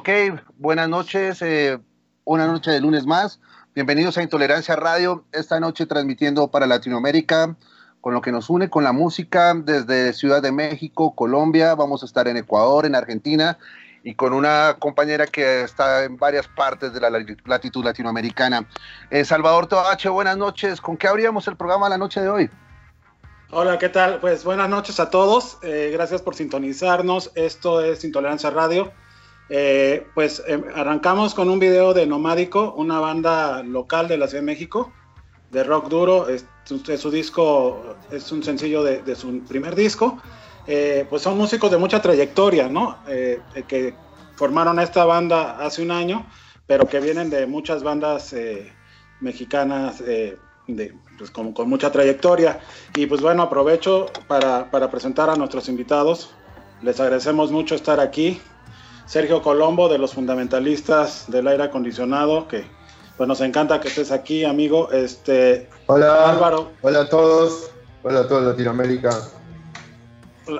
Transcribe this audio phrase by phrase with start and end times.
[0.00, 0.08] Ok,
[0.56, 1.78] buenas noches, eh,
[2.24, 3.38] una noche de lunes más.
[3.74, 7.54] Bienvenidos a Intolerancia Radio, esta noche transmitiendo para Latinoamérica,
[8.00, 12.06] con lo que nos une con la música desde Ciudad de México, Colombia, vamos a
[12.06, 13.58] estar en Ecuador, en Argentina
[14.02, 17.10] y con una compañera que está en varias partes de la
[17.44, 18.66] latitud latinoamericana.
[19.10, 20.80] Eh, Salvador Toache, buenas noches.
[20.80, 22.50] ¿Con qué abríamos el programa la noche de hoy?
[23.50, 24.18] Hola, ¿qué tal?
[24.18, 25.58] Pues buenas noches a todos.
[25.62, 27.32] Eh, gracias por sintonizarnos.
[27.34, 28.94] Esto es Intolerancia Radio.
[29.52, 34.42] Eh, pues em, arrancamos con un video de Nomádico, una banda local de la Ciudad
[34.42, 34.92] de México,
[35.50, 36.28] de rock duro.
[36.28, 40.18] Es, su disco es un sencillo de, su primer disco.
[40.66, 42.98] Eh, pues son músicos de mucha trayectoria, ¿no?
[43.08, 43.94] Eh, que
[44.36, 46.26] formaron esta banda hace un año,
[46.66, 48.72] pero que vienen de muchas bandas eh,
[49.20, 50.38] mexicanas de,
[51.18, 52.60] pues, con, mucha trayectoria.
[52.94, 56.30] Y pues bueno, aprovecho para presentar a nuestros invitados.
[56.82, 58.40] Les agradecemos mucho estar aquí.
[59.10, 62.64] Sergio Colombo, de los fundamentalistas del aire acondicionado, que
[63.16, 64.92] pues nos encanta que estés aquí, amigo.
[64.92, 66.70] Este, hola, Álvaro.
[66.80, 67.72] Hola a todos.
[68.04, 69.10] Hola a toda Latinoamérica.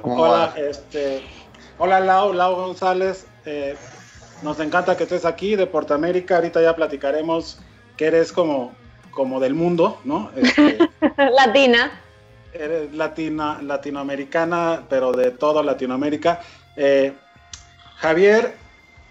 [0.03, 1.23] Hola, este,
[1.79, 3.25] hola Lau, Lau González.
[3.47, 3.77] Eh,
[4.43, 6.35] nos encanta que estés aquí de Portamérica.
[6.35, 7.61] Ahorita ya platicaremos
[7.97, 8.73] que eres como,
[9.13, 10.33] como del mundo, ¿no?
[10.35, 10.77] Este,
[11.37, 12.03] Latina.
[12.53, 16.41] Eres latina, latinoamericana, pero de toda Latinoamérica.
[16.75, 17.15] Eh,
[18.01, 18.57] Javier,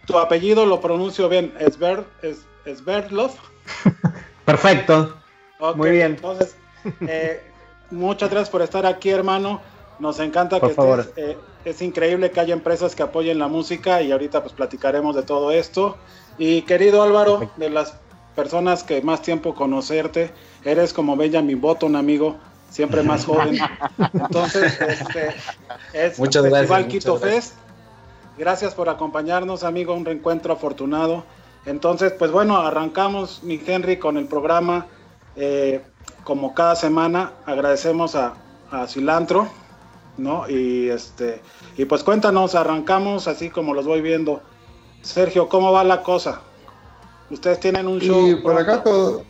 [0.05, 3.31] tu apellido lo pronuncio bien, Esber, es, Esberlov.
[4.45, 5.15] Perfecto.
[5.75, 6.13] Muy bien.
[6.13, 6.55] Entonces,
[7.01, 7.41] eh,
[7.91, 9.61] muchas gracias por estar aquí, hermano.
[9.99, 11.11] Nos encanta que estés.
[11.17, 15.23] Eh, es increíble que haya empresas que apoyen la música y ahorita pues platicaremos de
[15.23, 15.97] todo esto.
[16.39, 17.93] Y querido Álvaro, de las
[18.35, 20.31] personas que más tiempo conocerte,
[20.63, 22.37] eres como Benjamin Button, amigo,
[22.71, 23.59] siempre más joven.
[24.13, 25.35] Entonces, este,
[25.93, 27.53] es muchas Festival gracias, Quito Fest.
[27.53, 27.68] Gracias
[28.75, 31.23] por acompañarnos, amigo, un reencuentro afortunado.
[31.65, 34.87] Entonces, pues bueno, arrancamos, mi Henry, con el programa.
[35.35, 35.81] Eh,
[36.23, 38.35] como cada semana, agradecemos a,
[38.87, 39.47] Cilantro,
[40.17, 40.47] ¿no?
[40.47, 41.41] Y este,
[41.75, 44.41] y pues cuéntanos, arrancamos así como los voy viendo.
[45.01, 46.41] Sergio, ¿cómo va la cosa?
[47.31, 48.27] Ustedes tienen un show.
[48.27, 49.23] Sí, por acá todo.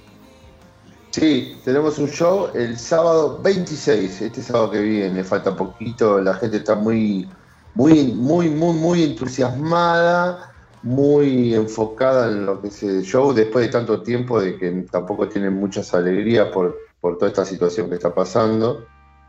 [1.11, 6.57] Sí, tenemos un show el sábado 26, este sábado que viene, falta poquito, la gente
[6.57, 7.27] está muy,
[7.75, 13.71] muy, muy, muy, muy entusiasmada, muy enfocada en lo que es el show, después de
[13.71, 18.13] tanto tiempo de que tampoco tienen muchas alegrías por, por toda esta situación que está
[18.13, 18.85] pasando.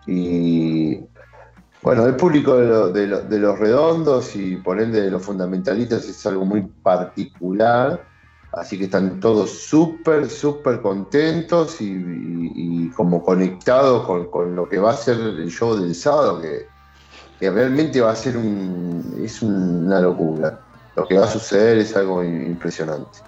[0.07, 1.01] Y
[1.83, 6.63] bueno, el público de, los redondos y por ende de los fundamentalistas es algo muy
[6.63, 8.05] particular,
[8.53, 14.97] así que están todos súper, súper contentos y, como conectados con, lo que va a
[14.97, 16.67] ser el show del sábado, que,
[17.49, 20.61] realmente va a ser un, es una locura.
[20.97, 23.21] Lo que va a suceder es algo impresionante.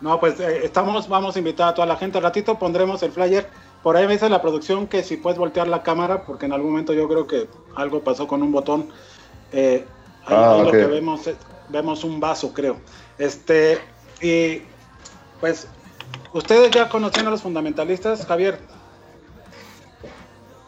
[0.00, 2.18] No, pues eh, estamos, vamos a invitar a toda la gente.
[2.18, 3.48] Al ratito pondremos el flyer.
[3.82, 6.70] Por ahí me dice la producción que si puedes voltear la cámara, porque en algún
[6.70, 8.88] momento yo creo que algo pasó con un botón.
[9.52, 9.84] Eh,
[10.24, 11.28] ahí, ah, lo que vemos
[11.68, 12.76] vemos un vaso, creo.
[13.18, 13.78] Este,
[14.20, 14.62] y
[15.40, 15.66] pues,
[16.32, 18.58] ¿ustedes ya conocen a los fundamentalistas, Javier?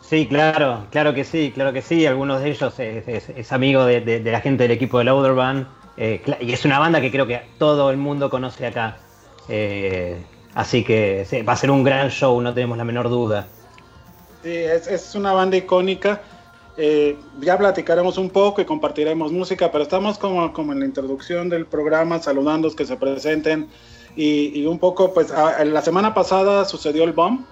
[0.09, 2.07] Sí, claro, claro que sí, claro que sí.
[2.07, 5.67] Algunos de ellos es, amigo de, la gente del equipo de Louder Band.
[5.97, 8.99] Eh, y es una banda que creo que todo el mundo conoce acá.
[9.49, 10.23] Eh,
[10.55, 13.49] así que va a ser un gran show, no tenemos la menor duda.
[14.45, 16.21] Sí, es, una banda icónica.
[16.77, 21.49] Eh, ya platicaremos un poco y compartiremos música, pero estamos como, como en la introducción
[21.49, 23.67] del programa, saludando que se presenten.
[24.15, 27.45] Y, un poco, pues la semana pasada sucedió el BOM,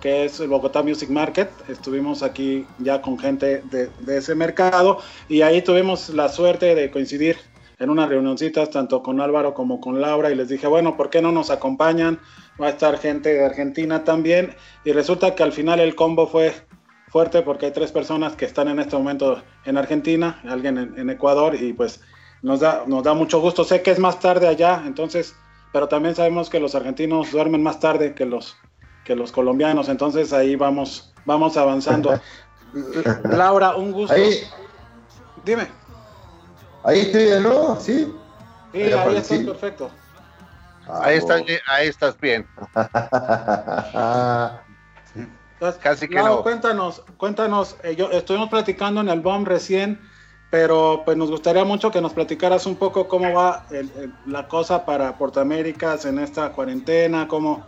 [0.00, 1.50] que es el Bogotá Music Market.
[1.68, 4.98] Estuvimos aquí ya con gente de, de, ese mercado
[5.28, 7.36] y ahí tuvimos la suerte de coincidir
[7.78, 11.22] en unas reunioncitas tanto con Álvaro como con Laura y les dije, bueno, ¿por qué
[11.22, 12.18] no nos acompañan?
[12.60, 14.54] Va a estar gente de Argentina también
[14.84, 16.52] y resulta que al final el combo fue
[17.08, 21.54] fuerte porque hay tres personas que están en este momento en Argentina, alguien en, Ecuador
[21.54, 22.00] y pues
[22.42, 23.64] nos da, nos da mucho gusto.
[23.64, 25.34] Sé que es más tarde allá, entonces,
[25.72, 28.56] pero también sabemos que los argentinos duermen más tarde que los,
[29.08, 32.20] que los colombianos, entonces ahí vamos, vamos avanzando.
[33.24, 34.14] Laura, un gusto.
[35.46, 35.66] Dime.
[36.84, 38.14] Ahí estoy de nuevo, ¿sí?
[38.72, 39.90] Sí, ahí, estás perfecto.
[40.86, 42.46] ahí, estás, ahí estás bien.
[45.54, 46.42] Entonces, Casi que no.
[46.42, 49.98] cuéntanos, cuéntanos, eh, yo, estuvimos platicando en el BOM recién,
[50.50, 53.64] pero pues nos gustaría mucho que nos platicaras un poco cómo va
[54.26, 57.66] la cosa para Portaméricas en esta cuarentena, cómo,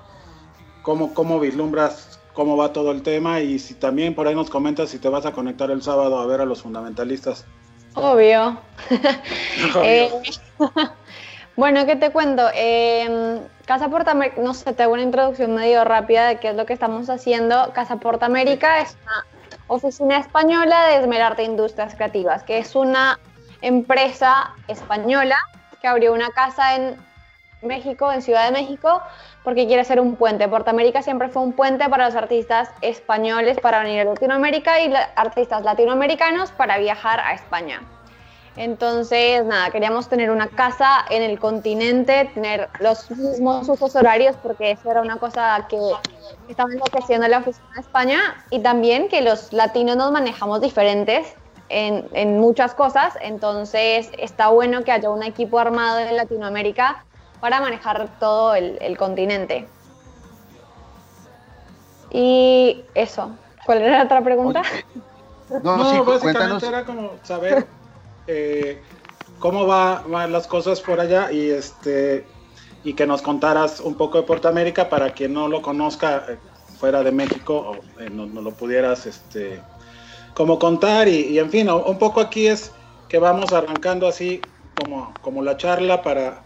[0.90, 4.90] cómo, cómo vislumbras cómo va todo el tema y si también por ahí nos comentas
[4.90, 7.44] si te vas a conectar el sábado a ver a los fundamentalistas.
[7.94, 8.58] Obvio.
[9.84, 10.10] Eh,
[11.56, 12.42] bueno, ¿qué te cuento?
[12.54, 16.66] Eh, Casa Portamérica, no sé, te hago una introducción medio rápida de qué es lo
[16.66, 17.70] que estamos haciendo.
[17.72, 19.26] Casa Portamérica es una
[19.68, 23.20] oficina española de Esmerarte Industrias Creativas, que es una
[23.62, 25.38] empresa española
[25.80, 26.96] que abrió una casa en
[27.62, 29.02] México, en Ciudad de México,
[29.44, 30.48] porque quiere ser un puente.
[30.48, 35.64] Portamérica siempre fue un puente para los artistas españoles para venir a Latinoamérica y artistas
[35.64, 37.80] latinoamericanos para viajar a España.
[38.56, 44.72] Entonces, nada, queríamos tener una casa en el continente, tener los mismos usos horarios, porque
[44.72, 45.78] eso era una cosa que
[46.48, 51.34] estaba enloqueciendo la oficina de España, y también que los latinos nos manejamos diferentes
[51.70, 57.04] en, muchas cosas, entonces está bueno que haya un equipo armado en Latinoamérica
[57.40, 59.66] para manejar todo el, continente.
[62.10, 63.30] Y eso,
[63.64, 64.62] ¿cuál era la otra pregunta?
[65.64, 67.66] No, básicamente era como saber
[68.28, 68.80] eh,
[69.40, 72.24] cómo va, van las cosas por allá y este
[72.84, 76.38] y que nos contaras un poco de Puerto América para quien no lo conozca eh,
[76.78, 79.60] fuera de México o eh, no, lo pudieras este
[80.34, 82.70] como contar y, en fin un poco aquí es
[83.08, 84.40] que vamos arrancando así
[84.80, 86.44] como, como la charla para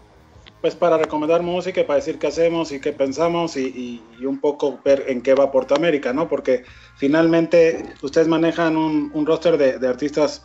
[0.65, 4.79] pues para recomendar música y para decir qué hacemos y qué pensamos y, un poco
[4.83, 6.27] ver en qué va Puerto América, ¿no?
[6.27, 6.63] Porque
[6.95, 10.43] finalmente ustedes manejan un, un roster de, de, artistas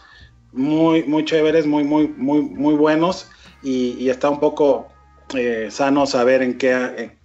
[0.52, 3.30] muy, muy chéveres, muy, muy, muy, muy buenos
[3.62, 4.88] y, está un poco
[5.34, 7.16] eh, sano saber en qué,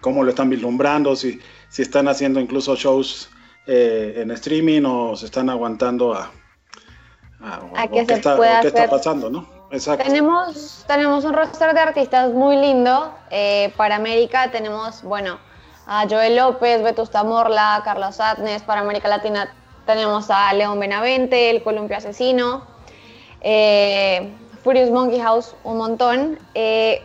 [0.00, 3.30] cómo lo están vislumbrando, si, si están haciendo incluso shows
[3.68, 6.32] eh, en streaming o se están aguantando a,
[7.40, 9.61] a, que se está, qué está pasando, ¿no?
[9.72, 13.14] Tenemos, tenemos un roster de artistas muy lindo.
[13.30, 15.38] Eh, para América tenemos, bueno,
[15.86, 18.62] a Joel López, Vetusta Morla, Carlos Atnes.
[18.64, 19.50] Para América Latina
[19.86, 22.66] tenemos a León Benavente, El Columpio Asesino,
[23.40, 24.30] eh,
[24.62, 26.38] Furious Monkey House, un montón.
[26.52, 27.02] Eh,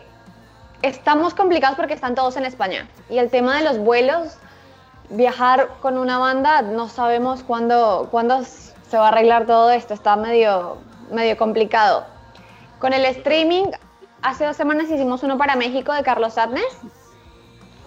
[0.82, 2.86] estamos complicados porque están todos en España.
[3.08, 4.36] Y el tema de los vuelos,
[5.08, 9.94] viajar con una banda, no sabemos cuándo, cuándo se va a arreglar todo esto.
[9.94, 10.76] Está medio,
[11.10, 12.17] medio complicado.
[12.78, 13.64] Con el streaming,
[14.22, 16.78] hace dos semanas hicimos uno para México de Carlos Adnes,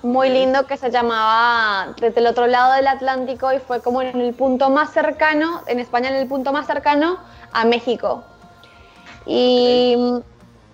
[0.04, 4.20] muy lindo que se llamaba Desde el otro lado del Atlántico y fue como en
[4.20, 7.18] el punto más cercano, en España en el punto más cercano
[7.54, 8.24] a México.
[9.26, 9.96] Y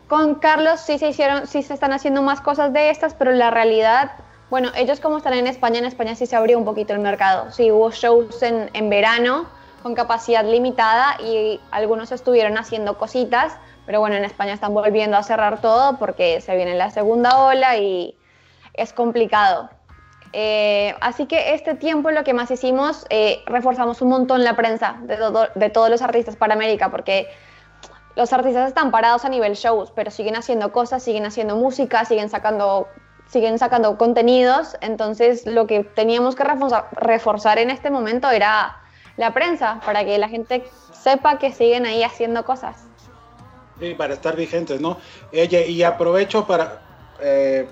[0.08, 3.52] con Carlos sí se hicieron, sí se están haciendo más cosas de estas, pero la
[3.52, 4.14] realidad,
[4.50, 7.52] bueno, ellos como están en España, en España sí se abrió un poquito el mercado.
[7.52, 9.46] Sí hubo shows en, en verano
[9.84, 13.54] con capacidad limitada y algunos estuvieron haciendo cositas,
[13.88, 17.78] pero bueno, en España están volviendo a cerrar todo porque se viene la segunda ola
[17.78, 18.16] y
[18.74, 19.70] es complicado.
[20.34, 24.98] Eh, así que este tiempo lo que más hicimos, eh, reforzamos un montón la prensa
[25.04, 25.18] de,
[25.56, 27.30] de todos los artistas para América, porque
[28.18, 32.30] los artistas están parados a nivel shows, pero siguen haciendo cosas, siguen haciendo música, siguen
[32.30, 32.90] sacando,
[33.28, 34.76] siguen sacando contenidos.
[34.82, 38.82] Entonces lo que teníamos que reforzar, reforzar en este momento era
[39.16, 42.88] la prensa, para que la gente sepa que siguen ahí haciendo cosas.
[43.80, 44.98] Sí, para estar vigentes, ¿no?
[45.32, 46.82] Oye, y aprovecho para
[47.22, 47.68] eh,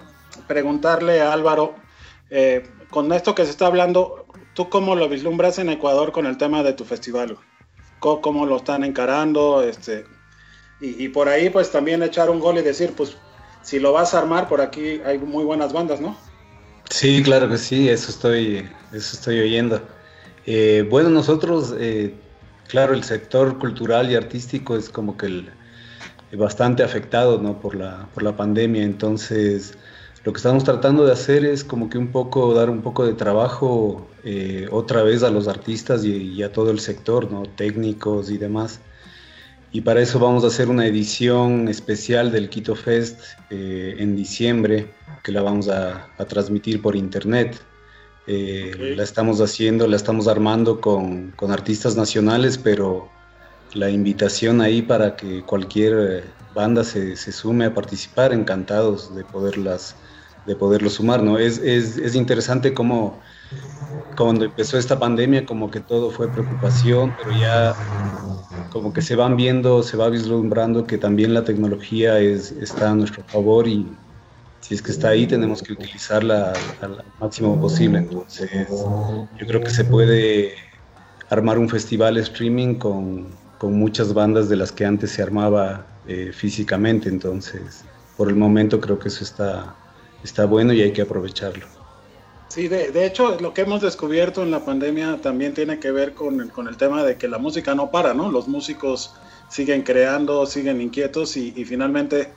[0.47, 1.75] preguntarle a Álvaro,
[2.29, 6.37] eh, con esto que se está hablando, ¿tú cómo lo vislumbras en Ecuador con el
[6.37, 7.37] tema de tu festival?
[7.99, 9.63] ¿Cómo, lo están encarando?
[9.63, 10.05] Este,
[10.79, 13.17] y, por ahí, pues también echar un gol y decir, pues,
[13.63, 16.15] si lo vas a armar, por aquí hay muy buenas bandas, ¿no?
[16.91, 19.81] Sí, claro que sí, eso estoy, eso estoy oyendo.
[20.45, 21.73] Eh, bueno, nosotros,
[22.67, 25.51] claro, el sector cultural y artístico es como que el,
[26.35, 27.59] bastante afectado ¿no?
[27.59, 28.83] por, la, por la pandemia.
[28.83, 29.77] Entonces,
[30.25, 33.13] lo que estamos tratando de hacer es como que un poco, dar un poco de
[33.13, 37.43] trabajo eh, otra vez a los artistas y, a todo el sector, ¿no?
[37.43, 38.79] técnicos y demás.
[39.71, 43.19] Y para eso vamos a hacer una edición especial del Quito Fest
[43.51, 44.91] eh, en diciembre,
[45.23, 47.59] que la vamos a, transmitir por internet.
[48.25, 53.09] Eh, la estamos haciendo, la estamos armando con, con artistas nacionales, pero
[53.75, 56.23] la invitación ahí para que cualquier eh,
[56.55, 59.95] banda se, sume a participar, encantados de poderlas
[60.47, 61.39] de poderlo sumar, ¿no?
[61.39, 63.19] Es, es, interesante cómo
[64.15, 67.75] cuando empezó esta pandemia como que todo fue preocupación, pero ya
[68.69, 72.93] como que se van viendo, se va vislumbrando que también la tecnología es, está a
[72.93, 73.87] nuestro favor y
[74.59, 77.97] si es que está ahí tenemos que utilizarla al máximo posible.
[77.99, 80.53] Entonces yo creo que se puede
[81.31, 86.31] armar un festival streaming con, con muchas bandas de las que antes se armaba eh,
[86.33, 87.83] físicamente, entonces
[88.17, 89.75] por el momento creo que eso está,
[90.23, 91.65] está bueno y hay que aprovecharlo.
[92.47, 96.13] Sí, de, de, hecho, lo que hemos descubierto en la pandemia también tiene que ver
[96.13, 98.31] con el, con el tema de que la música no para, ¿no?
[98.31, 99.13] Los músicos
[99.49, 102.29] siguen creando, siguen inquietos y, y finalmente,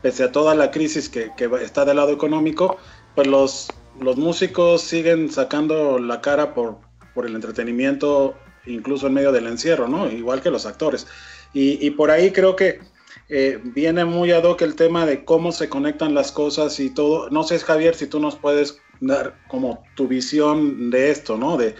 [0.00, 2.78] pese a toda la crisis que, que, está del lado económico,
[3.14, 3.68] pues los,
[4.00, 6.78] los músicos siguen sacando la cara por,
[7.14, 8.34] por el entretenimiento
[8.68, 10.08] incluso en medio del encierro, ¿no?
[10.10, 11.06] Igual que los actores.
[11.52, 12.80] Y, por ahí creo que
[13.28, 17.30] eh, viene muy ad hoc el tema de cómo se conectan las cosas y todo.
[17.30, 21.56] No sé, Javier, si tú nos puedes dar como tu visión de esto, ¿no?
[21.56, 21.74] De,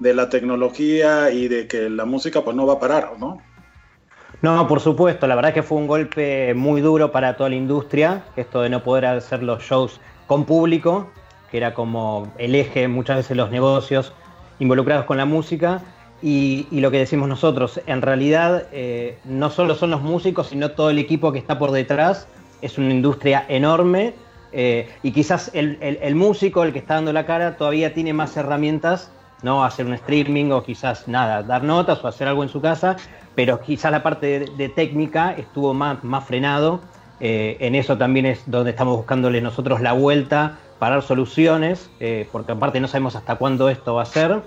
[0.00, 3.40] la tecnología y de que la música pues no va a parar, ¿no?
[4.42, 8.22] No, por supuesto, la verdad que fue un golpe muy duro para toda la industria,
[8.36, 11.08] esto de no poder hacer los shows con público,
[11.50, 14.12] que era como el eje muchas veces los negocios
[14.58, 15.80] involucrados con la música,
[16.26, 20.88] y, lo que decimos nosotros, en realidad eh, no solo son los músicos, sino todo
[20.88, 22.26] el equipo que está por detrás.
[22.62, 24.14] Es una industria enorme
[24.50, 29.12] eh, y quizás el, músico, el que está dando la cara, todavía tiene más herramientas,
[29.42, 29.66] ¿no?
[29.66, 32.96] Hacer un streaming o quizás nada, dar notas o hacer algo en su casa,
[33.34, 36.80] pero quizás la parte de, técnica estuvo más, más frenado.
[37.20, 41.90] Eh, en eso también es donde estamos buscándole nosotros la vuelta para dar soluciones,
[42.32, 44.42] porque aparte no sabemos hasta cuándo esto va a ser.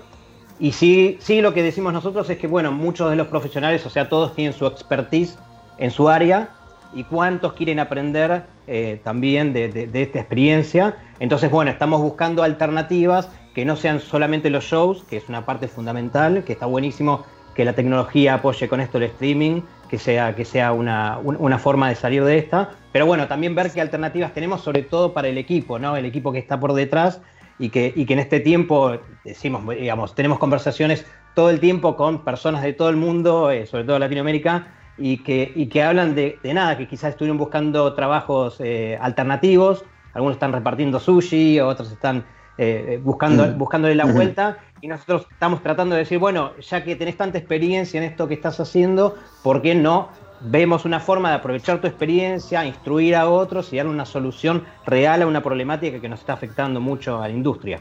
[0.60, 3.90] Y sí, sí, lo que decimos nosotros es que, bueno, muchos de los profesionales, o
[3.90, 5.38] sea, todos tienen su expertise
[5.78, 6.50] en su área
[6.94, 10.96] y cuántos quieren aprender eh, también de, esta experiencia.
[11.20, 15.68] Entonces, bueno, estamos buscando alternativas que no sean solamente los shows, que es una parte
[15.68, 17.24] fundamental, que está buenísimo
[17.54, 21.18] que la tecnología apoye con esto el streaming, que sea, que sea una,
[21.58, 22.70] forma de salir de esta.
[22.92, 25.96] Pero bueno, también ver qué alternativas tenemos, sobre todo para el equipo, ¿no?
[25.96, 27.20] El equipo que está por detrás
[27.58, 32.24] y que, y que en este tiempo, decimos, digamos, tenemos conversaciones todo el tiempo con
[32.24, 36.38] personas de todo el mundo, eh, sobre todo Latinoamérica, y que, y que hablan de,
[36.42, 39.84] nada, que quizás estuvieron buscando trabajos eh, alternativos,
[40.14, 42.24] algunos están repartiendo sushi, otros están
[42.58, 43.58] eh, buscando, mm.
[43.58, 47.98] buscándole la vuelta, y nosotros estamos tratando de decir, bueno, ya que tenés tanta experiencia
[47.98, 50.08] en esto que estás haciendo, ¿por qué no
[50.40, 55.22] vemos una forma de aprovechar tu experiencia, instruir a otros y dar una solución real
[55.22, 57.80] a una problemática que nos está afectando mucho a la industria?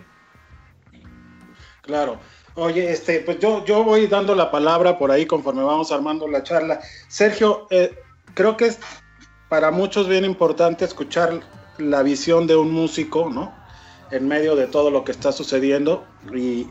[1.81, 2.19] Claro.
[2.55, 6.41] Oye, este, pues yo, yo voy dando la palabra por ahí conforme vamos armando la
[6.41, 6.79] charla.
[7.07, 7.95] Sergio, eh,
[8.33, 8.79] creo que es
[9.47, 11.39] para muchos bien importante escuchar
[11.77, 13.53] la visión de un músico, ¿no?
[14.09, 16.05] En medio de todo lo que está sucediendo.
[16.33, 16.67] Y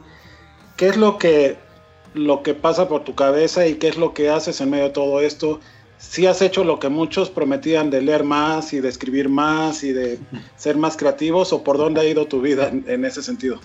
[0.77, 1.57] qué es lo que,
[2.15, 4.91] lo que pasa por tu cabeza y qué es lo que haces en medio de
[4.91, 5.61] todo esto.
[5.99, 9.93] Si has hecho lo que muchos prometían de leer más y de escribir más y
[9.93, 10.19] de
[10.57, 13.59] ser más creativos o por dónde ha ido tu vida en ese sentido?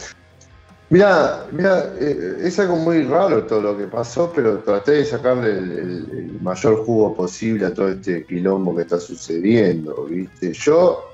[0.91, 5.51] Mira, mira, eh, es algo muy raro todo lo que pasó, pero traté de sacarle
[5.51, 10.51] el, mayor jugo posible a todo este quilombo que está sucediendo, ¿viste?
[10.51, 11.13] Yo,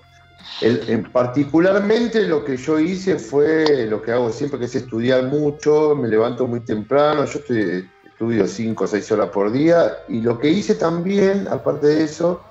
[0.62, 5.96] en particularmente lo que yo hice fue lo que hago siempre, que es estudiar mucho,
[5.96, 7.40] me levanto muy temprano, yo
[8.18, 12.42] estudio 5 o 6 horas por día, y lo que hice también, aparte de eso,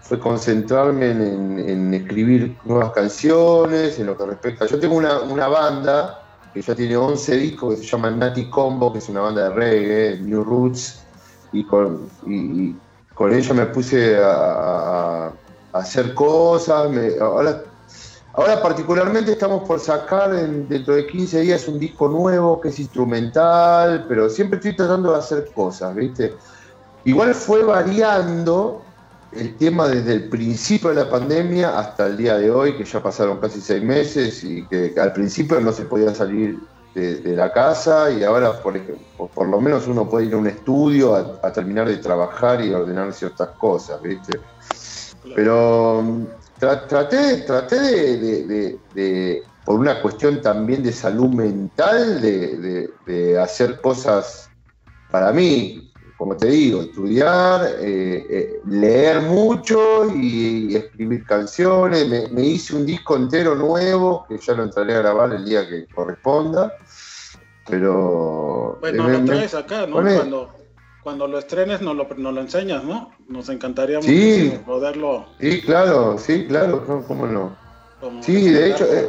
[0.00, 4.66] fue concentrarme en, escribir nuevas canciones, en lo que respecta.
[4.66, 8.98] Yo tengo una, banda que ya tiene 11 discos que se llama Nati Combo, que
[8.98, 11.00] es una banda de reggae, New Roots,
[11.52, 12.10] y con,
[13.14, 15.30] con ella me puse a,
[15.72, 16.90] hacer cosas.
[17.20, 17.62] ahora,
[18.36, 24.04] ahora particularmente estamos por sacar dentro de 15 días un disco nuevo que es instrumental,
[24.08, 26.34] pero siempre estoy tratando de hacer cosas, ¿viste?
[27.04, 28.82] Igual fue variando
[29.32, 33.02] el tema desde el principio de la pandemia hasta el día de hoy, que ya
[33.02, 36.58] pasaron casi seis meses y que al principio no se podía salir
[36.94, 38.80] de, la casa y ahora, por,
[39.34, 43.12] por lo menos uno puede ir a un estudio a, terminar de trabajar y ordenar
[43.12, 44.40] ciertas cosas, ¿viste?
[45.34, 46.02] Pero
[46.56, 54.50] mm, traté, traté de, por una cuestión también de salud mental, de hacer cosas
[55.10, 62.30] para mí, como te digo, estudiar, eh, eh, leer mucho y, escribir canciones.
[62.32, 65.86] Me, hice un disco entero nuevo que ya lo entraré a grabar el día que
[65.86, 66.72] corresponda.
[67.68, 68.78] Pero.
[68.80, 69.96] Bueno, lo traes acá, ¿no?
[69.96, 70.54] Cuando,
[71.06, 73.12] cuando lo estrenes nos lo, lo enseñas, ¿no?
[73.28, 75.26] Nos encantaría sí, poderlo.
[75.40, 77.56] Sí, claro, sí, claro, ¿cómo no?
[78.22, 79.08] Sí, de hecho, eh,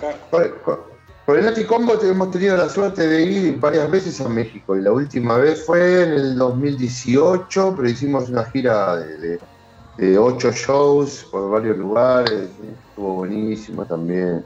[1.25, 4.83] por el Nati Combo hemos tenido la suerte de ir varias veces a México y
[4.83, 11.49] la última vez fue en el 2018, pero hicimos una gira de, ocho shows por
[11.49, 12.51] varios lugares,
[12.89, 14.45] estuvo buenísimo también.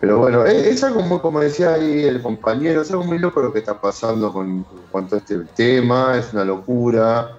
[0.00, 3.52] Pero bueno, es, algo muy, como decía ahí el compañero, es algo muy loco lo
[3.52, 7.36] que está pasando con cuanto a este tema, es una locura.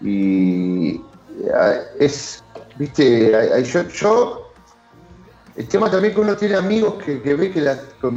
[0.00, 2.42] Y eh, es,
[2.78, 4.44] viste, yo, yo
[5.56, 7.70] el tema también que uno tiene amigos que, ve que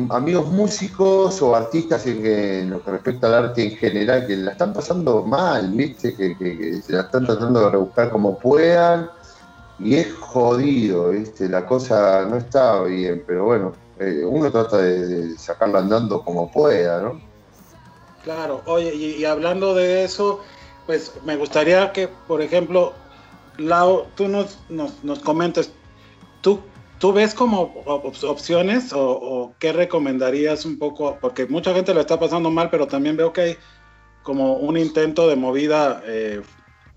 [0.10, 4.74] amigos músicos o artistas en, lo que respecta al arte en general, que la están
[4.74, 6.16] pasando mal, ¿viste?
[6.16, 9.10] Que, se la están tratando de rebuscar como puedan.
[9.80, 11.48] Y es jodido, ¿viste?
[11.48, 17.02] La cosa no está bien, pero bueno, eh, uno trata de, sacarla andando como pueda,
[17.02, 17.22] ¿no?
[18.24, 20.42] Claro, oye, y, hablando de eso,
[20.86, 22.94] pues me gustaría que, por ejemplo,
[23.58, 25.72] Lau, tú nos, nos, nos comentes,
[26.42, 26.60] ¿tú
[27.00, 31.18] ¿Tú ves como opciones o, qué recomendarías un poco?
[31.22, 33.58] Porque mucha gente lo está pasando mal, pero también veo que hay
[34.24, 36.42] como un intento de movida eh,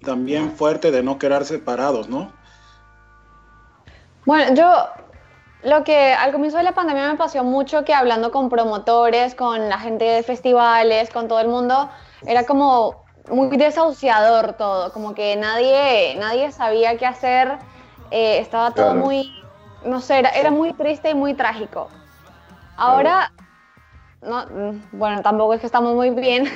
[0.00, 2.32] también fuerte de no quedar separados, ¿no?
[4.26, 4.86] Bueno, yo
[5.62, 9.68] lo que al comienzo de la pandemia me pasó mucho que hablando con promotores, con
[9.68, 11.90] la gente de festivales, con todo el mundo,
[12.26, 17.58] era como muy desahuciador todo, como que nadie, nadie sabía qué hacer,
[18.10, 19.32] eh, estaba todo muy,
[19.84, 21.88] no sé, era, muy triste y muy trágico.
[22.76, 23.32] Ahora,
[24.22, 24.46] no,
[24.92, 26.48] bueno, tampoco es que estamos muy bien,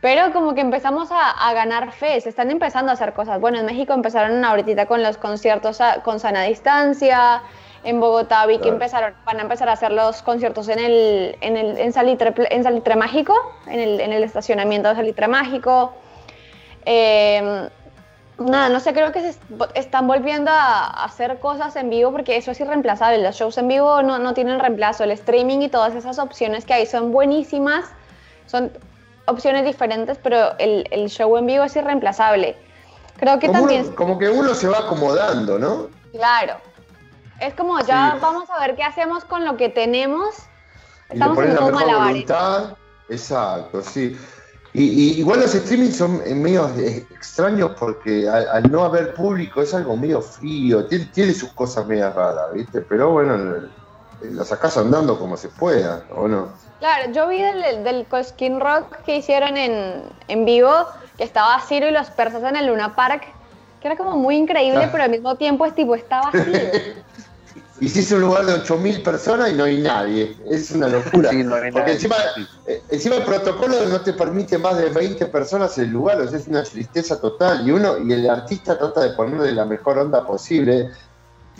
[0.00, 3.38] pero como que empezamos a, ganar fe, se están empezando a hacer cosas.
[3.40, 7.42] Bueno, en México empezaron ahorita con los conciertos con sana distancia,
[7.82, 11.56] en Bogotá vi que empezaron, van a empezar a hacer los conciertos en el, en
[11.56, 13.34] el en Salitre, en Salitre Mágico,
[13.66, 15.94] en el, en el estacionamiento de Salitre Mágico.
[16.84, 17.68] Em,
[18.38, 19.38] nada, no sé, creo que se
[19.74, 23.22] están volviendo a hacer cosas en vivo porque eso es irreemplazable.
[23.22, 25.04] Los shows en vivo no, no tienen reemplazo.
[25.04, 27.86] El streaming y todas esas opciones que hay son buenísimas,
[28.46, 28.72] son
[29.30, 32.56] opciones diferentes, pero el, el show en vivo es irreemplazable.
[33.20, 33.92] Creo que también.
[33.92, 35.88] como que uno se va acomodando, ¿no?
[36.12, 36.54] Claro.
[37.38, 40.34] Es como ya vamos a ver qué hacemos con lo que tenemos.
[41.08, 42.76] Estamos en voluntad.
[43.08, 44.16] Exacto, sí.
[44.72, 50.22] Y, igual los streamings son medio extraños porque al, no haber público es algo medio
[50.22, 52.80] frío, tiene, sus cosas medio raras, ¿viste?
[52.82, 53.68] Pero bueno,
[54.22, 56.52] la sacás andando como se pueda, ¿o no?
[56.80, 60.72] Claro, yo vi del, del Skin Rock que hicieron en, en vivo,
[61.16, 63.22] que estaba Ciro y los persas en el Luna Park,
[63.80, 64.88] que era como muy increíble, ah.
[64.90, 66.42] pero al mismo tiempo es tipo, está vacío.
[67.80, 70.36] hiciste un lugar de 8.000 personas y no hay nadie.
[70.48, 71.30] Es una locura.
[71.72, 72.16] Porque encima,
[72.66, 76.28] eh, encima, el protocolo no te permite más de 20 personas en el lugar, o
[76.28, 77.66] sea, es una tristeza total.
[77.66, 80.90] Y uno y el artista trata de ponerle la mejor onda posible.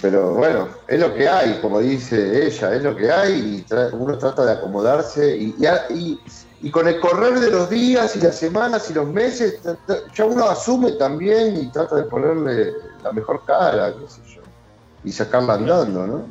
[0.03, 4.17] Pero bueno, es lo que hay, como dice ella, es lo que hay y uno
[4.17, 5.55] trata de acomodarse y,
[5.91, 6.21] y,
[6.63, 9.61] y, con el correr de los días y las semanas y los meses,
[10.15, 14.41] ya uno asume también y trata de ponerle la mejor cara, qué sé yo
[15.05, 16.27] y sacarla andando, ¿no?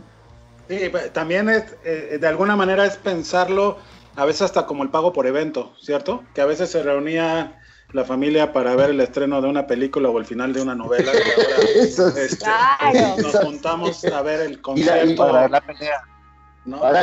[0.67, 3.77] Sí, pues, también es, eh, de alguna manera es pensarlo,
[4.15, 6.23] a veces hasta como el pago por evento, ¿cierto?
[6.33, 7.58] Que a veces se reunía
[7.91, 11.11] la familia para ver el estreno de una película o el final de una novela.
[11.13, 15.11] Y ahora este, nos juntamos a ver el concierto.
[15.11, 16.01] Y para la pelea.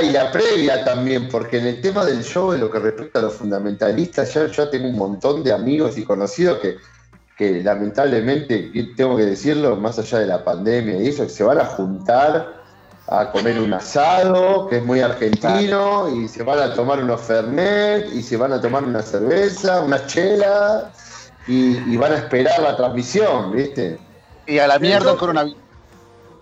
[0.02, 3.22] y la previa también, porque en el tema del show, en lo que respecta a
[3.22, 6.76] los fundamentalistas, ya, yo tengo un montón de amigos y conocidos que
[7.36, 11.66] que lamentablemente, tengo que decirlo, más allá de la pandemia y eso, se van a
[11.66, 12.64] juntar
[13.08, 18.12] a comer un asado, que es muy argentino, y se van a tomar unos fernet,
[18.12, 20.90] y se van a tomar una cerveza, una chela,
[21.46, 23.98] y, van a esperar la transmisión, ¿viste?
[24.46, 25.58] Y a la mierda el coronavirus.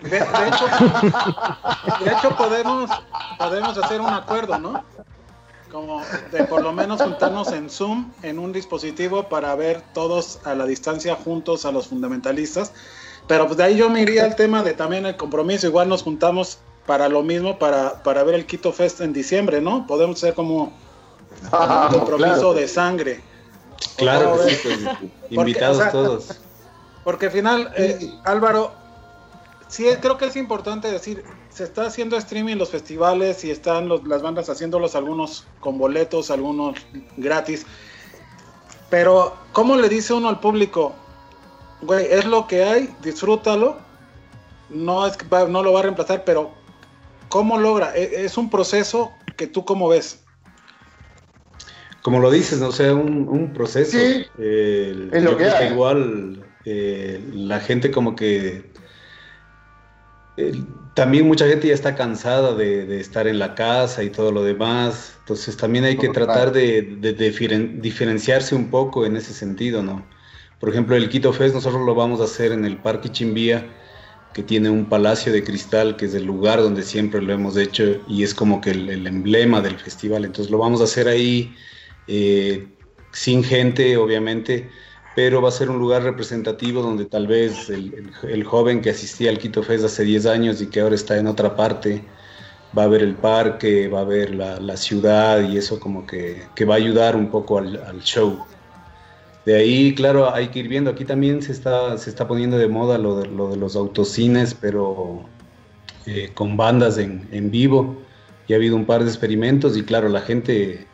[0.02, 0.66] De, hecho,
[2.04, 2.90] de hecho podemos,
[3.38, 4.84] podemos hacer un acuerdo, ¿no?
[5.74, 10.54] como de por lo menos juntarnos en Zoom en un dispositivo para ver todos a
[10.54, 12.72] la distancia juntos a los fundamentalistas.
[13.26, 15.66] Pero pues de ahí yo me iría al tema de también el compromiso.
[15.66, 19.86] Igual nos juntamos para lo mismo, para, para ver el Quito Fest en diciembre, ¿no?
[19.86, 23.20] Podemos ser como, un compromiso de sangre.
[23.96, 24.62] Claro, pues,
[25.30, 26.40] invitados todos.
[27.02, 28.72] Porque al final, eh, Álvaro,
[29.68, 34.22] sí creo que es importante decir, se está haciendo streaming los festivales y están las
[34.22, 36.78] bandas haciéndolos algunos con boletos, algunos
[37.16, 37.66] gratis.
[38.90, 40.94] Pero, ¿cómo le dice uno al público?
[41.82, 43.78] Güey, es lo que hay, disfrútalo.
[44.70, 46.52] No, es, no lo va a reemplazar, pero
[47.28, 47.94] ¿cómo logra?
[47.96, 50.20] E, es un proceso que tú cómo ves.
[52.02, 52.68] Como lo dices, ¿no?
[52.68, 53.92] o sea, un, proceso.
[53.92, 55.72] Sí, es lo que hay.
[55.72, 58.74] igual eh, la gente como que
[60.94, 65.14] también mucha gente ya está cansada de, estar en la casa y todo lo demás,
[65.20, 66.82] entonces también hay que tratar de,
[67.80, 70.04] diferenciarse un poco en ese sentido, ¿no?
[70.64, 73.66] Por ejemplo, el Quito Fest nosotros lo vamos a hacer en el Parque Chimbía,
[74.32, 78.00] que tiene un palacio de cristal, que es el lugar donde siempre lo hemos hecho
[78.08, 81.54] y es como que el, emblema del festival, entonces lo vamos a hacer ahí
[82.06, 82.66] eh,
[83.12, 84.70] sin gente, obviamente,
[85.14, 89.38] pero va a ser un lugar representativo donde tal vez el, joven que asistía al
[89.38, 92.02] Quito Fest hace 10 años y que ahora está en otra parte,
[92.76, 96.72] va a ver el parque, va a ver la, ciudad y eso como que, va
[96.72, 98.46] a ayudar un poco al, show.
[99.46, 102.68] De ahí, claro, hay que ir viendo, aquí también se está, se está poniendo de
[102.68, 105.24] moda lo de, lo de los autocines, pero
[106.06, 107.96] eh, con bandas en, en vivo.
[108.46, 110.86] Y ha habido un par de experimentos y claro, la gente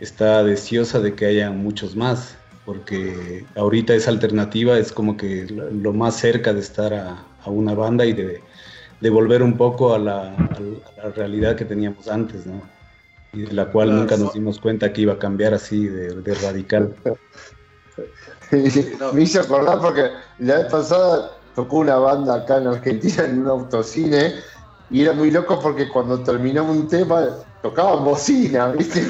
[0.00, 5.94] está deseosa de que haya muchos más porque ahorita esa alternativa es como que lo
[5.94, 8.42] más cerca de estar a, una banda y de,
[9.08, 10.36] volver un poco a la,
[11.16, 12.60] realidad que teníamos antes, ¿no?
[13.32, 16.94] Y de la cual nunca nos dimos cuenta que iba a cambiar así de, radical.
[19.12, 23.48] Me hice acordar porque la vez pasada tocó una banda acá en Argentina en un
[23.48, 24.34] autocine
[24.90, 27.28] y era muy loco porque cuando terminaba un tema
[27.62, 29.00] tocaban bocina, ¿viste?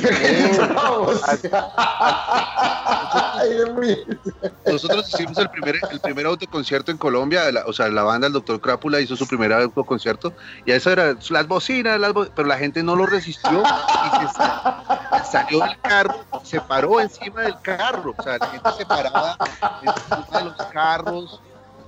[4.66, 8.60] Nosotros hicimos el primer, el primer autoconcierto en Colombia, o sea, la banda, el Doctor
[8.60, 10.32] Crápula hizo su primer autoconcierto
[10.64, 12.00] y eso era las bocinas,
[12.34, 17.60] pero la gente no lo resistió y se salió del carro, se paró encima del
[17.60, 19.36] carro, o sea, la gente se paraba
[19.82, 21.40] encima de los carros,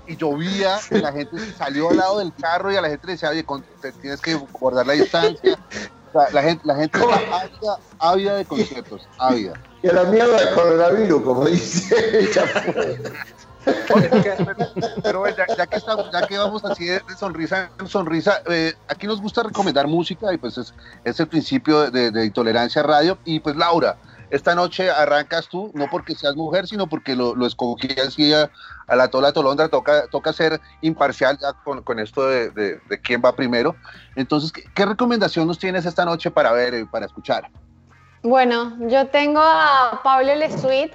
[0.07, 3.13] y llovía, y la gente salió al lado del carro y a la gente le
[3.13, 3.45] decía, oye,
[4.01, 5.57] tienes que guardar la distancia.
[6.33, 9.55] La gente, la gente está ávida, de conciertos, ávida.
[9.83, 12.31] Y a la mierda del coronavirus, como dice
[15.03, 19.21] pero, ya, que estamos, ya que vamos así de, sonrisa en sonrisa, eh, aquí nos
[19.21, 20.73] gusta recomendar música y pues es,
[21.05, 23.19] es el principio de, de, Intolerancia Radio.
[23.25, 23.97] Y pues Laura,
[24.31, 28.51] esta noche arrancas tú, no porque seas mujer, sino porque lo, lo escogí así a,
[28.89, 31.39] la tola tolondra, toca, toca ser imparcial
[31.85, 33.77] con, esto de, de, quién va primero.
[34.17, 37.49] Entonces, ¿qué, recomendación nos tienes esta noche para ver y para escuchar?
[38.23, 40.93] Bueno, yo tengo a Pablo Lesuit,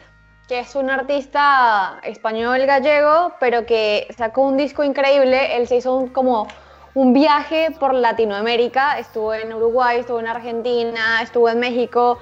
[0.47, 5.57] que es un artista español gallego, pero que sacó un disco increíble.
[5.57, 6.47] Él se hizo como
[6.93, 12.19] un viaje por Latinoamérica, estuvo en Uruguay, estuvo en Argentina, estuvo en México,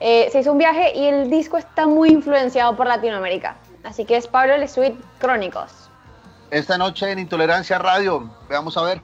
[0.00, 3.56] eh, se hizo un viaje y el disco está muy influenciado por Latinoamérica.
[3.84, 5.90] Así que es Pablo Lesuit Crónicos.
[6.50, 9.02] Esta noche en Intolerancia Radio, veamos a ver.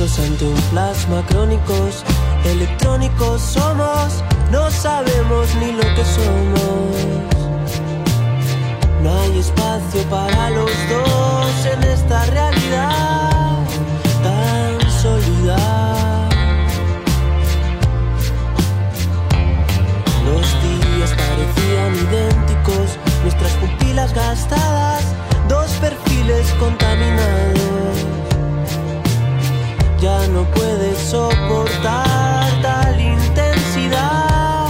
[0.00, 2.04] Ante un plasma crónicos,
[2.46, 6.96] electrónicos somos, no sabemos ni lo que somos.
[9.02, 13.58] No hay espacio para los dos en esta realidad
[14.22, 15.58] tan sólida.
[20.24, 25.04] Los días parecían idénticos, nuestras pupilas gastadas,
[25.46, 27.60] dos perfiles contaminados
[30.00, 34.68] ya no puedes soportar tal intensidad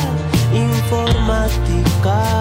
[0.52, 2.39] informática.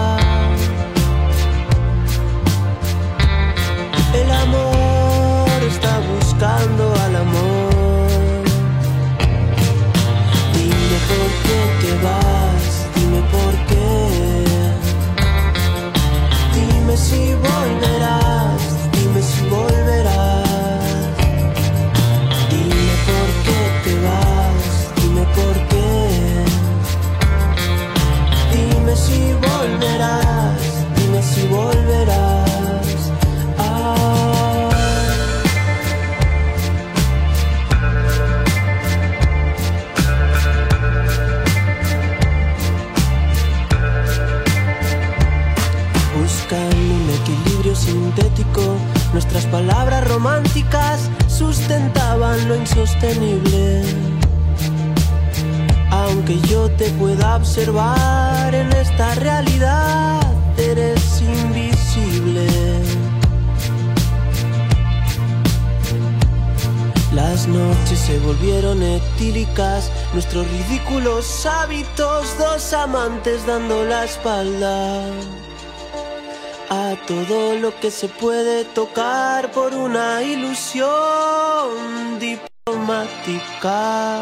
[76.68, 84.20] A todo lo que se puede tocar por una ilusión diplomática.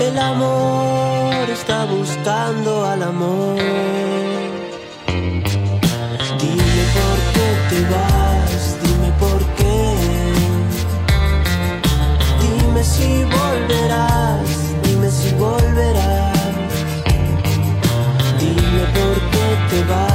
[0.00, 3.58] El amor está buscando al amor.
[6.40, 8.17] Dime por qué te vas,
[19.68, 20.07] te vas,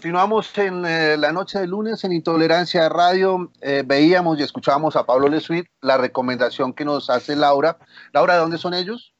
[0.00, 3.52] Continuamos en eh, la noche de lunes en Intolerancia Radio.
[3.60, 7.76] Eh, veíamos y escuchábamos a Pablo Lesuit, la recomendación que nos hace Laura.
[8.14, 9.12] Laura, ¿de dónde son ellos?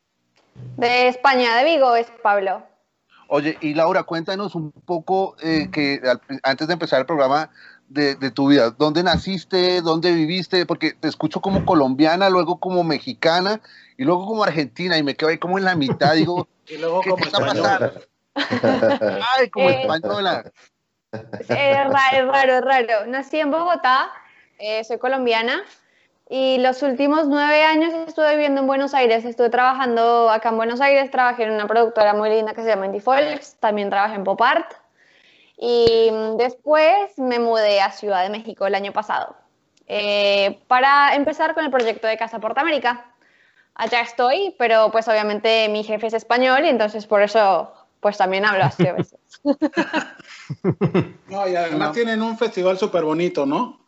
[0.79, 2.63] De España, de Vigo es Pablo.
[3.29, 6.01] Oye, y Laura, cuéntanos un poco eh, que
[6.43, 7.51] antes de empezar el programa
[7.87, 9.83] de, tu vida, ¿dónde naciste?
[9.83, 10.65] ¿Dónde viviste?
[10.65, 13.61] Porque te escucho como colombiana, luego como mexicana
[13.99, 16.15] y luego como argentina y me quedo ahí como en la mitad.
[16.15, 18.01] Digo, y luego ¿qué como está pasando?
[18.35, 20.51] Ay, como Eh, española.
[21.13, 23.07] Es raro, es raro, es raro.
[23.07, 24.11] Nací en Bogotá,
[24.59, 25.63] eh, soy colombiana
[26.29, 29.25] y los últimos nueve años estuve viviendo en Buenos Aires.
[29.25, 32.87] Estuve trabajando acá en Buenos Aires, trabajé en una productora muy linda que se llama
[32.87, 34.73] Indie Folks, también trabajé en Pop Art
[35.57, 39.35] y mm, después me mudé a Ciudad de México el año pasado
[39.89, 43.07] eh, para empezar con el proyecto de Casa Porta América.
[43.75, 48.45] Allá estoy, pero pues obviamente mi jefe es español y entonces por eso pues también
[48.45, 49.19] hablo así a veces.
[51.29, 53.79] No, y además tienen un festival súper bonito, ¿no?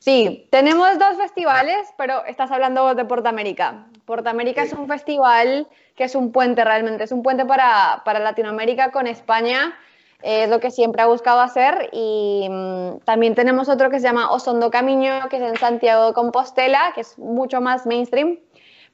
[0.00, 3.86] Sí, tenemos dos festivales, pero estás hablando de Portamérica.
[4.04, 4.68] Portamérica Sí.
[4.68, 9.06] es un festival que es un puente realmente, es un puente para, para Latinoamérica con
[9.06, 9.76] España,
[10.22, 11.88] eh, es lo que siempre ha buscado hacer.
[11.92, 16.12] Y mm, también tenemos otro que se llama Osondo Camino, que es en Santiago de
[16.14, 18.38] Compostela, que es mucho más mainstream.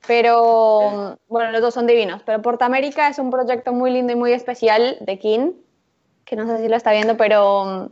[0.06, 2.22] Pero bueno, los dos son divinos.
[2.24, 5.52] Pero Portamérica es un proyecto muy lindo y muy especial de King,
[6.24, 7.90] que no sé si lo está viendo, pero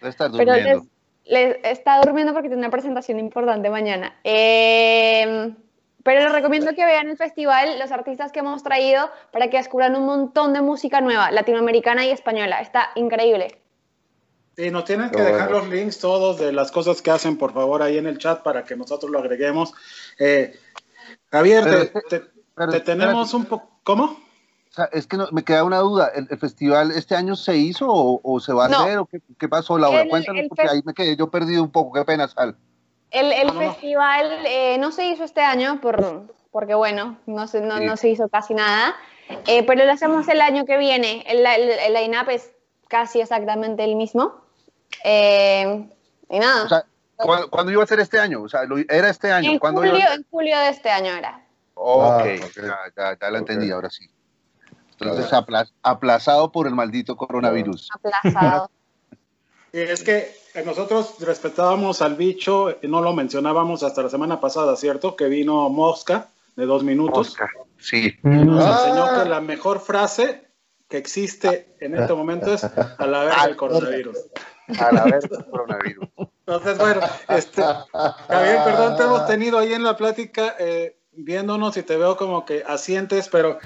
[0.00, 0.86] Debe estar pero durmiendo.
[1.24, 4.14] les, les- está durmiendo porque tiene una presentación importante mañana.
[4.24, 5.52] Eh,
[6.04, 9.94] pero les recomiendo que vean el festival, los artistas que hemos traído, para que descubran
[9.96, 12.60] un montón de música nueva, latinoamericana y española.
[12.60, 13.60] Está increíble.
[14.56, 17.82] Sí, nos tienen que dejar los links todos de las cosas que hacen, por favor,
[17.82, 19.72] ahí en el chat para que nosotros lo agreguemos.
[20.18, 20.52] Eh,
[21.30, 22.00] Javier, Pero te, te-
[22.54, 22.80] pero te espérate.
[22.80, 23.70] tenemos un poco...
[23.84, 24.04] ¿Cómo?
[24.04, 26.10] O sea, es que no- me queda una duda.
[26.14, 28.80] ¿El, el festival este año se hizo o, o se va a No.
[28.80, 28.98] hacer?
[28.98, 30.02] ¿O qué, qué pasó, Laura?
[30.02, 31.92] El- Cuéntanos, el porque ahí me quedé yo perdido un poco.
[31.92, 32.56] Qué pena, Sal.
[33.10, 33.70] El, el No, no, no.
[33.72, 37.84] festival eh, no se hizo este año por, porque, bueno, no se, no, Sí.
[37.86, 38.94] no se hizo casi nada,
[39.46, 41.24] eh, pero lo hacemos el año que viene.
[41.26, 42.50] El, el, el line-up es
[42.88, 44.34] casi exactamente el mismo.
[45.04, 45.88] Eh,
[46.30, 46.64] y nada.
[46.64, 46.84] O sea,
[47.26, 48.42] ¿cuándo, cuándo iba a ser este año?
[48.42, 49.50] O sea, lo- era este año.
[49.52, 51.44] en, ¿Cuándo julio, iba a en julio de este año era.
[51.74, 52.50] Ok, Ah, ok.
[52.56, 53.48] Ya, ya, ya la Ok.
[53.48, 54.08] entendí, ahora sí.
[55.00, 55.30] Entonces,
[55.82, 57.88] aplazado por el maldito coronavirus.
[57.94, 58.70] Aplazado.
[59.70, 64.74] Es que eh, nosotros respetábamos al bicho, eh, no lo mencionábamos hasta la semana pasada,
[64.76, 65.14] ¿cierto?
[65.14, 67.28] Que vino Mosca de dos minutos.
[67.28, 67.50] Oscar.
[67.78, 68.16] Sí.
[68.24, 68.84] Y nos Ah.
[68.88, 70.48] enseñó que la mejor frase
[70.88, 74.16] que existe en este momento es a la verga el coronavirus.
[74.80, 76.08] A la vez del coronavirus.
[76.48, 81.82] Entonces, bueno, este, Javier, perdón, te hemos tenido ahí en la plática eh, viéndonos y
[81.82, 83.58] te veo como que asientes, pero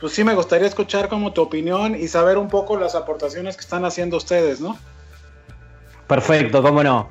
[0.00, 3.60] pues sí me gustaría escuchar como tu opinión y saber un poco las aportaciones que
[3.60, 4.76] están haciendo ustedes, ¿no?
[6.08, 7.08] Perfecto, cómo no.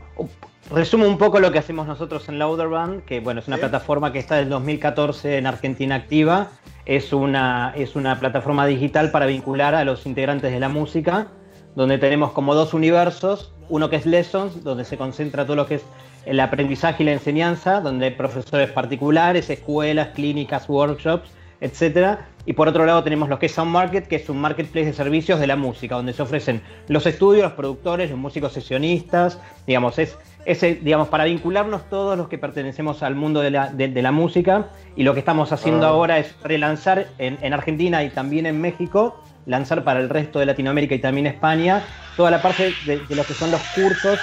[0.69, 3.61] Resumo un poco lo que hacemos nosotros en Louderband, que bueno, es una Sí.
[3.61, 6.49] plataforma que está desde 2014 en Argentina activa.
[6.85, 11.27] Es una, es una plataforma digital para vincular a los integrantes de la música,
[11.75, 15.75] donde tenemos como dos universos, uno que es Lessons, donde se concentra todo lo que
[15.75, 15.85] es
[16.25, 21.29] el aprendizaje y la enseñanza, donde hay profesores particulares, escuelas, clínicas, workshops,
[21.61, 22.27] etcétera.
[22.45, 24.93] Y por otro lado tenemos lo que es Sound Market, que es un marketplace de
[24.93, 29.97] servicios de la música, donde se ofrecen los estudios, los productores, los músicos sesionistas, digamos,
[29.99, 34.01] es ese, digamos, para vincularnos todos los que pertenecemos al mundo de la, de- de
[34.01, 34.67] la música.
[34.97, 35.91] Y lo que estamos haciendo Ah.
[35.91, 40.45] ahora es relanzar en, en Argentina y también en México, lanzar para el resto de
[40.45, 41.83] Latinoamérica y también España,
[42.15, 44.19] toda la parte de, lo que son los cursos,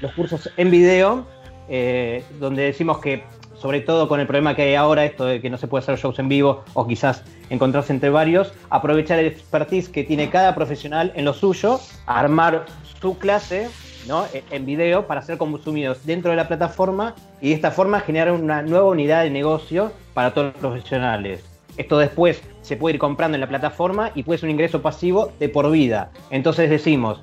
[0.00, 1.26] los, cursos en video,
[1.68, 5.50] eh, donde decimos que, sobre todo con el problema que hay ahora, esto de que
[5.50, 9.88] no se puede hacer shows en vivo o quizás encontrarse entre varios, aprovechar el expertise
[9.88, 12.66] que tiene cada profesional en lo suyo, armar
[13.00, 13.68] su clase
[14.06, 14.24] ¿no?
[14.32, 18.32] en en video para ser consumidos dentro de la plataforma y de esta forma generar
[18.32, 21.44] una nueva unidad de negocio para todos los profesionales.
[21.76, 25.32] Esto después se puede ir comprando en la plataforma y puede ser un ingreso pasivo
[25.40, 26.10] de por vida.
[26.30, 27.22] Entonces decimos,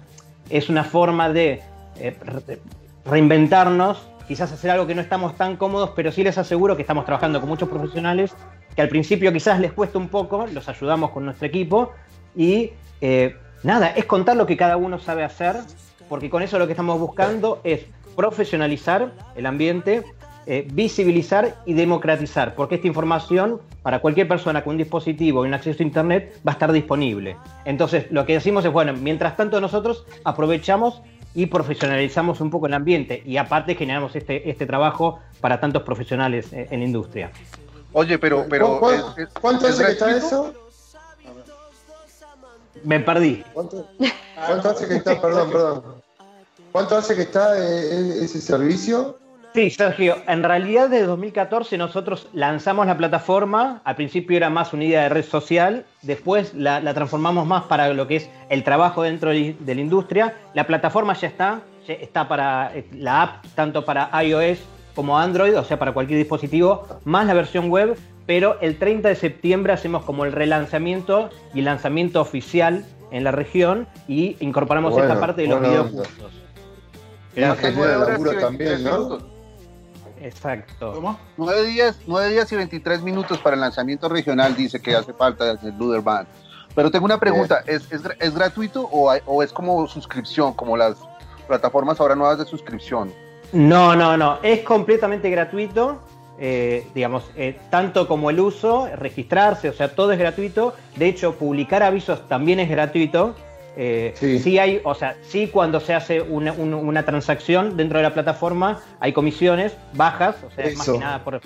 [0.50, 1.62] es una forma de
[2.00, 2.60] eh, re-
[3.06, 7.06] reinventarnos, quizás hacer algo que no estamos tan cómodos, pero sí les aseguro que estamos
[7.06, 8.34] trabajando con muchos profesionales
[8.76, 11.92] que al principio quizás les cuesta un poco, los ayudamos con nuestro equipo
[12.36, 12.72] y
[13.02, 15.56] eh, nada, es contar lo que cada uno sabe hacer,
[16.10, 17.86] porque con eso lo que estamos buscando es
[18.16, 20.04] profesionalizar el ambiente,
[20.48, 25.54] eh, visibilizar y democratizar, porque esta información para cualquier persona con un dispositivo y un
[25.54, 27.38] acceso a Internet va a estar disponible.
[27.66, 31.02] Entonces, lo que decimos es, bueno, mientras tanto nosotros aprovechamos
[31.34, 36.54] y profesionalizamos un poco el ambiente y aparte generamos este, este trabajo para tantos profesionales
[36.54, 37.32] eh, en la industria.
[37.92, 40.54] Oye, pero, pero ¿Cu- es- cu- es- ¿Cuánto hace que está eso?
[42.84, 43.44] Me perdí.
[43.54, 43.88] ¿Cuánto,
[44.48, 45.84] cuánto hace que está, perdón, perdón?
[46.72, 49.18] ¿Cuánto hace que está eh, ese servicio?
[49.56, 55.04] Sí, Sergio, en realidad desde 2014 nosotros lanzamos la plataforma, al principio era más unida
[55.04, 59.56] de red social, después la, transformamos más para lo que es el trabajo dentro de,
[59.66, 60.34] la industria.
[60.54, 64.60] La plataforma ya está, ya está para eh, la app, tanto para iOS
[64.94, 69.16] como Android, o sea, para cualquier dispositivo, más la versión web, pero el 30 de
[69.16, 75.18] septiembre hacemos como el relanzamiento y el lanzamiento oficial en la región y incorporamos esta
[75.18, 76.34] parte de los videocursos.
[78.42, 79.35] también, ¿no?
[80.22, 80.94] Exacto.
[80.94, 81.20] ¿Cómo?
[81.38, 85.52] Nueve días, nueve días y 23 minutos para el lanzamiento regional, dice que hace falta
[85.52, 86.28] el Luder Band.
[86.74, 90.98] Pero tengo una pregunta, ¿es, es, gratuito o, o, es como suscripción, como las
[91.48, 93.14] plataformas ahora nuevas de suscripción?
[93.54, 96.02] No, no, no, es completamente gratuito,
[96.38, 100.74] eh, digamos, eh, tanto como el uso, registrarse, o sea, todo es gratuito.
[100.98, 103.36] De hecho, publicar avisos también es gratuito.
[103.78, 104.58] Eh, sí.
[104.58, 109.74] hay, o sea, sí cuando se hace una, transacción dentro de la plataforma hay comisiones
[109.94, 111.42] bajas, o sea, más que nada por...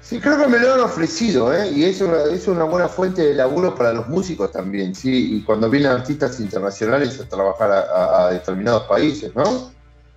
[0.00, 1.68] sí, creo que me lo han ofrecido, ¿eh?
[1.72, 5.42] Y es una, es una buena fuente de laburo para los músicos también, sí, y
[5.42, 9.72] cuando vienen artistas internacionales a trabajar a, determinados países, ¿no?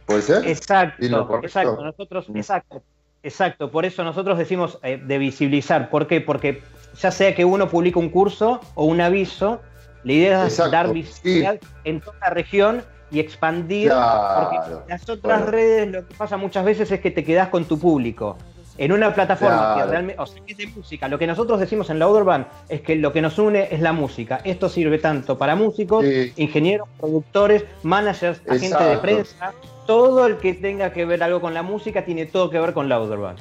[0.05, 0.47] ¿Puede ser?
[0.47, 2.37] Exacto, exacto, nosotros, mm.
[2.37, 2.83] exacto,
[3.23, 6.21] exacto, por eso nosotros decimos eh, de visibilizar, ¿por qué?
[6.21, 6.61] Porque
[6.99, 9.61] ya sea que uno publica un curso o un aviso,
[10.03, 15.89] la idea es dar visibilidad en toda la región y expandir, porque las otras redes
[15.89, 18.37] lo que pasa muchas veces es que te quedas con tu público.
[18.77, 21.89] En una plataforma que realmente, o sea, que es de música, lo que nosotros decimos
[21.89, 24.39] en la Band es que lo que nos une es la música.
[24.45, 26.05] Esto sirve tanto para músicos,
[26.37, 29.53] ingenieros, productores, managers, agentes de prensa,
[29.85, 32.87] todo el que tenga que ver algo con la música tiene todo que ver con
[32.87, 33.39] la Band.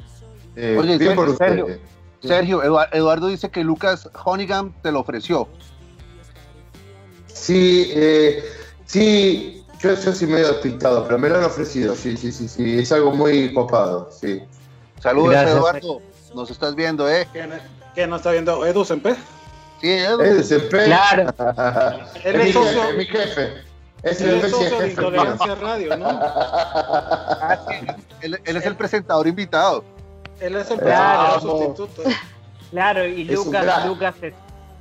[0.57, 0.97] Eh, Oye,
[1.37, 1.67] Sergio,
[2.21, 5.47] Sergio, Eduardo dice que Lucas Honigam te lo ofreció.
[7.39, 8.43] Sí, eh,
[8.85, 12.79] sí, yo, yo sí medio despistado, pero me lo han ofrecido, sí, sí, sí, sí,
[12.79, 14.43] es algo muy copado, sí.
[15.01, 16.01] Saludos, Eduardo,
[16.35, 17.25] nos estás viendo, ¿eh?
[17.31, 18.65] ¿Quién, nos está viendo?
[18.65, 19.15] ¿Edu Sempe?
[19.79, 20.21] Sí, Edu.
[20.21, 20.83] Edu Sempe.
[20.83, 21.33] Claro.
[22.25, 23.53] Él es, socio, mi jefe.
[24.03, 26.07] Es el socio de Intolerancia Radio, ¿no?
[26.09, 27.57] Ah,
[28.21, 29.83] él, es el presentador invitado.
[30.41, 32.03] Él es el presentador sustituto.
[32.71, 34.33] Claro, y Lucas, Lucas es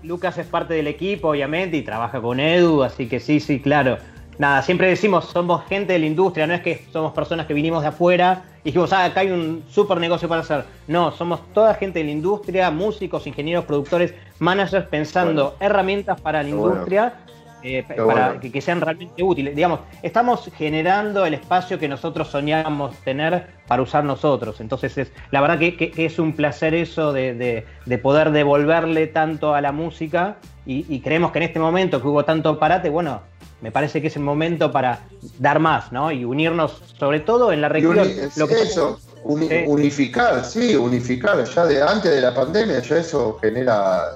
[0.02, 3.98] Lucas es parte del equipo, obviamente, y trabaja con Edu, así que sí, sí, claro.
[4.38, 7.82] Nada, siempre decimos, somos gente de la industria, no es que somos personas que vinimos
[7.82, 10.64] de afuera y dijimos, ah, acá hay un súper negocio para hacer.
[10.86, 16.50] No, somos toda gente de la industria, músicos, ingenieros, productores, managers, pensando herramientas para la
[16.50, 17.14] industria
[17.62, 19.54] eh, para que, sean realmente útiles.
[19.54, 24.60] Digamos, estamos generando el espacio que nosotros soñamos tener para usar nosotros.
[24.60, 27.64] Entonces, es, la verdad que, es un placer eso de,
[28.02, 30.36] poder devolverle tanto a la música
[30.66, 33.22] y, creemos que en este momento que hubo tanto parate, bueno,
[33.60, 35.00] me parece que es el momento para
[35.38, 36.12] dar más, ¿no?
[36.12, 37.96] Y unirnos, sobre todo en la región.
[38.36, 41.42] lo que eso, unificar, sí, unificar.
[41.44, 44.14] Ya de antes de la pandemia, ya eso genera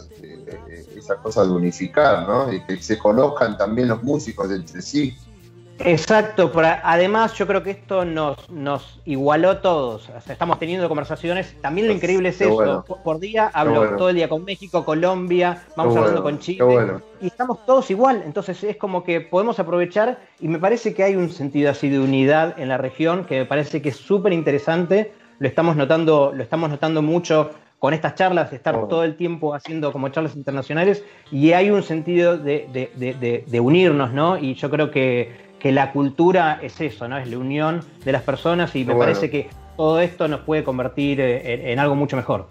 [1.03, 2.53] esa cosa de unificar, ¿no?
[2.53, 5.16] Y que se conozcan también los músicos entre sí.
[5.84, 10.09] Exacto, pero además yo creo que esto nos, nos igualó a todos.
[10.28, 11.57] estamos teniendo conversaciones.
[11.61, 12.84] También lo increíble es eso.
[13.03, 16.64] Por día hablo todo el día con México, Colombia, vamos hablando con Chile.
[17.20, 18.22] Y estamos todos igual.
[18.24, 21.98] Entonces es como que podemos aprovechar y me parece que hay un sentido así de
[21.98, 25.12] unidad en la región que me parece que es súper interesante.
[25.38, 27.50] Lo estamos notando, lo estamos notando mucho
[27.83, 31.03] con estas charlas, de estar todo el tiempo haciendo como charlas internacionales
[31.33, 34.39] y hay un sentido de, unirnos, ¿no?
[34.39, 35.33] Y yo creo que,
[35.64, 37.18] la cultura es eso, ¿no?
[37.18, 41.20] Es la unión de las personas y me parece que todo esto nos puede convertir
[41.20, 42.47] eh, en, algo mucho mejor.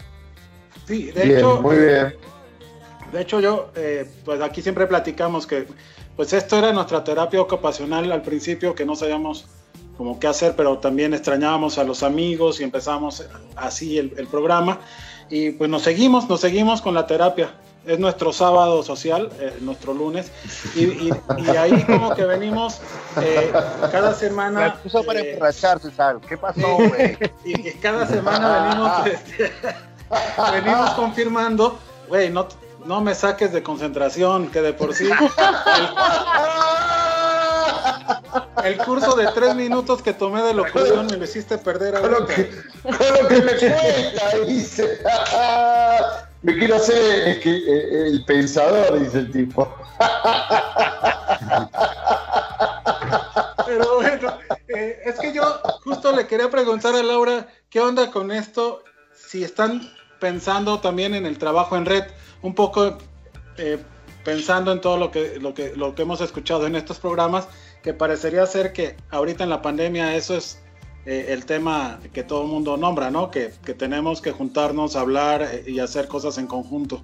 [0.86, 2.14] Sí, de hecho, muy bien.
[3.14, 5.66] De hecho, yo, eh, pues aquí siempre platicamos que,
[6.18, 9.48] pues esto era nuestra terapia ocupacional al principio, que no sabíamos
[9.96, 13.26] como qué hacer, pero también extrañábamos a los amigos y empezamos
[13.56, 14.82] así el, el programa.
[15.32, 17.52] Y pues nos seguimos, nos seguimos con la terapia.
[17.86, 20.30] Es nuestro sábado social, eh, nuestro lunes.
[20.76, 21.10] Y,
[21.58, 22.80] ahí como que venimos
[23.20, 23.52] eh,
[23.92, 24.76] cada semana.
[24.84, 25.90] Me para eh, emborracharse,
[26.28, 27.18] ¿Qué pasó, güey?
[27.46, 29.52] Y, cada semana venimos, este,
[30.52, 32.48] venimos confirmando, güey, no,
[32.86, 35.06] no me saques de concentración, que de por sí.
[35.10, 35.14] El
[38.86, 42.10] curso de tres minutos que tomé de locución me lo hiciste perder ahora.
[42.10, 42.50] Con lo que,
[42.84, 45.00] con lo que me cuesta, dice.
[46.42, 49.74] me quiero hacer el pensador, dice el tipo.
[53.66, 54.38] Pero bueno,
[54.68, 55.44] eh, es que yo
[55.84, 58.84] justo le quería preguntar a Laura, ¿qué onda con esto?
[59.14, 59.82] Si están
[60.20, 62.04] pensando también en el trabajo en red,
[62.42, 62.98] un poco
[63.58, 63.78] eh,
[64.24, 67.48] pensando en todo lo que, lo, que, lo que hemos escuchado en estos programas,
[67.82, 70.62] que parecería ser que ahorita en la pandemia eso es
[71.06, 73.32] eh, el tema que todo el mundo nombra, ¿no?
[73.32, 77.02] Que, que, tenemos que juntarnos, hablar eh, y hacer cosas en conjunto.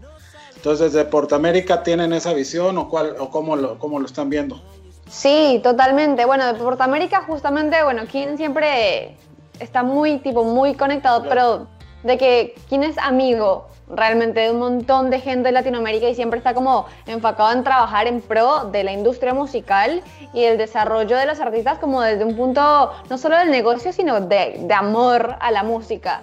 [0.56, 4.62] Entonces, ¿desde Portamérica tienen esa visión o, cuál, o cómo, lo, cómo lo están viendo?
[5.10, 6.26] Sí, totalmente.
[6.26, 9.18] Bueno, de Portamérica justamente, bueno, Kim siempre
[9.60, 11.68] está muy, tipo, muy conectado, pero
[12.04, 16.38] de que Kim es amigo realmente de un montón de gente de Latinoamérica y siempre
[16.38, 20.02] está como enfocado en trabajar en pro de la industria musical
[20.34, 24.20] y el desarrollo de los artistas como desde un punto no solo del negocio, sino
[24.20, 26.22] de, de amor a la música.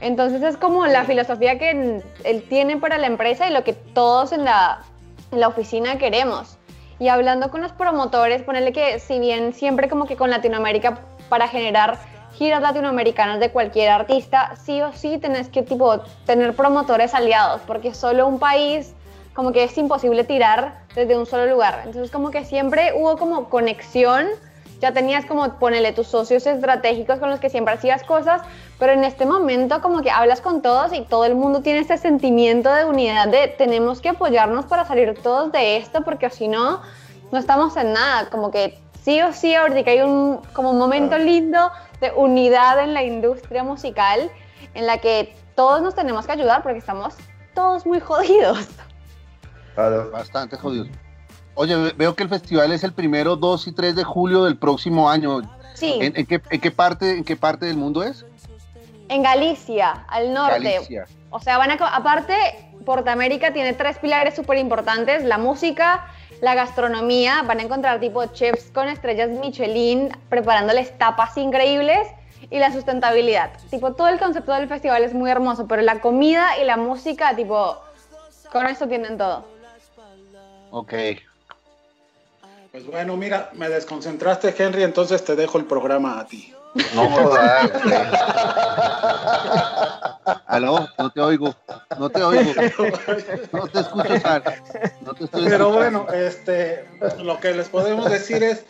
[0.00, 4.32] Entonces es como la filosofía que él tiene para la empresa y lo que todos
[4.32, 4.82] en la,
[5.30, 6.56] en la oficina queremos.
[6.98, 11.48] Y hablando con los promotores, ponerle que si bien siempre como que con Latinoamérica para
[11.48, 11.98] generar
[12.40, 17.92] giras latinoamericanas de cualquier artista, sí o sí tenés que tipo tener promotores aliados, porque
[17.92, 18.94] solo un país
[19.34, 21.82] como que es imposible tirar desde un solo lugar.
[21.84, 24.24] Entonces como que siempre hubo como conexión,
[24.80, 28.40] ya tenías como ponerle tus socios estratégicos con los que siempre hacías cosas,
[28.78, 31.98] pero en este momento como que hablas con todos y todo el mundo tiene este
[31.98, 36.80] sentimiento de unidad de tenemos que apoyarnos para salir todos de esto, porque si no,
[37.32, 41.18] no estamos en nada, como que sí o sí ahorita hay un como un momento
[41.18, 41.70] lindo
[42.00, 44.30] de unidad en la industria musical
[44.74, 47.14] en la que todos nos tenemos que ayudar porque estamos
[47.54, 48.66] todos muy jodidos.
[49.74, 50.10] Claro.
[50.10, 50.88] Bastante jodidos.
[51.54, 55.10] Oye, veo que el festival es el primero, 2 y 3 de julio del próximo
[55.10, 55.40] año.
[55.74, 55.98] Sí.
[56.00, 58.24] ¿En, qué, en qué, parte, ¿En qué parte del mundo es?
[59.08, 60.62] En Galicia, al norte.
[60.62, 61.06] Galicia.
[61.30, 62.34] O sea, van a, aparte,
[62.84, 66.06] Portamérica tiene tres pilares súper importantes, la música,
[66.40, 72.08] la gastronomía, van a encontrar tipo chefs con estrellas Michelin preparándoles tapas increíbles
[72.50, 73.50] y la sustentabilidad.
[73.70, 77.36] Tipo, todo el concepto del festival es muy hermoso, pero la comida y la música,
[77.36, 77.78] tipo,
[78.50, 79.44] con eso tienen todo.
[80.70, 80.94] Ok.
[82.70, 86.54] Pues bueno, mira, me desconcentraste, Henry, entonces te dejo el programa a ti.
[86.94, 87.70] No jodas.
[90.46, 91.54] Aló, no te oigo,
[91.98, 93.00] no te oigo, no te escucho,
[95.02, 96.84] no te estoy Pero bueno, este,
[97.22, 98.64] lo que les podemos decir es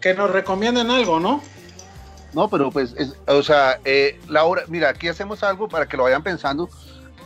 [0.00, 1.42] que nos recomienden algo, ¿no?
[2.32, 2.94] No, pero pues,
[3.26, 6.68] o sea, eh, Laura, mira, aquí hacemos algo para que lo vayan pensando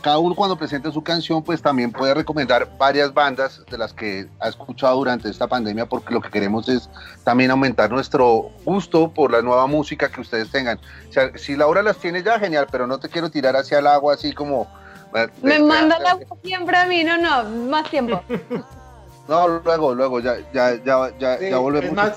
[0.07, 4.29] cada uno cuando presente su canción, pues también puede recomendar varias bandas de las que
[4.39, 6.89] ha escuchado durante esta pandemia, porque lo que queremos es
[7.25, 10.79] también aumentar nuestro gusto por la nueva música que ustedes tengan.
[11.09, 13.87] O sea, si Laura las tiene ya, genial, pero no te quiero tirar hacia el
[13.87, 14.69] agua así como...
[15.13, 18.21] Eh, Me manda el agua siempre a mí, no, no, más tiempo.
[19.27, 21.91] no, luego, luego, ya, ya, ya, ya, ya volvemos.
[21.91, 22.13] más,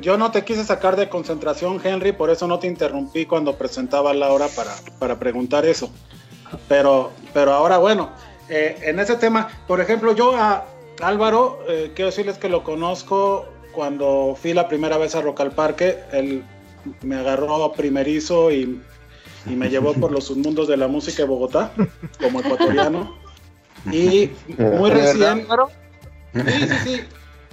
[0.00, 4.10] yo no te quise sacar de concentración, Henry, por eso no te interrumpí cuando presentaba
[4.10, 5.88] a Laura para, para preguntar eso.
[6.68, 8.10] Pero, pero ahora, bueno,
[8.48, 10.64] eh, en ese tema, por ejemplo, yo a
[11.00, 15.52] Álvaro, eh, quiero decirles que lo conozco cuando fui la primera vez a Rock al
[15.52, 15.98] Parque.
[16.12, 16.44] Él
[17.02, 18.80] me agarró primerizo y,
[19.46, 21.72] y me llevó por los submundos de la música de Bogotá,
[22.20, 23.16] como ecuatoriano.
[23.92, 25.46] Y muy recién.
[26.34, 27.00] Sí, sí, sí.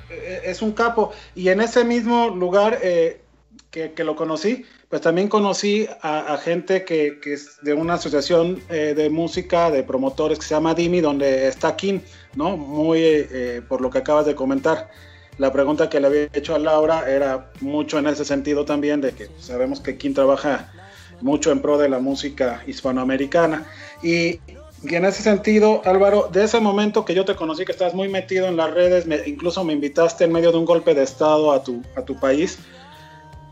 [0.10, 1.12] Eh, es un capo.
[1.36, 4.66] Y en ese mismo lugar que, que, lo conocí,
[4.96, 9.84] pues también conocí a, gente que, que, es de una asociación eh, de música de
[9.84, 12.00] promotores que se llama Dimi, donde está Kim,
[12.34, 12.56] ¿no?
[12.56, 14.90] Muy eh, por lo que acabas de comentar.
[15.38, 19.12] La pregunta que le había hecho a Laura era mucho en ese sentido también, de
[19.12, 20.72] que sabemos que Kim trabaja
[21.20, 23.66] mucho en pro de la música hispanoamericana.
[24.02, 24.40] Y,
[24.82, 28.08] y en ese sentido, Álvaro, de ese momento que yo te conocí, que estás muy
[28.08, 31.52] metido en las redes, me, incluso me invitaste en medio de un golpe de Estado
[31.52, 32.60] a tu, a tu país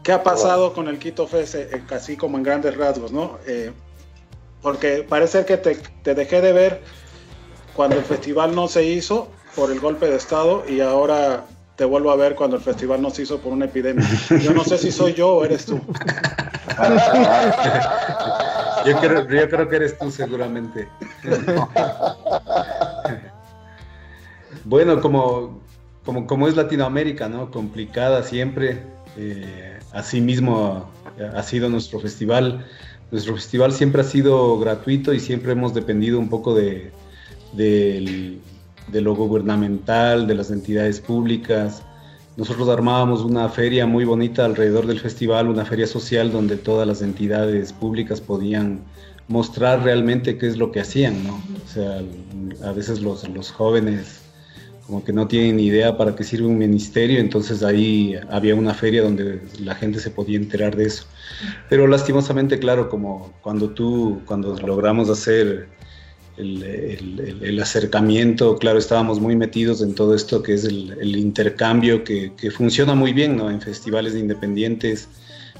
[0.03, 3.39] ¿Qué ha pasado con el Quito Fest, eh, así como en grandes rasgos, no?
[3.47, 3.71] Eh,
[4.61, 6.81] porque parece que te, te, dejé de ver
[7.73, 11.45] cuando el festival no se hizo por el golpe de Estado y ahora
[11.75, 14.07] te vuelvo a ver cuando el festival no se hizo por una epidemia.
[14.41, 15.75] Yo no sé si soy yo o eres tú.
[18.85, 20.87] yo, creo, yo creo que eres tú seguramente.
[24.65, 25.61] bueno, como,
[26.05, 27.49] como, como es Latinoamérica, ¿no?
[27.49, 28.83] Complicada siempre.
[29.17, 30.89] Eh, Así mismo
[31.35, 32.65] ha sido nuestro festival.
[33.11, 36.91] Nuestro festival siempre ha sido gratuito y siempre hemos dependido un poco de,
[38.91, 41.83] lo gubernamental, de las entidades públicas.
[42.37, 47.03] Nosotros armábamos una feria muy bonita alrededor del festival, una feria social donde todas las
[47.03, 48.81] entidades públicas podían
[49.27, 51.35] mostrar realmente qué es lo que hacían, ¿no?
[51.35, 52.01] O sea,
[52.67, 54.22] a veces los, los jóvenes
[54.85, 59.01] como que no tienen idea para qué sirve un ministerio, entonces ahí había una feria
[59.01, 61.05] donde la gente se podía enterar de eso.
[61.69, 65.69] Pero lastimosamente, claro, como cuando tú, cuando logramos hacer
[66.37, 72.93] el, acercamiento, claro, estábamos muy metidos en todo esto que es el, intercambio que, funciona
[72.95, 73.49] muy bien ¿no?
[73.49, 75.07] en festivales de independientes,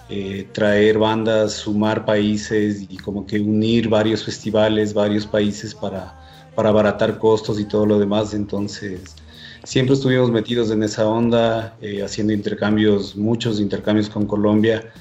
[0.09, 6.13] eh, traer bandas, sumar países y como que unir varios festivales, varios países para,
[6.55, 8.33] para abaratar costos y todo lo demás.
[8.33, 9.15] Entonces,
[9.63, 14.91] siempre estuvimos metidos en esa onda, eh, haciendo intercambios, muchos intercambios con Colombia,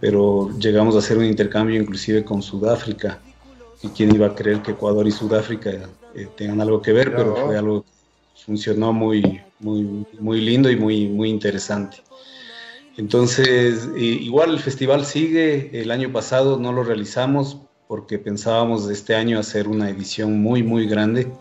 [0.00, 3.20] pero llegamos a hacer un intercambio inclusive con Sudáfrica
[3.82, 5.70] y quién iba a creer que Ecuador y Sudáfrica
[6.14, 10.76] eh, tengan algo que ver, pero fue algo que funcionó muy, muy, muy lindo y
[10.76, 11.98] muy, muy interesante.
[12.96, 17.58] Entonces, igual el festival sigue, el año pasado no lo realizamos
[17.88, 21.32] porque pensábamos este año hacer una edición muy, muy grande,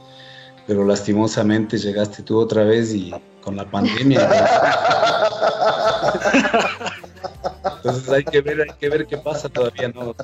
[0.66, 4.28] pero lastimosamente llegaste tú otra vez y con la pandemia.
[7.78, 10.16] Entonces hay que ver, hay que ver qué pasa todavía, no.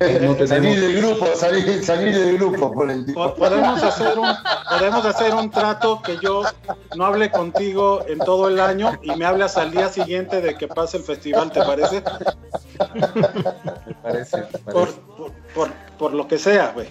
[0.00, 4.28] Salir del grupo, salir, salir del grupo por el podemos hacer un
[4.70, 6.42] podemos hacer un trato que yo
[6.96, 10.68] no hable contigo en todo el año y me hablas al día siguiente de que
[10.68, 12.02] pase el festival, ¿te parece?
[12.94, 14.38] Me parece,
[14.72, 14.88] Por,
[15.54, 16.88] por, por, lo que sea, güey.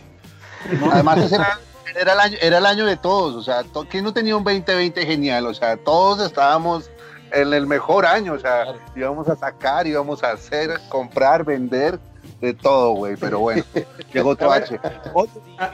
[0.92, 1.60] Además era,
[2.00, 5.04] era, el año, era el año de todos, o sea, ¿quién no tenía un 2020
[5.04, 5.48] genial?
[5.48, 6.92] O sea, todos estábamos
[7.32, 12.00] en el mejor año, o sea, íbamos a sacar, íbamos a hacer, comprar, vender
[12.42, 13.64] de todo, güey, pero bueno,
[14.14, 14.80] llegó otro H.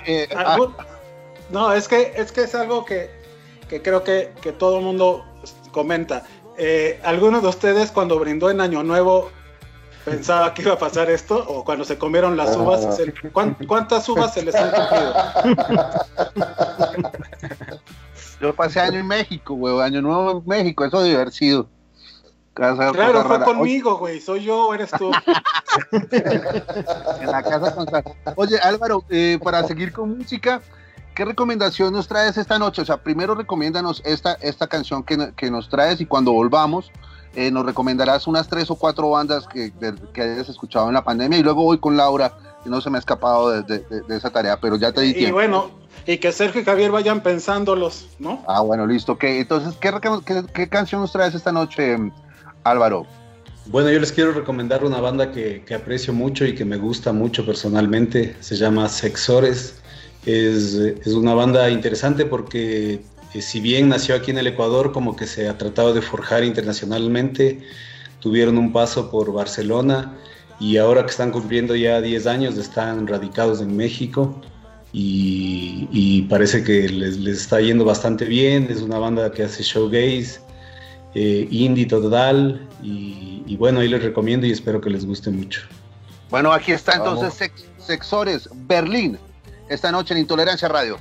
[0.06, 0.58] Eh, ah.
[1.50, 3.10] no, es que, es que es algo que,
[3.70, 5.26] que creo que, que, todo el mundo
[5.72, 6.24] comenta.
[6.58, 9.30] Eh, ¿Alguno de ustedes cuando brindó en Año Nuevo
[10.06, 11.46] pensaba que iba a pasar esto?
[11.48, 12.88] ¿O cuando se comieron las uvas?
[13.68, 15.14] ¿Cuántas uvas se les han cumplido?
[18.42, 21.32] Yo pasé año en México, güey, año nuevo en México, eso debe haber
[22.56, 24.20] claro, fue conmigo, güey.
[24.20, 25.12] ¿Soy yo o eres tú?
[25.92, 27.86] en la casa con
[28.36, 30.62] Oye, Álvaro, eh, para seguir con música,
[31.14, 32.82] ¿qué recomendación nos traes esta noche?
[32.82, 36.92] O sea, primero recomiéndanos esta, esta canción que, que nos traes y cuando volvamos
[37.36, 39.74] eh, nos recomendarás unas tres o cuatro bandas que,
[40.14, 42.34] que, hayas escuchado en la pandemia y luego voy con Laura,
[42.64, 45.26] que no se me ha escapado de, de, esa tarea, pero ya te di y,
[45.26, 45.70] Y bueno,
[46.06, 48.42] y que Sergio y Javier vayan pensándolos, ¿no?
[48.48, 49.18] Ah, bueno, listo.
[49.20, 49.94] Entonces, ¿qué,
[50.26, 51.98] qué, qué canción nos traes esta noche,
[52.66, 53.06] Álvaro.
[53.68, 57.46] Bueno, yo les quiero recomendar una banda que, aprecio mucho y que me gusta mucho
[57.46, 58.36] personalmente.
[58.40, 59.82] Se llama Sexores.
[60.26, 63.02] Es, una banda interesante porque
[63.34, 66.44] eh, si bien nació aquí en el Ecuador, como que se ha tratado de forjar
[66.44, 67.62] internacionalmente,
[68.20, 70.18] tuvieron un paso por Barcelona
[70.60, 74.42] y ahora que están cumpliendo ya 10 años están radicados en México
[74.92, 78.68] y, parece que les, les, está yendo bastante bien.
[78.72, 80.45] Es una banda que hace showgaze
[81.16, 85.62] eh, indie total y, bueno, ahí les recomiendo y espero que les guste mucho.
[86.30, 89.18] Bueno, aquí está entonces Sexores Berlín,
[89.70, 91.00] esta noche en Intolerancia Radio.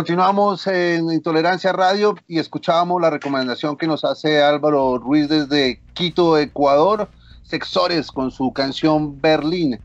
[0.00, 6.38] Continuamos en Intolerancia Radio y escuchábamos la recomendación que nos hace Álvaro Ruiz desde Quito,
[6.38, 7.10] Ecuador,
[7.42, 9.78] Sexores con su canción Berlín.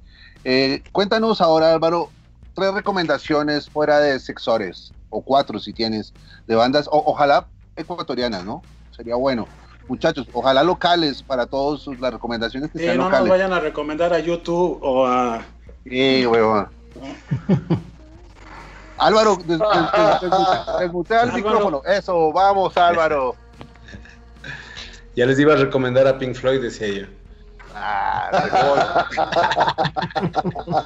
[0.45, 2.11] Eh, cuéntanos ahora, Álvaro,
[2.53, 6.13] tres recomendaciones fuera de Sexores, o cuatro si tienes,
[6.47, 8.61] de bandas, ojalá ecuatorianas, ¿no?
[8.95, 9.49] Sería bueno.
[9.89, 13.19] Muchachos, ojalá locales para todos las recomendaciones que sean no locales.
[13.19, 15.43] No nos vayan a recomendar a YouTube o a...
[15.83, 16.69] Sí, huevón.
[18.97, 19.37] Álvaro,
[20.79, 21.81] desmutea el micrófono.
[21.85, 23.35] Eso, vamos, Álvaro.
[25.15, 27.05] Ya les iba a recomendar a Pink Floyd, decía yo.
[27.73, 29.05] Ah,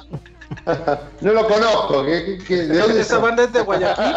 [1.20, 2.04] no lo conozco.
[2.04, 4.14] ¿Qué, qué, de dónde ¿Esa banda es de Guayaquil?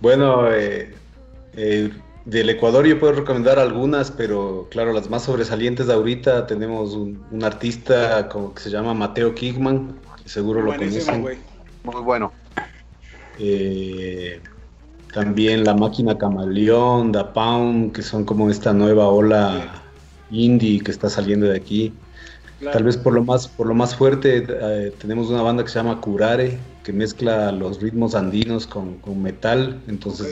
[0.00, 0.94] bueno, eh,
[1.54, 1.92] eh,
[2.28, 7.18] del Ecuador yo puedo recomendar algunas, pero claro, las más sobresalientes de ahorita tenemos un,
[7.42, 11.22] artista como que se llama Mateo Kigman, que seguro lo conocen.
[11.84, 12.32] Muy bueno.
[13.38, 14.42] Eh,
[15.14, 19.82] también La Máquina Camaleón, Da Pound, que son como esta nueva ola
[20.30, 21.94] indie que está saliendo de aquí.
[22.72, 25.76] Tal vez por lo más, por lo más fuerte eh, tenemos una banda que se
[25.76, 30.30] llama Curare, que mezcla los ritmos andinos con, metal, entonces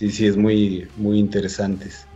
[0.00, 2.06] Sí, sí, es muy, muy interesantes.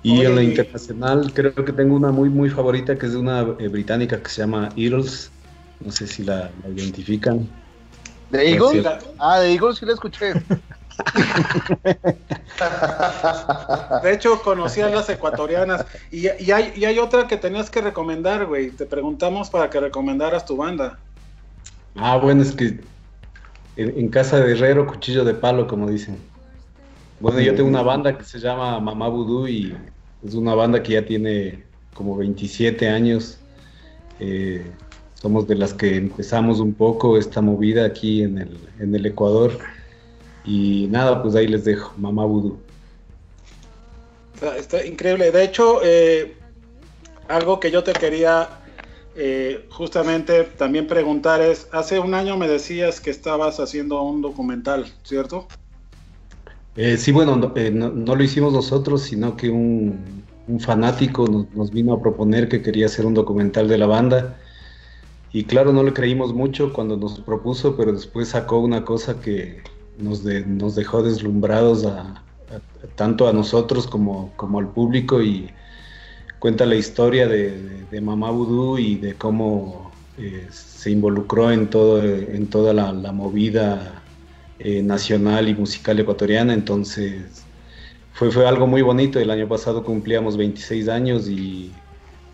[0.00, 3.40] Y en lo internacional creo que tengo una muy, muy favorita que es de una
[3.58, 5.28] eh, británica que se llama Eagles.
[5.80, 7.48] No sé si la, identifican.
[8.30, 8.86] ¿De Eagles?
[9.18, 10.34] Ah, de Eagles sí la escuché.
[14.04, 15.84] De hecho, conocí a las ecuatorianas.
[16.12, 18.70] Y, y, hay, y hay otra que tenías que recomendar, güey.
[18.70, 21.00] Te preguntamos para que recomendaras tu banda.
[21.96, 22.78] Ah, bueno, es que
[23.74, 26.29] en, en casa de herrero, cuchillo de palo, como dicen.
[27.20, 29.76] Bueno, yo tengo una banda que se llama Mamá Voodoo y
[30.26, 33.38] es una banda que ya tiene como 27 años.
[34.18, 34.64] Eh,
[35.14, 39.58] somos de las que empezamos un poco esta movida aquí en el, en el Ecuador.
[40.46, 42.58] Y nada, pues ahí les dejo, Mamá Voodoo.
[44.56, 45.30] Está, increíble.
[45.30, 46.34] De hecho, eh,
[47.28, 48.48] algo que yo te quería
[49.14, 54.86] eh, justamente también preguntar es, hace un año me decías que estabas haciendo un documental,
[55.02, 55.46] ¿cierto?
[56.76, 60.24] Eh, sí, bueno, eh, no, lo hicimos nosotros, sino que un,
[60.60, 64.38] fanático nos, vino a proponer que quería hacer un documental de la banda.
[65.32, 69.62] Y claro, no le creímos mucho cuando nos propuso, pero después sacó una cosa que
[69.98, 71.86] nos, dejó deslumbrados
[72.96, 75.50] tanto a nosotros como, al público y
[76.40, 83.12] cuenta la historia de, Mamá Voodoo y de cómo eh, se involucró en, toda la
[83.12, 83.99] movida
[84.62, 87.44] eh, nacional y musical ecuatoriana, entonces
[88.12, 89.18] fue, fue algo muy bonito.
[89.18, 91.72] El año pasado cumplíamos 26 años y,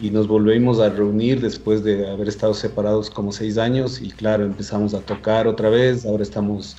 [0.01, 4.93] nos volvimos a reunir después de haber estado separados como 6 años y claro, empezamos
[4.93, 6.77] a tocar otra vez, ahora estamos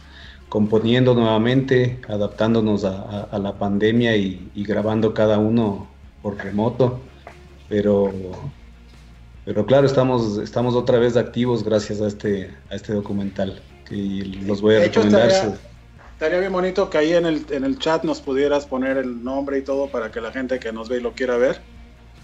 [0.50, 5.88] componiendo nuevamente, adaptándonos a, la pandemia y, grabando cada uno
[6.22, 7.00] por remoto,
[7.70, 8.12] pero,
[9.46, 14.62] pero claro, estamos, estamos otra vez activos gracias a este, a este documental y los
[14.62, 15.58] voy a recomendar.
[16.14, 19.58] estaría, bien bonito que ahí en el, en el chat nos pudieras poner el nombre
[19.58, 21.62] y todo para que la gente que nos ve y lo quiera ver,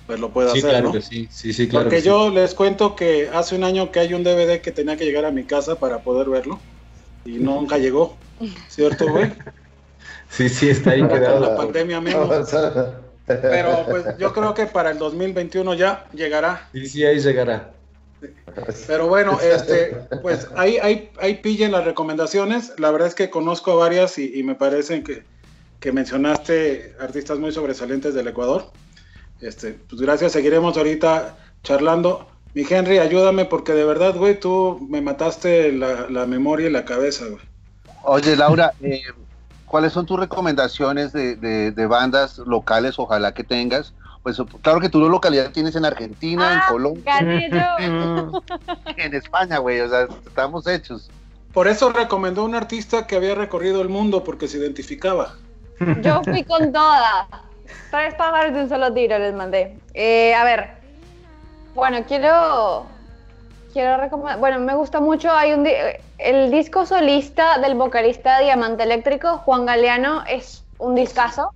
[0.08, 0.70] pues lo pueda hacer.
[0.70, 1.86] Claro que sí, sí, sí, claro.
[1.86, 5.06] Porque yo les cuento que hace un año que hay un DVD que tenía que
[5.06, 6.60] llegar a mi casa para poder verlo
[7.26, 8.18] y nunca llegó,
[8.70, 9.32] ¿cierto, güey?
[10.30, 11.40] Sí, sí, está ahí quedado.
[11.40, 12.50] La pandemia menos.
[13.26, 16.68] Pero pues yo creo que para el 2021 ya llegará.
[16.74, 17.72] Sí, sí, ahí llegará.
[18.88, 22.74] Pero bueno, este, pues ahí, ahí, ahí pillen las recomendaciones.
[22.78, 25.24] La verdad es que conozco varias y, me parecen que,
[25.80, 28.72] que, mencionaste artistas muy sobresalientes del Ecuador.
[29.42, 32.28] Este, pues gracias, seguiremos ahorita charlando.
[32.54, 37.26] Mi Henry, ayúdame porque de verdad, güey, tú me mataste la, memoria y la cabeza,
[37.26, 37.42] güey.
[38.04, 39.02] Oye, Laura, eh,
[39.66, 43.94] ¿cuáles son tus recomendaciones de, de bandas locales, ojalá que tengas?
[44.24, 47.20] Pues claro que tú la localidad tienes en Argentina, en ah, Colombia.
[48.98, 51.12] en España, güey, o sea, estamos hechos.
[51.54, 55.36] Por eso recomendó un artista que había recorrido el mundo porque se identificaba.
[56.02, 57.28] Yo fui con todas.
[57.92, 59.78] Tres pájaros de un solo tiro les mandé.
[59.94, 60.72] Eh, a ver,
[61.76, 62.86] bueno, quiero
[63.74, 65.68] quiero recomendar, bueno, me gusta mucho, hay un
[66.20, 71.54] el disco solista del vocalista Diamante Eléctrico, Juan Galeano, es un discazo,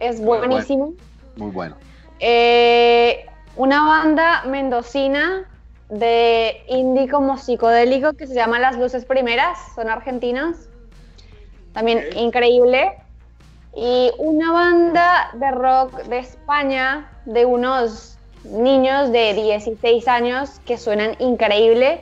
[0.00, 0.94] es buenísimo.
[1.38, 1.76] Muy bueno.
[2.20, 3.24] Eh,
[3.56, 5.48] una banda mendocina
[5.88, 10.68] de indie como psicodélico que se llama Las Luces Primeras, son argentinos.
[11.72, 12.92] También increíble.
[13.74, 21.14] Y una banda de rock de España de unos niños de 16 años que suenan
[21.20, 22.00] increíble,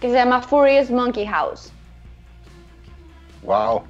[0.00, 1.72] que se llama Furious Monkey House.
[3.42, 3.82] Wow.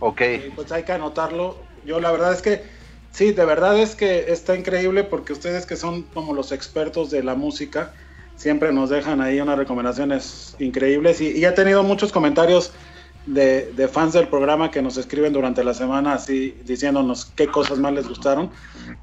[0.00, 0.22] Ok.
[0.54, 1.56] Pues hay que anotarlo.
[1.84, 2.64] Yo la verdad es que,
[3.14, 7.22] sí, de verdad es que está increíble porque ustedes que son como los expertos de
[7.22, 7.94] la música,
[8.36, 12.72] siempre nos dejan ahí unas recomendaciones increíbles y, y he tenido muchos comentarios
[13.26, 17.92] de, fans del programa que nos escriben durante la semana así diciéndonos qué cosas más
[17.92, 18.50] les gustaron.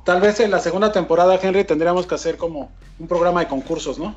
[0.03, 3.97] Tal vez en la segunda temporada, Henry, tendríamos que hacer como un programa de concursos,
[3.97, 4.15] ¿no?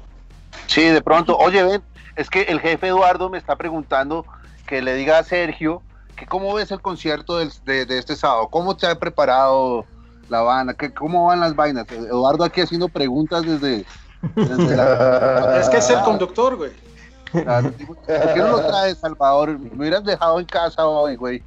[0.67, 1.37] Sí, de pronto.
[1.39, 1.83] Oye, ven,
[2.17, 4.27] es que el jefe Eduardo me está preguntando
[4.67, 5.83] que le diga a Sergio
[6.15, 9.85] que cómo ves el concierto de, este sábado, cómo te ha preparado
[10.29, 11.91] la banda, que, cómo van las vainas.
[11.91, 13.85] Eduardo aquí haciendo preguntas desde...
[15.61, 16.71] Es que es el conductor, güey.
[17.31, 17.75] ¿Por
[18.07, 19.59] qué no lo traes, Salvador?
[19.59, 21.43] Me hubieras dejado en casa hoy, güey.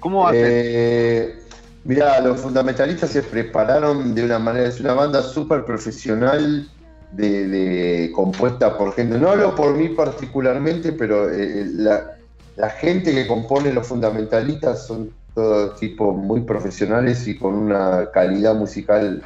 [0.00, 0.46] ¿Cómo va a ser?
[0.46, 1.42] Eh,
[1.84, 6.68] mira, los fundamentalistas se prepararon de una manera, es una banda súper profesional,
[7.12, 9.18] de, compuesta por gente.
[9.18, 12.16] No hablo por mí particularmente, pero eh, la,
[12.56, 18.54] la, gente que compone los fundamentalistas son todo tipo muy profesionales y con una calidad
[18.54, 19.22] musical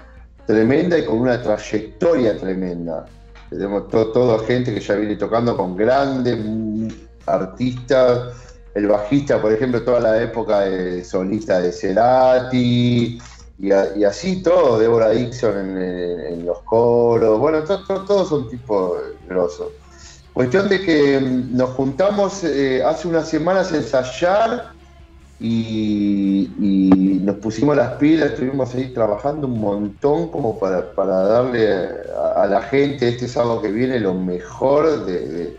[0.47, 3.07] tremenda y con una trayectoria tremenda.
[3.51, 6.39] Tenemos toda gente que ya viene tocando con grandes
[7.26, 8.34] artistas.
[8.74, 13.18] El bajista, por ejemplo, toda la época de solista de Cerati.
[13.59, 17.39] Y, así todo, Deborah Dixon en, los coros.
[17.39, 19.69] Bueno, todos son tipos grosos.
[20.35, 24.73] Cuestión de que mm, nos juntamos eh, hace unas semanas a ensayar
[25.41, 26.51] y,
[27.23, 31.89] nos pusimos las pilas, estuvimos ahí trabajando un montón como para, darle
[32.37, 35.57] a, la gente este sábado que viene lo mejor del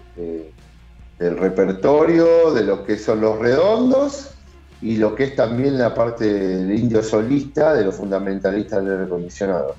[1.20, 4.37] repertorio, de lo que son los redondos
[4.82, 9.76] y lo que es también la parte del indio solista, de los fundamentalistas del recondicionado.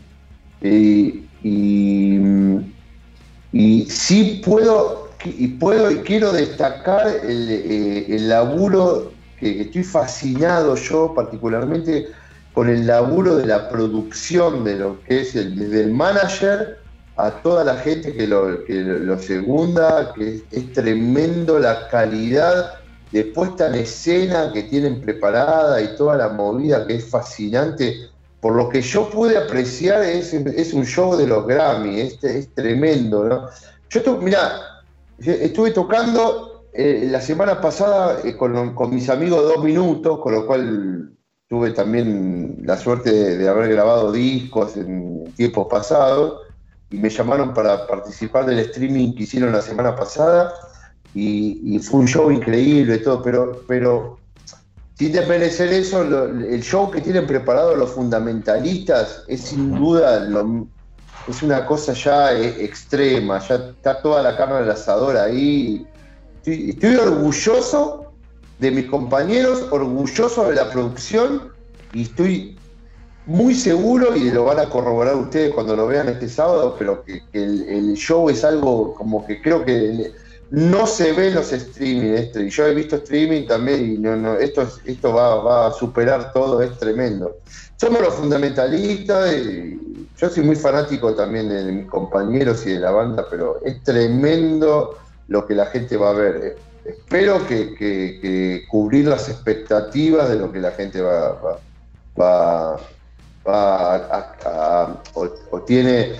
[0.61, 2.61] Y, y,
[3.89, 11.13] sí puedo y puedo y quiero destacar el, eh, el laburo que estoy fascinado yo
[11.15, 12.07] particularmente
[12.53, 16.79] con el laburo de la producción de lo que es el, desde el manager
[17.17, 22.75] a toda la gente que lo, que lo segunda, que es, tremendo la calidad
[23.13, 27.95] de puesta en escena que tienen preparada y toda la movida que es fascinante.
[28.41, 30.33] Por lo que yo pude apreciar, es,
[30.73, 33.49] un show de los Grammy, es, es tremendo.
[33.91, 34.53] Yo, mira,
[35.19, 41.11] estuve tocando eh, la semana pasada eh, con, mis amigos Dos Minutos, con lo cual
[41.49, 46.43] tuve también la suerte de, haber grabado discos en tiempos pasados
[46.91, 50.55] y me llamaron para participar del streaming que hicieron la semana pasada
[51.15, 54.19] y, fue un show increíble y todo, pero, pero
[54.99, 60.29] sin desmerecer eso, el show que tienen preparado los fundamentalistas es sin duda
[61.29, 65.87] es una cosa ya eh, extrema, ya está toda la carne del asador ahí.
[66.45, 68.13] Estoy, orgulloso
[68.59, 71.53] de mis compañeros, orgulloso de la producción
[71.93, 72.57] y estoy
[73.27, 77.23] muy seguro, y lo van a corroborar ustedes cuando lo vean este sábado, pero que,
[77.35, 80.13] el, show es algo como que creo que
[80.51, 82.13] no se ve en los streaming.
[82.13, 86.63] Este, yo he visto streaming también y no, no, esto, esto va, a superar todo,
[86.63, 87.37] es tremendo.
[87.77, 92.91] Somos los fundamentalistas, y yo soy muy fanático también de mis compañeros y de la
[92.91, 96.57] banda, pero es tremendo lo que la gente va a ver.
[96.85, 101.61] Espero que, cubrir las expectativas de lo que la gente va,
[102.19, 102.81] va,
[103.45, 106.15] a, o, tiene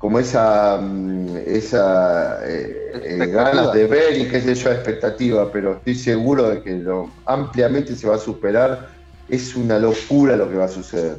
[0.00, 5.74] como esa, mm, esa eh, eh, ganas de ver y qué sé yo, expectativa, pero
[5.74, 8.88] estoy seguro de que lo ampliamente se va a superar.
[9.28, 11.18] Es una locura lo que va a suceder.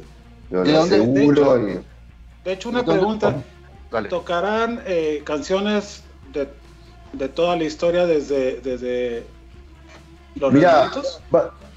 [0.50, 1.56] Lo, seguro.
[2.44, 3.42] De hecho, una pregunta.
[4.10, 4.82] ¿Tocarán
[5.24, 6.02] canciones
[6.34, 6.46] de
[7.12, 9.24] de toda la historia desde, desde
[10.36, 10.90] los Mira,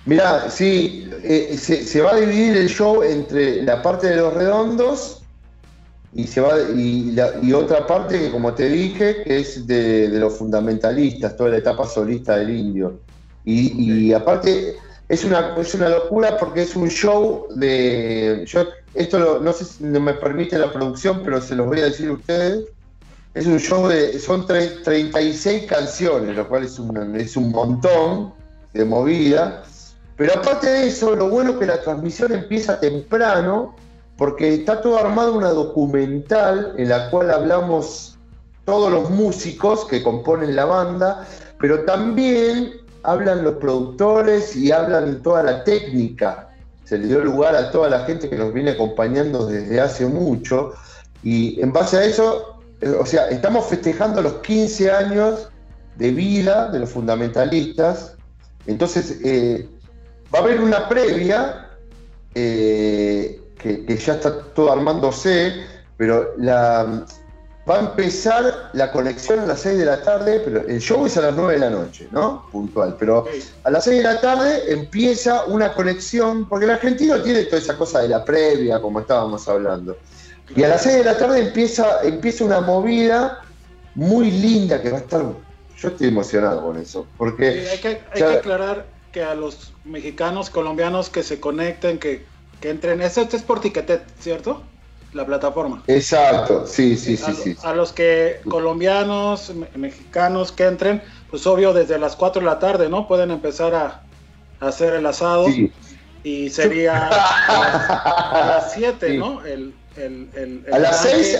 [0.05, 5.23] mira, sí, eh, se, va a dividir el show entre la parte de los redondos
[6.15, 7.13] y se va y,
[7.43, 11.85] y otra parte que como te dije que es de, los fundamentalistas, toda la etapa
[11.85, 12.99] solista del indio.
[13.43, 14.77] Y, aparte
[15.09, 18.43] es una, es una locura porque es un show de.
[18.47, 18.63] Yo,
[18.95, 22.13] esto no sé si me permite la producción, pero se los voy a decir a
[22.13, 22.65] ustedes.
[23.33, 24.17] Es un show de.
[24.17, 28.33] Son 36 canciones, lo cual es un, es un montón
[28.73, 29.63] de movida.
[30.15, 33.75] Pero aparte de eso, lo bueno es que la transmisión empieza temprano,
[34.17, 38.17] porque está todo armado una documental en la cual hablamos
[38.65, 41.27] todos los músicos que componen la banda,
[41.59, 46.49] pero también hablan los productores y hablan toda la técnica
[46.85, 50.73] se le dio lugar a toda la gente que nos viene acompañando desde hace mucho.
[51.23, 55.49] Y en base a eso, eh, o sea, estamos festejando los 15 años
[55.97, 58.15] de vida de los fundamentalistas.
[58.67, 59.67] Entonces, eh,
[60.33, 61.69] va a haber una previa
[62.35, 65.65] eh, que, que, ya está todo armándose,
[65.97, 67.03] pero la,
[67.67, 71.17] va a empezar la conexión a las 6 de la tarde, pero el show es
[71.17, 72.45] a las 9 de la noche, ¿no?
[72.51, 72.95] Puntual.
[72.99, 73.25] Pero
[73.63, 77.75] a las 6 de la tarde empieza una conexión, porque el argentino tiene toda esa
[77.75, 79.97] cosa de la previa, como estábamos hablando.
[80.55, 83.41] Y a las 6 de la tarde empieza, empieza una movida
[83.95, 85.25] muy linda que va a estar.
[85.77, 87.07] Yo estoy emocionado con eso.
[87.17, 87.67] Porque.
[87.71, 92.25] hay, que, hay que, aclarar que a los mexicanos, colombianos que se conecten, que,
[92.61, 93.01] que entren.
[93.01, 94.63] Esto es por Tiquetet, ¿cierto?
[95.15, 95.81] la plataforma.
[95.87, 97.23] Exacto, sí, sí, sí.
[97.25, 101.01] A, sí, a los que colombianos, mexicanos que entren,
[101.31, 103.07] pues obvio desde las 4 de la tarde, ¿no?
[103.07, 104.01] Pueden empezar a,
[104.59, 105.47] hacer el asado
[106.23, 109.43] y sería a las 7, ¿no?
[109.45, 109.73] El,
[110.71, 111.39] a, las 6,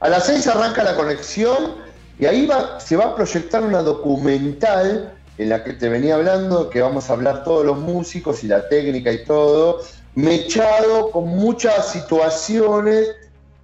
[0.00, 1.76] a, las 6 arranca la conexión
[2.18, 6.70] y ahí va, se va a proyectar una documental en la que te venía hablando,
[6.70, 9.82] que vamos a hablar todos los músicos y la técnica y todo,
[10.16, 13.14] mechado con muchas situaciones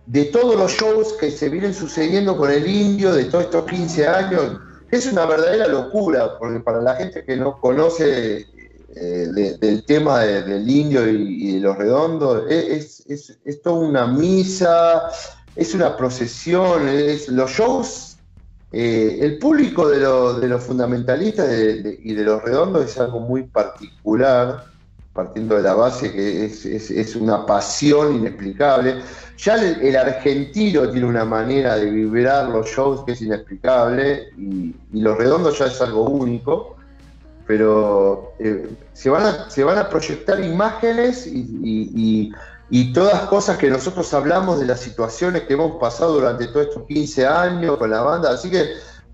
[0.06, 4.06] de todos los shows que se vienen sucediendo con el indio de todos estos 15
[4.06, 4.60] años.
[4.90, 8.46] Es una verdadera locura, porque para la gente que no conoce
[8.94, 15.08] eh, del tema del indio y, de los redondos, es, es, toda una misa,
[15.56, 18.18] es una procesión, es, los shows,
[18.72, 24.71] eh, el público de, de los fundamentalistas y de los redondos es algo muy particular
[25.12, 29.00] partiendo de la base que es, una pasión inexplicable.
[29.36, 35.16] Ya el, argentino tiene una manera de vibrar los shows que es inexplicable y, los
[35.18, 36.76] redondos ya es algo único,
[37.46, 42.32] pero eh, se, van a, se van a proyectar imágenes y,
[42.70, 46.84] y, todas cosas que nosotros hablamos de las situaciones que hemos pasado durante todos estos
[46.86, 48.64] 15 años con la banda, así que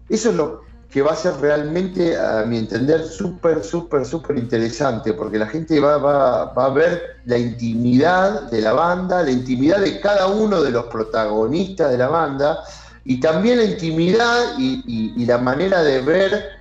[0.08, 5.12] eso es lo, que va a ser realmente, a mi entender, súper, súper, súper interesante,
[5.12, 9.80] porque la gente va, va, va, a ver la intimidad de la banda, la intimidad
[9.80, 12.60] de cada uno de los protagonistas de la banda,
[13.04, 16.58] y también la intimidad y, la manera de ver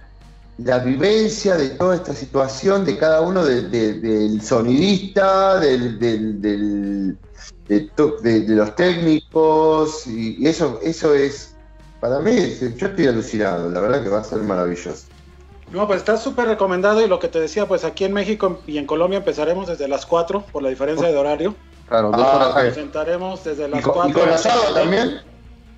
[0.58, 7.16] la vivencia de toda esta situación de cada uno del sonidista, del, de,
[8.48, 11.57] los técnicos, y eso, eso es
[12.00, 12.36] para mí,
[12.78, 15.08] yo estoy alucinado, la verdad que va a ser maravilloso.
[15.72, 18.78] No, pues está súper recomendado y lo que te decía, pues aquí en México y
[18.78, 21.56] en Colombia empezaremos desde las 4 por la diferencia de horario.
[21.90, 22.54] Claro, dos ah, horas.
[22.54, 24.10] Presentaremos desde las 4.
[24.10, 25.22] ¿Y con asado también?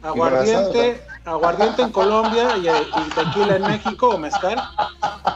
[0.03, 4.61] Aguardiente, aguardiente en Colombia y, tequila en México o mezcal.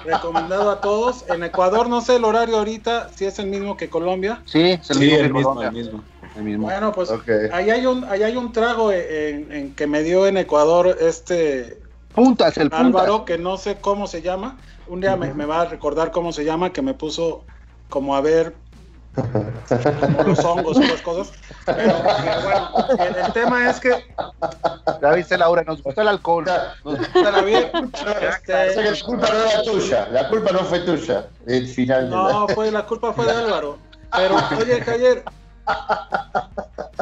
[0.05, 1.25] Recomendado a todos.
[1.29, 4.41] En Ecuador no sé el horario ahorita, si es el mismo que Colombia.
[4.45, 5.61] Sí, es el mismo.
[5.61, 6.03] El mismo.
[6.35, 7.11] Bueno, pues
[7.51, 11.79] ahí, hay un, ahí hay un trago en, que me dio en Ecuador este
[12.13, 14.57] puntas, el Álvaro, que no sé cómo se llama.
[14.87, 17.43] Un día me, va a recordar cómo se llama, que me puso
[17.89, 18.55] como a ver
[19.15, 21.33] como los hongos o las cosas.
[21.65, 21.93] Pero,
[22.43, 24.03] bueno, el, tema es que.
[25.01, 26.45] Ya viste, Laura, nos gusta el alcohol.
[26.83, 27.71] Nos gusta la vida.
[28.21, 28.75] Este...
[28.75, 31.27] la culpa no era tuya, la culpa no fue tuya.
[31.45, 33.77] El final no, fue, la culpa fue de Álvaro.
[34.15, 35.23] Pero, oye, Javier,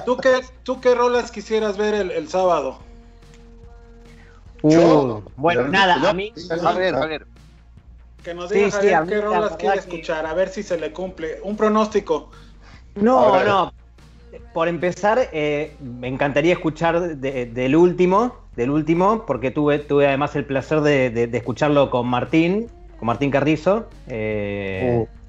[0.05, 2.79] ¿Tú qué, ¿Tú qué rolas quisieras ver el, sábado?
[4.61, 6.33] Uh, bueno, nada, a mí.
[6.63, 7.27] A ver, a ver.
[8.23, 11.39] Que nos diga qué rolas quiere escuchar, a ver si se le cumple.
[11.43, 12.29] Un pronóstico.
[12.95, 13.73] No, no.
[14.53, 20.45] Por empezar, eh, me encantaría escuchar del último, del último, porque tuve, tuve además el
[20.45, 23.89] placer de, escucharlo con Martín, con Martín Carrizo.
[24.07, 25.20] Eh, uh.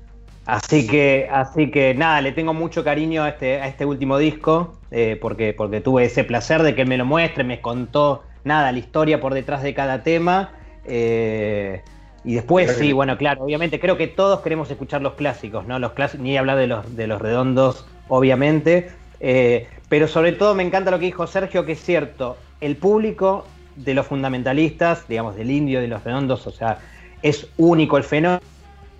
[0.47, 4.74] Así que, así que nada, le tengo mucho cariño a este, a este último disco,
[4.90, 8.78] eh, porque, porque tuve ese placer de que me lo muestre, me contó nada, la
[8.78, 10.51] historia por detrás de cada tema.
[10.84, 11.82] Eh,
[12.24, 15.78] y después, sí, bueno, claro, obviamente creo que todos queremos escuchar los clásicos, ¿no?
[15.78, 18.90] Los clásicos, ni hablar de los, de los redondos, obviamente.
[19.20, 23.47] Eh, pero sobre todo me encanta lo que dijo Sergio, que es cierto, el público
[23.76, 26.78] de los fundamentalistas, digamos, del indio, de los redondos, o sea,
[27.22, 28.51] es único el fenómeno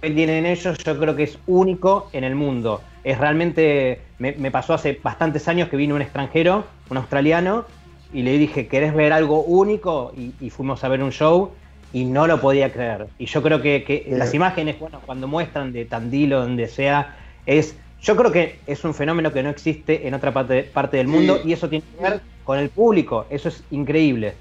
[0.03, 2.83] que tienen ellos yo creo que es único en el mundo.
[3.05, 7.65] Es realmente, me, pasó hace bastantes años que vino un extranjero, un australiano,
[8.13, 10.13] y le dije, ¿querés ver algo único?
[10.41, 11.53] Y, fuimos a ver un show
[11.93, 13.07] y no lo podía creer.
[13.19, 18.17] Y yo creo que, las imágenes, bueno, cuando muestran de Tandilo, donde sea, es, yo
[18.17, 21.53] creo que es un fenómeno que no existe en otra parte, parte del mundo y
[21.53, 24.35] eso tiene que ver con el público, eso es increíble.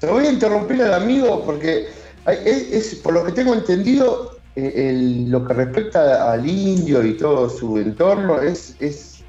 [0.00, 1.86] Te voy a interrumpir al amigo porque
[2.26, 7.76] es, por lo que tengo entendido, eh, lo que respecta al indio y todo su
[7.78, 9.24] entorno es, es,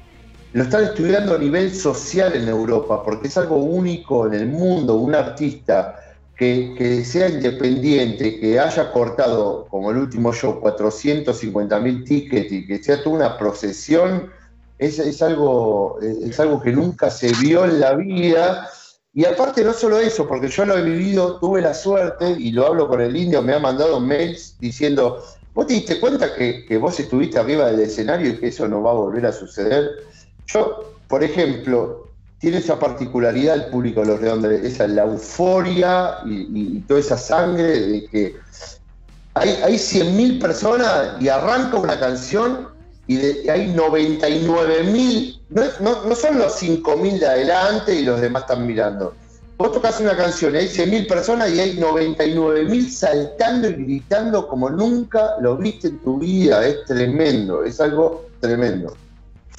[0.52, 4.94] lo están estudiando a nivel social en Europa, porque es algo único en el mundo,
[4.94, 5.96] un artista
[6.36, 12.82] que, sea independiente, que haya cortado, como el último show, 450 mil tickets y que
[12.82, 14.30] sea toda una procesión,
[14.78, 18.68] es, es, algo, es algo que nunca se vio en la vida.
[19.16, 22.66] Y aparte no solo eso, porque yo lo he vivido, tuve la suerte, y lo
[22.66, 26.76] hablo con el indio, me ha mandado mails diciendo, ¿vos te diste cuenta que, que
[26.76, 29.88] vos estuviste arriba del escenario y que eso no va a volver a suceder?
[30.48, 32.10] Yo, por ejemplo,
[32.40, 37.64] tiene esa particularidad el público de los redondos, esa la euforia y, toda esa sangre
[37.64, 38.36] de que
[39.32, 42.75] hay, hay 100.000 personas y arranca una canción
[43.06, 43.16] y,
[43.48, 49.14] hay 99.000, no, no, no son los 5.000 de adelante y los demás están mirando.
[49.58, 54.68] Vos tocas una canción y hay 100.000 personas y hay 99.000 saltando y gritando como
[54.68, 56.66] nunca lo viste en tu vida.
[56.66, 58.94] Es tremendo, es algo tremendo.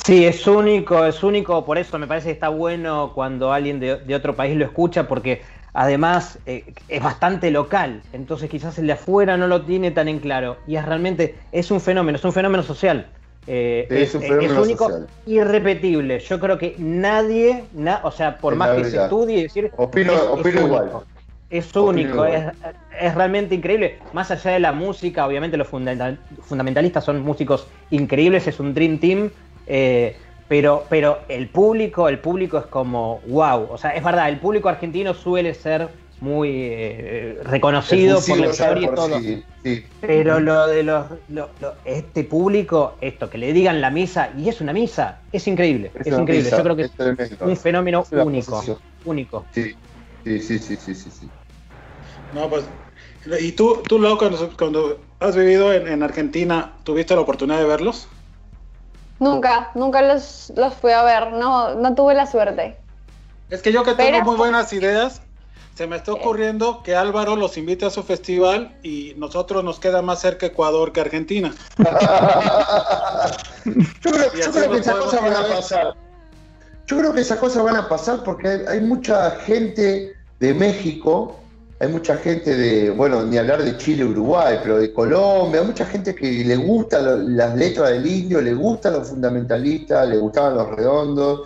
[0.05, 4.15] Sí, es único, es único, por eso me parece que está bueno cuando alguien de,
[4.15, 5.41] otro país lo escucha, porque
[5.73, 10.19] además eh, es bastante local, entonces quizás el de afuera no lo tiene tan en
[10.19, 13.07] claro, y es realmente, es un fenómeno, es un fenómeno social.
[13.47, 14.91] Eh, es, fenómeno único,
[15.25, 16.19] irrepetible.
[16.19, 17.63] Yo creo que nadie,
[18.03, 20.91] o sea, por más que se estudie, decir, opino, igual.
[21.49, 22.43] Es único, es,
[22.99, 23.99] es, realmente increíble.
[24.11, 29.29] Más allá de la música, obviamente los fundamentalistas son músicos increíbles, es un Dream Team
[29.67, 30.15] eh,
[30.47, 33.67] pero, pero el público, el público es como wow.
[33.69, 38.89] O sea, es verdad, el público argentino suele ser muy eh, reconocido por la historia
[38.91, 39.19] y todo.
[40.01, 41.05] Pero lo de los,
[41.85, 46.07] este público, esto, que le digan la misa, y es una misa, es increíble, es,
[46.07, 46.49] increíble.
[46.49, 46.91] Yo creo que es,
[47.39, 48.63] un fenómeno único,
[49.05, 49.45] único.
[49.53, 49.75] Sí,
[50.23, 51.29] sí, sí, sí, sí, sí.
[52.33, 52.65] No, pues,
[53.39, 54.17] y tú, tú luego
[54.57, 58.07] cuando, has vivido en, en Argentina, ¿tuviste la oportunidad de verlos?
[59.19, 62.77] Nunca, nunca los, los fui a ver, no, no tuve la suerte.
[63.49, 65.21] Es que yo que tengo muy buenas ideas,
[65.77, 70.01] se me está ocurriendo que Álvaro los invite a su festival y nosotros nos queda
[70.01, 71.53] más cerca Ecuador que Argentina.
[71.77, 71.83] yo
[74.11, 74.31] creo,
[74.71, 75.93] que esas cosas van a pasar.
[76.87, 81.35] Yo creo que esas cosas van a pasar porque hay mucha gente de México
[81.79, 85.85] hay mucha gente de, bueno, ni hablar de Chile, Uruguay, pero de Colombia, hay mucha
[85.85, 90.75] gente que le gusta las letras del indio, le gustan los fundamentalistas, le gustaban los
[90.75, 91.41] redondos,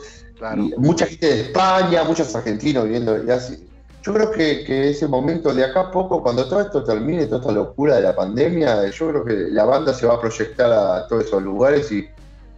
[0.78, 3.68] mucha gente de España, muchos argentinos viviendo y así.
[4.04, 7.42] Yo creo que, que, ese momento de acá a poco, cuando todo esto termine, toda
[7.42, 11.08] esta locura de la pandemia, yo creo que la banda se va a proyectar a
[11.08, 12.10] todos esos lugares y,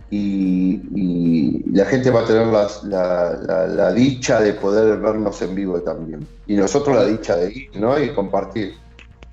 [0.09, 6.27] y, la gente va a tener la, dicha de poder vernos en vivo también.
[6.47, 7.99] Y nosotros la dicha de ir, ¿no?
[7.99, 8.75] Y compartir.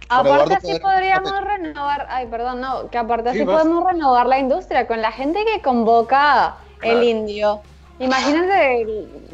[0.08, 5.00] Aparte así podríamos renovar, ay perdón, no, que aparte así podemos renovar la industria con
[5.00, 7.60] la gente que convoca el indio.
[8.00, 8.86] Imagínense,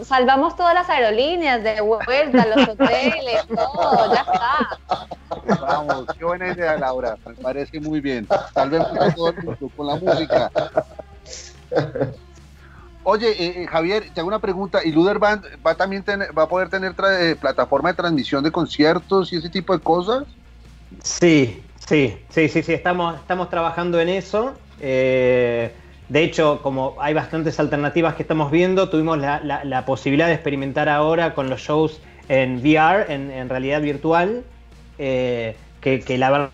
[0.05, 5.61] salvamos todas las aerolíneas de vuelta, los hoteles, todo, ya está.
[5.61, 8.27] Vamos, qué buena idea, Laura, me parece muy bien.
[8.53, 10.51] Salvemos todo el mundo con la música.
[13.05, 14.81] Oye, eh, eh, Javier, te hago una pregunta.
[14.85, 16.05] ¿Y Luder Band va, también
[16.37, 20.25] va a poder tener eh, plataforma de transmisión de conciertos y ese tipo de cosas?
[21.05, 22.73] Sí, sí, sí, sí, sí.
[22.73, 24.55] Estamos, estamos trabajando en eso.
[26.09, 31.35] De hecho, como hay bastantes alternativas que estamos viendo, tuvimos la, posibilidad de experimentar ahora
[31.35, 34.45] con los shows en VR, en, realidad virtual,
[34.97, 35.55] que,
[36.19, 36.51] la verdad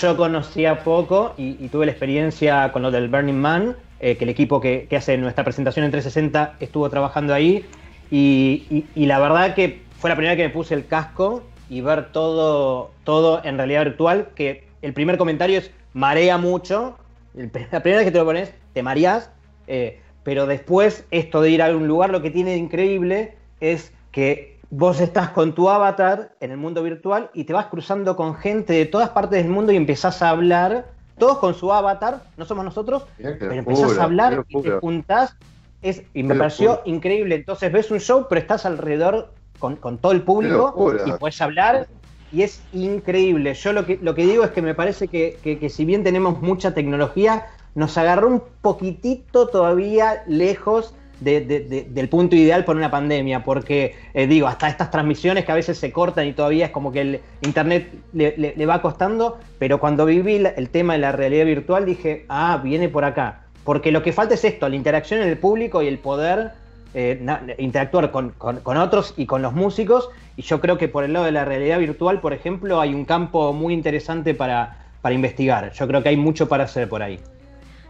[0.00, 4.24] yo conocía poco y, y, tuve la experiencia con lo del Burning Man eh, que
[4.24, 7.64] el equipo que, hace nuestra presentación en 360 estuvo trabajando ahí.
[8.10, 12.90] Y, la verdad que fue la primera que me puse el casco y ver todo,
[13.04, 16.98] todo en realidad virtual, que el primer comentario es marea mucho.
[17.34, 19.30] La primera vez que te lo pones, te mareas.
[19.66, 23.92] Eh, pero después, esto de ir a algún lugar, lo que tiene de increíble es
[24.10, 28.34] que vos estás con tu avatar en el mundo virtual y te vas cruzando con
[28.34, 30.86] gente de todas partes del mundo y empezás a hablar
[31.18, 35.36] todos con su avatar, no somos nosotros, pero empezás a hablar y te juntás.
[35.82, 37.34] Es, y me pareció increíble.
[37.34, 40.74] Entonces ves un show, pero estás alrededor con, todo el público
[41.06, 41.86] y puedes hablar.
[42.34, 43.54] Y es increíble.
[43.54, 46.42] Yo lo que, lo que digo es que me parece que, que si bien tenemos
[46.42, 53.94] mucha tecnología, nos agarró un poquitito todavía lejos del punto ideal por una pandemia, porque
[54.14, 57.00] eh, digo, hasta estas transmisiones que a veces se cortan y todavía es como que
[57.00, 62.26] el internet le, va costando, pero cuando viví el tema de la realidad virtual dije,
[62.28, 65.82] ah, viene por acá, porque lo que falta es esto, la interacción en el público
[65.82, 66.52] y el poder
[66.94, 71.12] eh, interactuar con, con, otros y con los músicos, y yo creo que por el
[71.12, 75.72] lado de la realidad virtual, por ejemplo, hay un campo muy interesante para, para investigar.
[75.72, 77.18] Yo creo que hay mucho para hacer por ahí.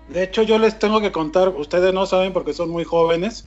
[0.09, 3.47] De hecho, yo les tengo que contar, ustedes no saben porque son muy jóvenes,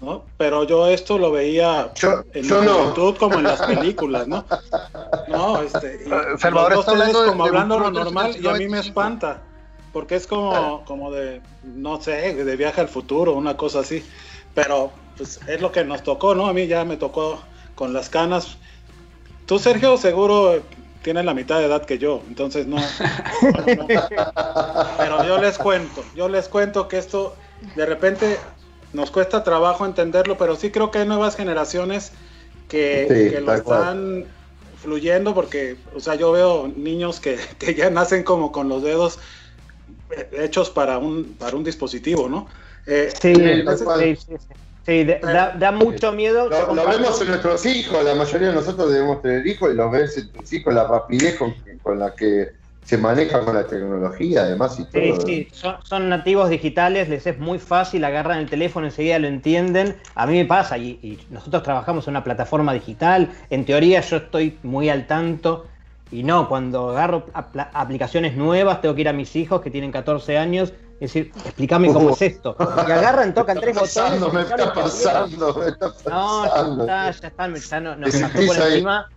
[0.00, 0.24] ¿no?
[0.36, 1.90] Pero yo esto lo veía
[2.34, 4.44] en YouTube como en las películas, ¿no?
[5.28, 9.42] No, este, y Salvador está hablando como hablando lo normal y a mí me espanta,
[9.92, 14.04] porque es como, como de, no sé, de viaje al futuro, una cosa así.
[14.54, 16.46] Pero pues es lo que nos tocó, ¿no?
[16.46, 17.40] A mí ya me tocó
[17.74, 18.56] con las canas.
[19.46, 20.62] Tú, Sergio, seguro
[21.02, 22.76] tienes la mitad de edad que yo, entonces no,
[24.98, 27.36] Pero yo les cuento, yo les cuento que esto
[27.76, 28.38] de repente
[28.94, 32.12] nos cuesta trabajo entenderlo, pero sí creo que hay nuevas generaciones
[32.68, 34.24] que, lo están
[34.78, 39.18] fluyendo porque, o sea, yo veo niños que, que, ya nacen como con los dedos
[40.32, 42.48] hechos para un, para un dispositivo, ¿no?
[42.86, 44.36] Eh, sí, sí,
[44.84, 46.48] sí, da, mucho miedo.
[46.48, 50.18] Lo, vemos en nuestros hijos, la mayoría de nosotros debemos tener hijos y los ves
[50.18, 52.52] en tus hijos, la rapidez con, con la que
[52.84, 55.26] se maneja con la tecnología, además y todo.
[55.26, 59.96] Sí, sí, son, nativos digitales, les es muy fácil, agarran el teléfono, enseguida lo entienden.
[60.14, 64.58] A mí me pasa, y, nosotros trabajamos en una plataforma digital, en teoría yo estoy
[64.62, 65.66] muy al tanto,
[66.14, 67.26] y no, cuando agarro
[67.72, 71.92] aplicaciones nuevas, tengo que ir a mis hijos que tienen 14 años, y decir, explícame
[71.92, 72.56] cómo es esto.
[72.86, 74.32] Y agarran, tocan tres botones.
[74.32, 76.76] Me está pasando, me está pasando.
[76.76, 79.10] No, ya está, ya está, ya no, nos pasó por encima.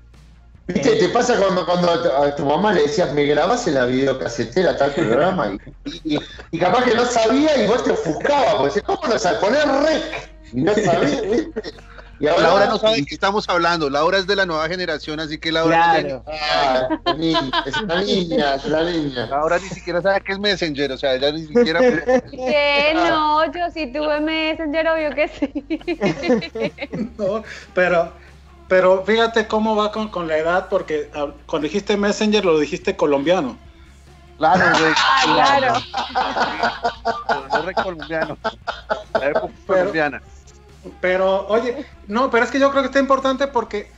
[0.66, 0.96] ¿Viste?
[0.96, 4.92] Te pasa cuando, cuando a tu mamá le decías, me grabas en la videocasetera tal
[4.92, 5.56] programa
[6.04, 6.18] y,
[6.52, 10.32] y, capaz que no sabía y vos te ofuscabas, porque ¿cómo no sabes poner rec?
[10.52, 11.74] Y no sabía, ¿viste?
[12.20, 13.90] Y ahora, Laura no sabe de qué estamos hablando.
[13.90, 16.24] Laura es de la nueva generación, así que Laura claro.
[16.28, 19.26] ah, es, la niña, es la niña, es la niña.
[19.28, 21.80] Laura ni siquiera sabe qué es Messenger, o sea, ella ni siquiera.
[22.32, 22.94] ¿Qué?
[22.96, 27.12] No, yo sí tuve Messenger, obvio que sí.
[27.18, 28.12] no, pero
[28.68, 32.96] pero fíjate cómo va con, con la edad, porque ah, cuando dijiste Messenger lo dijiste
[32.96, 33.58] colombiano.
[34.38, 34.94] Claro, güey.
[34.96, 35.74] Ah, claro.
[37.84, 38.38] colombiano.
[39.14, 40.22] La época colombiana.
[41.02, 43.90] Pero, oye, no, pero es que yo creo que está importante porque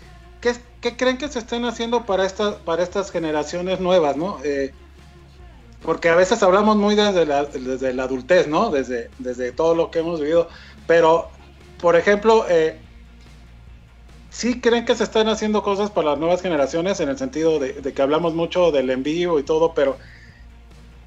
[0.42, 4.38] ¿qué, qué creen que se estén haciendo para estas, para estas generaciones nuevas, no?
[4.44, 4.74] Eh,
[5.82, 8.70] porque a veces hablamos muy desde la, desde la adultez, ¿no?
[8.70, 10.50] Desde, desde todo lo que hemos vivido.
[10.88, 11.30] Pero,
[11.80, 12.80] por ejemplo, eh,
[14.30, 17.74] sí creen que se están haciendo cosas para las nuevas generaciones en el sentido de,
[17.74, 19.98] que hablamos mucho del envío y todo, pero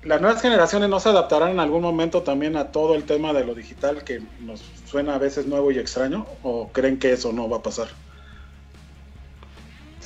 [0.03, 3.45] las nuevas generaciones no se adaptarán en algún momento también a todo el tema de
[3.45, 7.48] lo digital que nos suena a veces nuevo y extraño o creen que eso no
[7.48, 7.89] va a pasar.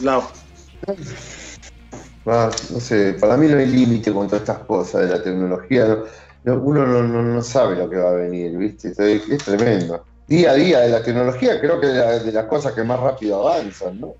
[0.00, 0.22] Lau.
[2.24, 5.98] Ah, no sé, para mí no hay límite con todas estas cosas de la tecnología.
[6.44, 8.92] uno no, sabe lo que va a venir, ¿viste?
[8.96, 12.82] es tremendo día a día de la tecnología, creo que es de, las cosas que
[12.82, 14.14] más rápido avanzan, ¿no?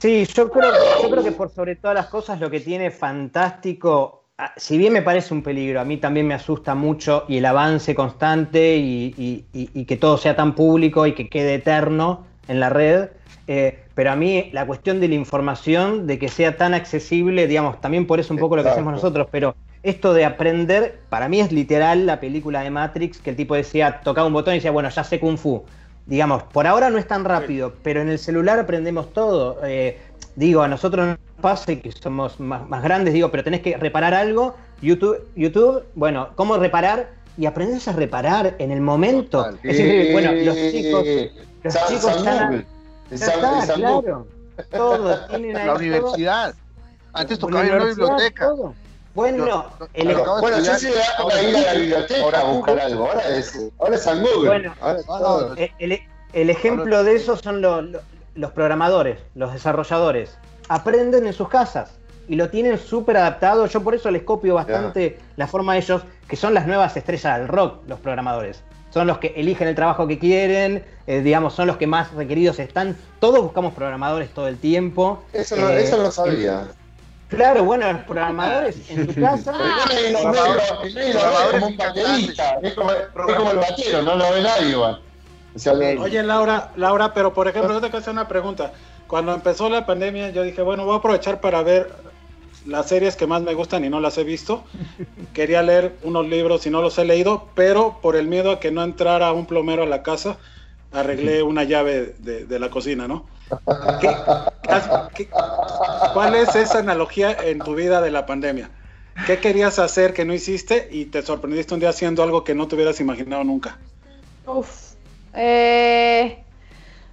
[0.00, 4.19] Sí, yo creo, yo creo que por sobre todas las cosas lo que tiene fantástico,
[4.56, 7.94] si bien me parece un peligro, a mí también me asusta mucho y el avance
[7.94, 9.44] constante y,
[9.86, 13.08] que todo sea tan público y que quede eterno en la red,
[13.46, 17.80] eh, pero a mí la cuestión de la información, de que sea tan accesible, digamos,
[17.80, 21.40] también por eso un poco lo que hacemos nosotros, pero esto de aprender, para mí
[21.40, 24.70] es literal la película de Matrix, que el tipo decía, tocaba un botón y decía,
[24.70, 25.64] bueno, ya sé Kung Fu.
[26.06, 29.58] Digamos, por ahora no es tan rápido, pero en el celular aprendemos todo.
[29.64, 29.98] Eh,
[30.34, 34.54] digo, a nosotros pasa que somos más, grandes, digo, pero tenés que reparar algo.
[34.82, 37.10] YouTube, YouTube, bueno, ¿cómo reparar?
[37.36, 39.46] Y aprendes a reparar en el momento.
[39.62, 40.12] Es increíble.
[40.12, 41.04] Bueno, los chicos,
[41.62, 42.66] los chicos están...
[43.74, 44.26] claro.
[44.70, 46.54] Todo, tienen La universidad.
[47.12, 48.52] Antes tocaba en una biblioteca.
[49.14, 53.06] Bueno, el, bueno, yo sí a ir a la biblioteca a buscar algo.
[53.06, 54.48] Ahora es, ahora es San Google.
[54.48, 54.74] Bueno,
[56.32, 57.60] el, ejemplo de eso son
[58.34, 60.38] los programadores, los desarrolladores.
[60.70, 61.90] Aprenden en sus casas
[62.28, 63.66] y lo tienen súper adaptado.
[63.66, 67.40] Yo por eso les copio bastante la forma de ellos, que son las nuevas estrellas
[67.40, 68.62] del rock, los programadores.
[68.90, 72.60] Son los que eligen el trabajo que quieren, eh, digamos, son los que más requeridos
[72.60, 72.96] están.
[73.18, 75.24] Todos buscamos programadores todo el tiempo.
[75.32, 76.68] Eso, no, eso lo sabía.
[77.26, 79.52] Claro, bueno, los programadores en tu casa.
[80.04, 85.02] es como un baterista, es como, el batero, no lo ve nadie igual.
[85.98, 88.70] Oye, Laura, Laura, pero por ejemplo, yo te quiero hacer una pregunta.
[89.10, 91.90] Cuando empezó la pandemia, yo dije, bueno, voy a aprovechar para ver
[92.64, 94.62] las series que más me gustan y no las he visto.
[95.34, 98.70] Quería leer unos libros y no los he leído, pero por el miedo a que
[98.70, 100.36] no entrara un plomero a la casa,
[100.92, 103.26] arreglé una llave de, la cocina, ¿no?
[106.14, 108.70] cuál es esa analogía en tu vida de la pandemia?
[109.26, 112.68] ¿Qué querías hacer que no hiciste y te sorprendiste un día haciendo algo que no
[112.68, 113.76] te hubieras imaginado nunca?
[114.46, 114.92] Uf,
[115.34, 116.44] eh,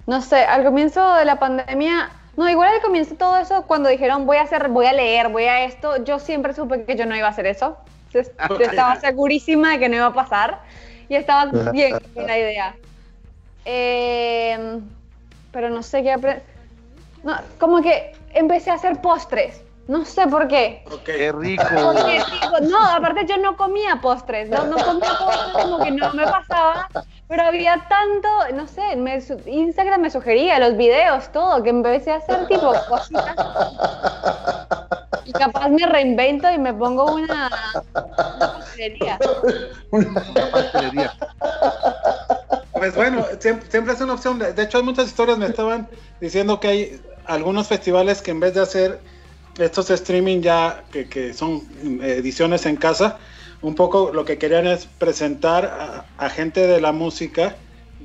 [0.08, 4.24] no sé, al comienzo de la pandemia No, igual al comienzo todo eso, cuando dijeron
[4.24, 7.14] voy a hacer, voy a leer, voy a esto, yo siempre supe que yo no
[7.14, 7.76] iba a hacer eso.
[8.10, 10.60] Yo estaba segurísima de que no iba a pasar
[11.10, 12.74] y estaba bien con la idea.
[13.66, 14.80] Eh,
[15.52, 16.42] pero no sé qué aprender.
[17.22, 19.60] No, como que empecé a hacer postres.
[19.88, 20.84] No sé por qué.
[21.04, 21.64] Qué rico.
[21.74, 24.48] Porque, tipo, no, aparte yo no comía postres.
[24.48, 26.88] No, no comía postres, como que no me pasaba.
[27.28, 32.16] Pero había tanto, no sé, me, Instagram me sugería los videos, todo, que empecé a
[32.16, 33.36] hacer tipo cositas.
[35.26, 37.50] Y capaz me reinvento y me pongo una,
[37.92, 39.18] una pastelería.
[40.52, 41.12] Pastelería.
[42.72, 44.38] Pues bueno, siempre, siempre es una opción.
[44.38, 45.36] De hecho, hay muchas historias.
[45.36, 45.86] Me estaban
[46.20, 49.00] diciendo que hay algunos festivales que en vez de hacer
[49.58, 51.62] estos streaming ya que, que son
[52.02, 53.18] ediciones en casa,
[53.62, 57.56] un poco lo que querían es presentar a, a gente de la música,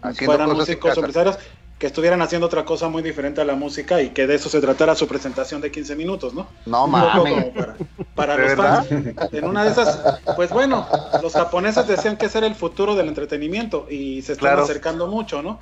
[0.01, 1.37] Haciendo fueran músicos empresarios,
[1.79, 4.59] que estuvieran haciendo otra cosa muy diferente a la música y que de eso se
[4.61, 6.47] tratara su presentación de 15 minutos, ¿no?
[6.65, 7.51] No mames.
[7.53, 7.75] para,
[8.15, 8.85] para ¿De los verdad?
[8.87, 9.33] fans.
[9.33, 10.87] En una de esas, pues bueno,
[11.21, 14.63] los japoneses decían que ese era el futuro del entretenimiento y se están Claro.
[14.63, 15.59] acercando mucho, ¿no?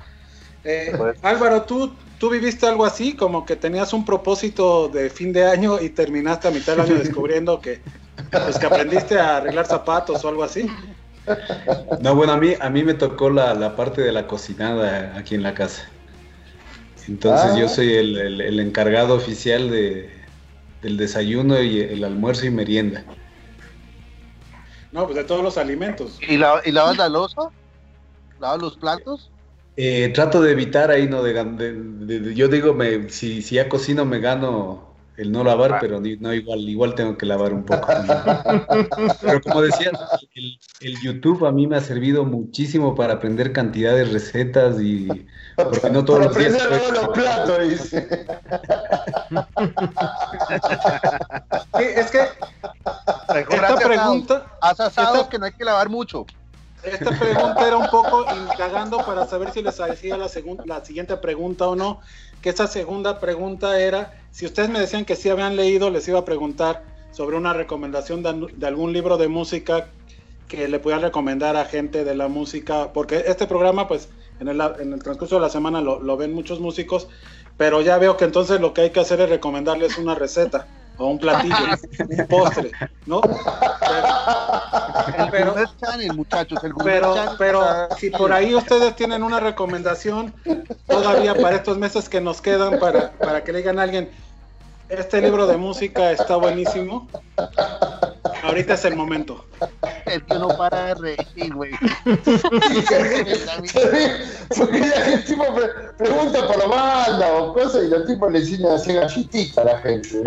[0.64, 1.18] Eh, Pues.
[1.22, 3.14] Álvaro, ¿tú, ¿tú viviste algo así?
[3.16, 6.94] Como que tenías un propósito de fin de año y terminaste a mitad del año
[6.98, 7.80] descubriendo que,
[8.30, 10.66] pues, que aprendiste a arreglar zapatos o algo así.
[12.00, 15.34] No, bueno, a mí, a mí me tocó la, la parte de la cocinada aquí
[15.34, 15.88] en la casa.
[17.08, 17.58] Entonces Ah.
[17.58, 20.10] yo soy el, el- el encargado oficial de,
[20.82, 23.04] del desayuno y el almuerzo y merienda.
[24.92, 26.18] No, pues de todos los alimentos.
[26.28, 27.50] ¿Y, la, ¿Y lavas la losa?
[28.40, 29.30] ¿Lavas los platos?
[29.76, 31.22] Eh, trato de evitar ahí, ¿no?
[31.22, 35.32] De, gan- de- de- de- yo digo, me, si, si ya cocino me gano el
[35.32, 37.86] no lavar, pero ni- no igual, igual tengo que lavar un poco.
[39.20, 39.92] Pero como decías,
[40.34, 45.26] el, el YouTube a mí me ha servido muchísimo para aprender cantidad de recetas y
[45.56, 48.26] porque no todos Para los días los platos, dice.
[51.78, 52.20] Sí, es que
[53.50, 56.26] esta pregunta, Haz asados esta- que no hay que lavar mucho.
[56.84, 60.28] Esta pregunta era un poco indagando para saber si les hacía la,
[60.64, 62.00] la siguiente pregunta o no.
[62.40, 66.18] Que esa segunda pregunta era, si ustedes me decían que sí habían leído, les iba
[66.18, 66.82] a preguntar
[67.12, 69.88] sobre una recomendación de, de algún libro de música
[70.48, 74.08] que le pudiera recomendar a gente de la música, porque este programa, pues,
[74.40, 77.08] en el, en el transcurso de la semana lo, lo ven muchos músicos,
[77.56, 80.66] pero ya veo que entonces lo que hay que hacer es recomendarles una receta
[80.98, 81.56] o un platillo,
[82.08, 82.70] un postre,
[83.06, 83.20] ¿no?
[85.18, 86.62] El Pero- Channel, muchachos.
[86.64, 87.64] El Pero, Channel pero
[87.98, 90.32] si por ahí ustedes tienen una recomendación
[90.86, 94.10] todavía para estos meses que nos quedan para, para que le digan a alguien,
[94.88, 97.08] este libro de música está buenísimo,
[98.42, 99.44] ahorita es el momento.
[100.06, 101.70] Es que no para de reír, güey.
[104.56, 108.72] Porque el tipo pre- pregunta por la banda o cosas y los tipos le enseñan
[108.72, 110.22] a hacer galletitas a la gente.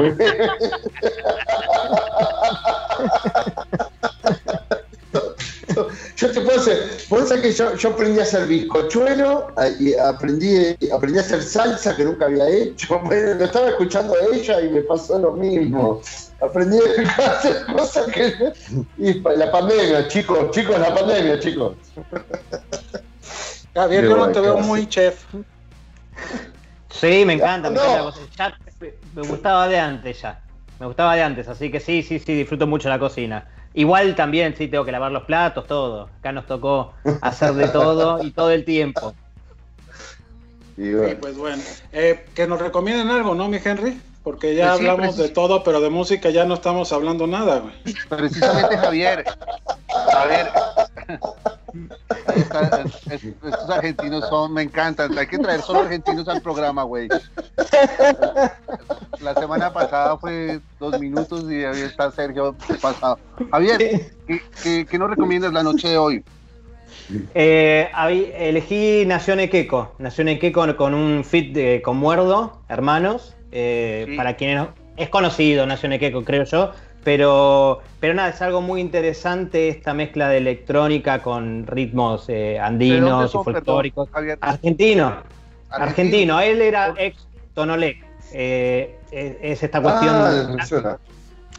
[6.16, 6.78] Yo te puedo hacer,
[7.10, 9.48] vos sabés que yo, yo aprendí a hacer bizcochuelo
[9.80, 13.00] y aprendí, aprendí a hacer salsa que nunca había hecho.
[13.06, 16.02] Bueno, lo estaba escuchando a ella y me pasó lo mismo.
[16.42, 18.34] Aprendí a hacer cosas que.
[18.98, 21.76] Y la pandemia, chicos, chicos, la pandemia, chicos.
[23.74, 25.24] Javier, yo no te veo muy chef.
[26.90, 27.82] Sí, me encanta, me No.
[27.84, 28.20] encanta la cosa.
[28.38, 28.58] Ya
[29.16, 30.42] me- gustaba de antes ya.
[30.80, 33.48] Me gustaba de antes, así que sí, sí, sí, disfruto mucho la cocina.
[33.74, 36.10] Igual también sí tengo que lavar los platos, todo.
[36.20, 39.14] Acá nos tocó hacer de todo y todo el tiempo.
[40.78, 41.62] Y pues bueno,
[41.94, 44.00] eh, que nos recomienden algo, ¿no, mi Henry?
[44.26, 47.60] Porque ya Pues sí, hablamos de todo, pero de música ya no estamos hablando nada,
[47.60, 47.76] güey.
[48.10, 49.24] Precisamente Javier.
[50.12, 50.50] Javier.
[52.36, 55.16] Esta- es- estos argentinos son, me encantan.
[55.18, 57.08] Hay que traer solo argentinos al programa, güey.
[59.22, 63.20] La semana pasada fue dos minutos y ahí está Sergio pasado.
[63.52, 66.24] Javier, ¿qué, qué, qué nos recomiendas la noche de hoy?
[67.36, 67.90] Eh,
[68.40, 69.94] elegí Nación Equeco.
[70.00, 73.36] Nación Equeco con un fit de, con Muerdo, hermanos.
[73.56, 74.16] Eh, Sí.
[74.18, 76.72] Para quienes no- es conocido Nación Equeco, creo yo.
[77.06, 82.54] Pero, pero nada, es algo muy interesante esta mezcla de electrónica con ritmos eh, ¿De
[82.54, 84.10] dónde andinos y folclóricos.
[84.42, 85.18] Argentino,
[85.70, 86.40] argentino.
[86.42, 88.04] Él era ex Tonolec.
[88.34, 90.16] Eh, es, es esta cuestión.
[90.16, 90.98] Ah,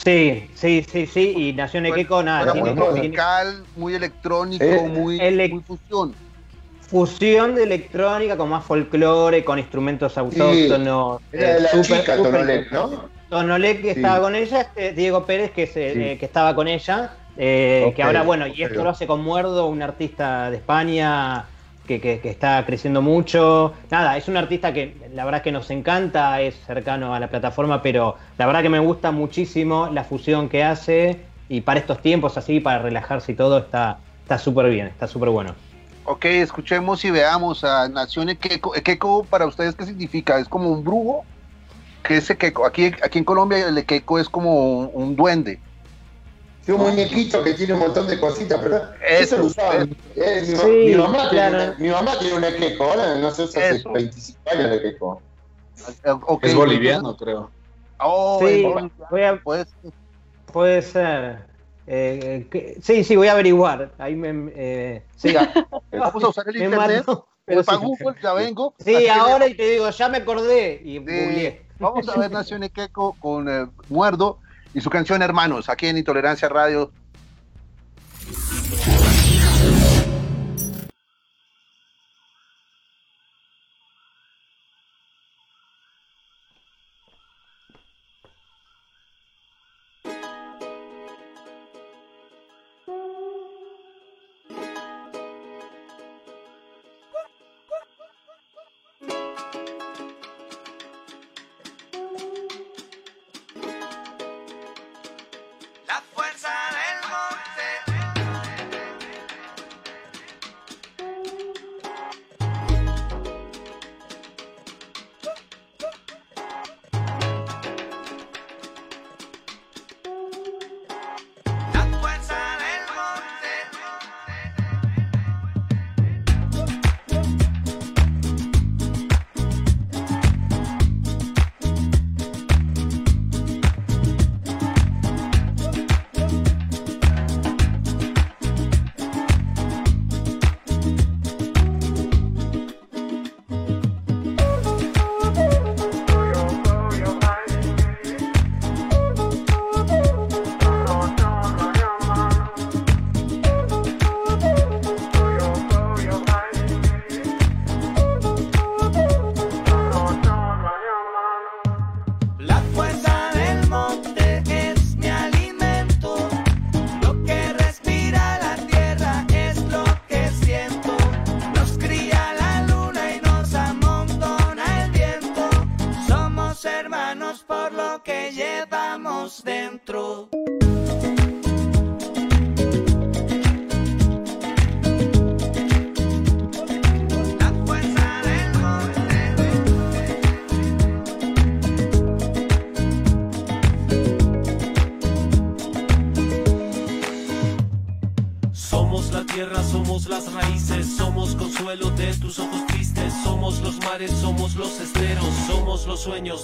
[0.05, 1.33] sí, sí, sí, sí.
[1.37, 2.43] Y Nación Equeco, nada.
[2.43, 2.93] Era tiene- muy bueno.
[2.95, 6.13] tiene- tropical, muy electrónico, Eh, muy, ele- muy fusión.
[6.89, 11.21] Fusión de electrónica con más folclore, con instrumentos autóctonos.
[11.33, 13.11] Era de eh, la súper- chica súper- Tonolec, ¿no?
[13.29, 14.01] Tonolec que Sí.
[14.01, 16.01] estaba con ella, Diego Pérez que, se- Sí.
[16.03, 19.67] eh, que estaba con ella, eh, que ahora, bueno, y esto lo hace con Muerdo,
[19.67, 21.47] un artista de España
[21.87, 23.73] que, que, está creciendo mucho.
[23.91, 27.29] Nada, es un artista que la verdad es que nos encanta, es cercano a la
[27.29, 32.01] plataforma, pero la verdad que me gusta muchísimo la fusión que hace y para estos
[32.03, 33.99] tiempos así, para relajarse y todo, está
[34.39, 35.55] súper bien, está súper bueno.
[36.09, 38.77] Ok, escuchemos y veamos a Nación Ekeko.
[38.77, 40.39] Ekeko, para ustedes, ¿qué significa?
[40.39, 41.25] ¿Es como un brujo?
[42.05, 42.65] ¿Qué es Ekeko?
[42.65, 45.61] Aquí, aquí en Colombia el Ekeko es como un, duende.
[46.65, 48.95] Sí, un muñequito que tiene un montón de cositas, ¿verdad?
[49.09, 49.97] Eso, lo usaban.
[50.15, 54.71] Eh, mi, mamá tiene, mi, mamá tiene, un Ekeko, ahora no sé, hace 25 años
[54.71, 55.23] de Ekeko.
[56.27, 56.51] Okay.
[56.51, 57.51] Es boliviano, creo.
[57.99, 58.65] Oh, sí,
[59.11, 59.43] voy a,
[60.53, 61.56] puede ser.
[61.87, 63.93] Eh, sí, sí, voy a averiguar.
[63.99, 65.35] Ahí me, eh, sí.
[65.93, 67.05] vamos a usar el internet.
[67.45, 68.75] Pero para Google, ya vengo.
[68.79, 70.99] Sí, ahora y te digo, ya me acordé y
[71.79, 74.39] Vamos a ver Nación Equeco con eh, Muerdo
[74.75, 76.91] y su canción Hermanos, aquí en Intolerancia Radio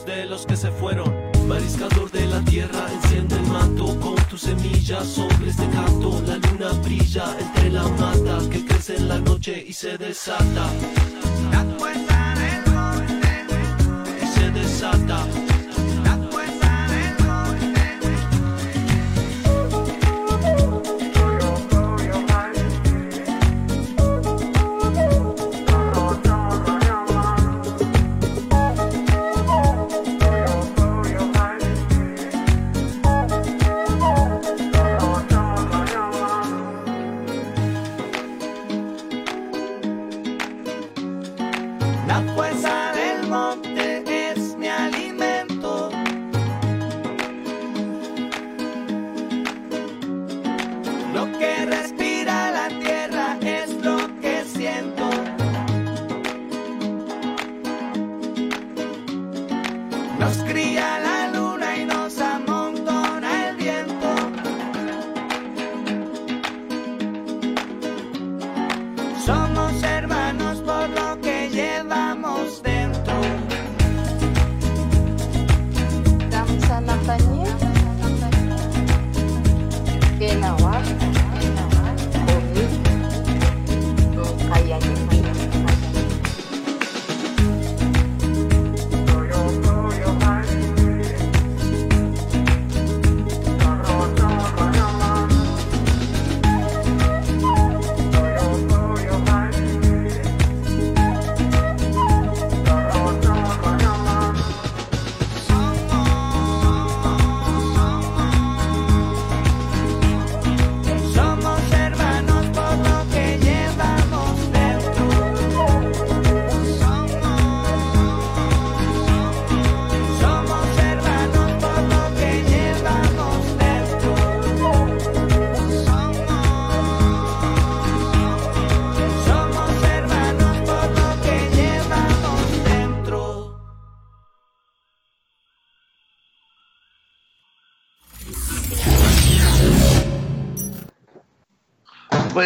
[0.01, 1.02] de los que se fueron.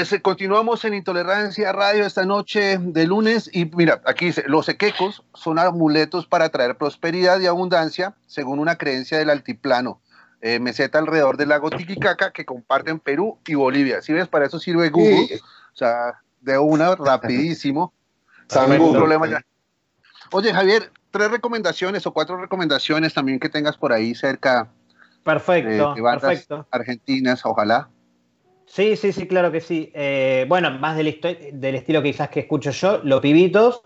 [0.06, 4.68] Pues eh, continuamos en Intolerancia Radio esta noche de lunes y mira, aquí dice, los
[4.68, 10.00] equecos son amuletos para traer prosperidad y abundancia según una creencia del altiplano,
[10.42, 14.00] eh, meseta alrededor del lago Titicaca que comparten Perú y Bolivia.
[14.00, 15.40] Si ves, para eso sirve Google,
[15.72, 17.92] o sea, de una rapidísimo.
[18.48, 19.42] problema ya.
[20.30, 24.68] Oye, Javier, tres recomendaciones o cuatro recomendaciones también que tengas por ahí cerca.
[25.24, 26.64] Perfecto, perfecto.
[26.70, 27.88] Argentinas, ojalá.
[28.66, 29.90] Sí, sí, sí, claro que sí.
[29.94, 33.82] Eh, bueno, más del, estilo quizás que escucho yo, Los Pibitos.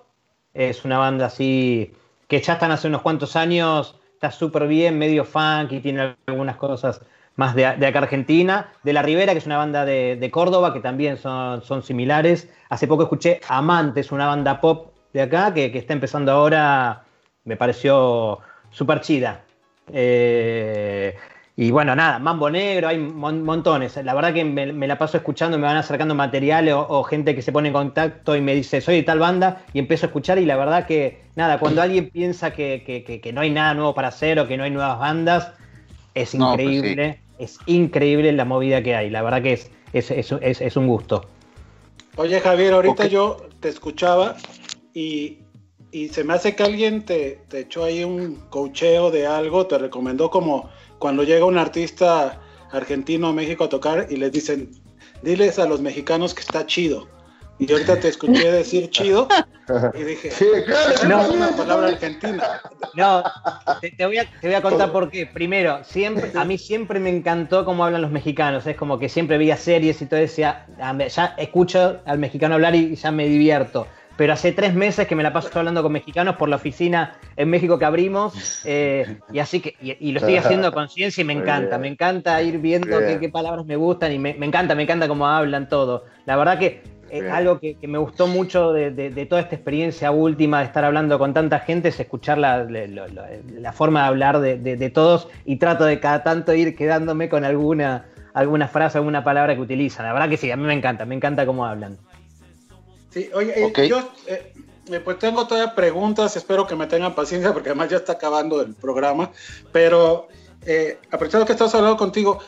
[0.53, 1.93] Es una banda así
[2.27, 6.57] que ya están hace unos cuantos años, está súper bien, medio funk y tiene algunas
[6.57, 7.01] cosas
[7.37, 8.73] más de, acá Argentina.
[8.83, 12.49] De La Ribera, que es una banda de, Córdoba, que también son, son, similares.
[12.69, 17.05] Hace poco escuché Amantes, una banda pop de acá, que, que está empezando ahora,
[17.45, 18.41] me pareció
[18.71, 19.45] súper chida.
[19.93, 21.17] Eh,
[21.61, 23.95] y bueno, nada, Mambo Negro, hay montones.
[24.03, 27.53] La verdad que me, la paso escuchando, me van acercando materiales o, gente que se
[27.53, 30.39] pone en contacto y me dice, soy de tal banda, y empiezo a escuchar.
[30.39, 34.41] Y la verdad que, nada, cuando alguien piensa que, no hay nada nuevo para hacer
[34.41, 35.53] o que no hay nuevas bandas,
[36.15, 39.11] es pues increíble, es increíble la movida que hay.
[39.11, 41.27] La verdad que es, es, un gusto.
[42.17, 44.35] Oye, Javier, ahorita yo te escuchaba
[44.95, 45.41] y,
[46.11, 50.31] se me hace que alguien te, te echó ahí un cocheo de algo, te recomendó
[50.31, 50.71] como
[51.01, 52.39] cuando llega un artista
[52.71, 54.71] argentino a México a tocar y les dicen,
[55.23, 57.09] diles a los mexicanos que está chido.
[57.59, 59.29] Y ahorita te escuché decir chido
[59.95, 60.31] y dije,
[61.09, 62.63] no, es una palabra argentina.
[62.95, 63.23] No,
[63.81, 65.27] te, voy a, contar por qué.
[65.27, 68.67] Primero, siempre, a mí siempre me encantó cómo hablan los mexicanos.
[68.67, 72.95] Es como que siempre veía series y todo, decía, ya escucho al mexicano hablar y
[72.95, 73.87] ya me divierto
[74.21, 77.49] pero hace tres meses que me la paso hablando con mexicanos por la oficina en
[77.49, 81.33] México que abrimos, eh, y así que, y, lo estoy haciendo a conciencia y me
[81.33, 85.27] encanta, me encanta ir viendo qué, palabras me gustan y me, encanta, me encanta cómo
[85.27, 86.05] hablan todo.
[86.27, 90.67] La verdad que es algo que, me gustó mucho de, toda esta experiencia última de
[90.67, 95.87] estar hablando con tanta gente es escuchar la, forma de hablar de, todos y trato
[95.87, 100.05] de cada tanto ir quedándome con alguna, alguna frase, alguna palabra que utilizan.
[100.05, 101.97] La verdad que sí, a mí me encanta, me encanta cómo hablan.
[103.11, 104.53] Sí, oye, yo eh,
[104.91, 108.61] eh, pues tengo todavía preguntas, espero que me tengan paciencia porque además ya está acabando
[108.61, 109.31] el programa,
[109.73, 110.29] pero
[110.65, 112.39] eh, aprovechando que estamos hablando contigo,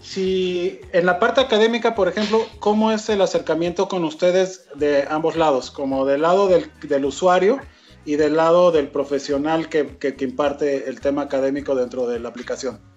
[0.00, 5.34] si en la parte académica, por ejemplo, ¿cómo es el acercamiento con ustedes de ambos
[5.34, 5.70] lados?
[5.70, 7.58] Como del lado del, del usuario
[8.04, 12.28] y del lado del profesional que, que, que imparte el tema académico dentro de la
[12.28, 12.93] aplicación.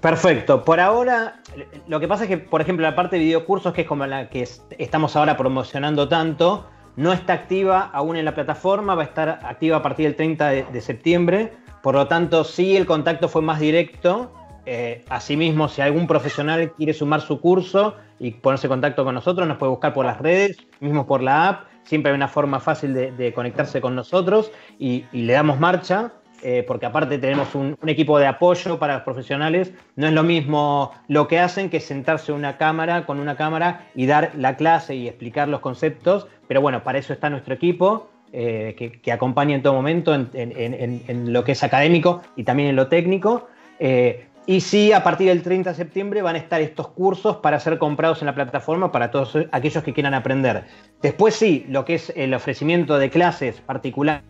[0.00, 0.64] Perfecto.
[0.64, 1.40] Por ahora,
[1.88, 4.28] lo que pasa es que, por ejemplo, la parte de videocursos, que es como la
[4.28, 4.46] que
[4.78, 6.66] estamos ahora promocionando tanto,
[6.96, 10.48] no está activa aún en la plataforma, va a estar activa a partir del 30
[10.50, 11.52] de, septiembre.
[11.82, 14.32] Por lo tanto, sí, el contacto fue más directo.
[14.66, 19.48] Eh, asimismo, si algún profesional quiere sumar su curso y ponerse en contacto con nosotros,
[19.48, 21.64] nos puede buscar por las redes, mismo por la app.
[21.82, 26.12] Siempre hay una forma fácil de, conectarse con nosotros y le damos marcha.
[26.42, 29.72] Eh, porque aparte tenemos un, equipo de apoyo para los profesionales.
[29.96, 34.06] No es lo mismo lo que hacen que sentarse una cámara con una cámara y
[34.06, 38.10] dar la clase y explicar los conceptos, pero bueno, para eso está nuestro equipo.
[38.30, 42.88] Eh, que, acompaña en todo momento en, lo que es académico y también en lo
[42.88, 43.48] técnico.
[43.78, 47.58] Eh, y sí, a partir del 30 de septiembre van a estar estos cursos para
[47.58, 50.64] ser comprados en la plataforma para todos aquellos que quieran aprender.
[51.00, 54.22] Después sí, lo que es el ofrecimiento de clases particulares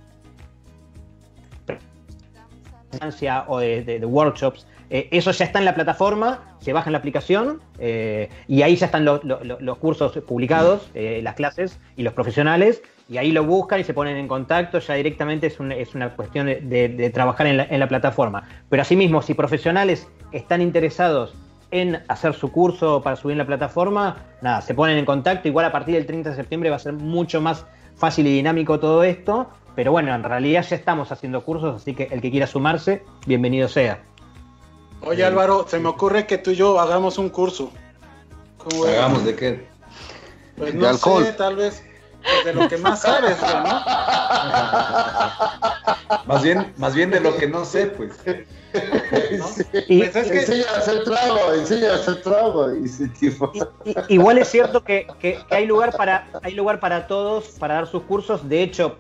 [3.49, 7.61] o de, workshops, eh, eso ya está en la plataforma, se baja en la aplicación
[7.79, 13.19] eh, y ahí ya están los cursos publicados, eh, las clases y los profesionales, y
[13.19, 17.47] ahí lo buscan y se ponen en contacto, ya directamente es, una cuestión de, trabajar
[17.47, 18.47] en la, en la, plataforma.
[18.69, 21.35] Pero asimismo, si profesionales están interesados
[21.71, 25.67] en hacer su curso para subir en la plataforma, nada, se ponen en contacto, igual
[25.67, 29.03] a partir del 30 de septiembre va a ser mucho más fácil y dinámico todo
[29.03, 33.05] esto, pero bueno, en realidad ya estamos haciendo cursos, así que el que quiera sumarse,
[33.27, 34.03] bienvenido sea.
[35.03, 37.71] Oye Álvaro, se me ocurre que tú y yo hagamos un curso.
[38.57, 39.69] ¿Cómo ¿Hagamos de qué?
[40.57, 41.85] Pues no sé, tal vez
[42.25, 43.47] pues de lo que más sabes, ¿no?
[46.27, 48.19] más bien, más bien de lo que no sé, pues.
[49.87, 50.41] Y, pues es que...
[50.41, 52.67] Enseña a hacer trago, enseña a hacer trago.
[54.09, 58.03] igual es cierto que, que, hay lugar para hay lugar para todos para dar sus
[58.03, 58.49] cursos.
[58.49, 58.99] De hecho,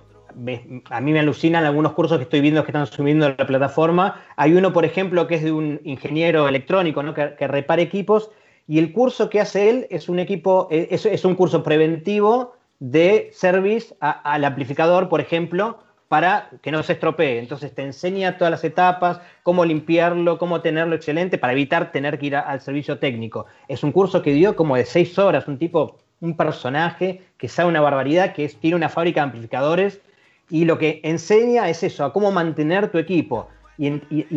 [0.90, 4.22] a mí me alucinan algunos cursos que estoy viendo que están subiendo la plataforma.
[4.36, 7.14] Hay uno, por ejemplo, que es de un ingeniero electrónico ¿no?
[7.14, 8.30] que, repara equipos
[8.66, 13.94] y el curso que hace él es un equipo, es, un curso preventivo de service
[14.00, 15.78] al amplificador, por ejemplo,
[16.08, 17.38] para que no se estropee.
[17.38, 22.26] Entonces te enseña todas las etapas, cómo limpiarlo, cómo tenerlo excelente para evitar tener que
[22.26, 23.46] ir al servicio técnico.
[23.66, 27.68] Es un curso que dio como de seis horas, un tipo, un personaje que sabe
[27.68, 30.00] una barbaridad, que tiene una fábrica de amplificadores
[30.50, 33.48] y lo que enseña es eso, a cómo mantener tu equipo.
[33.76, 33.86] Y,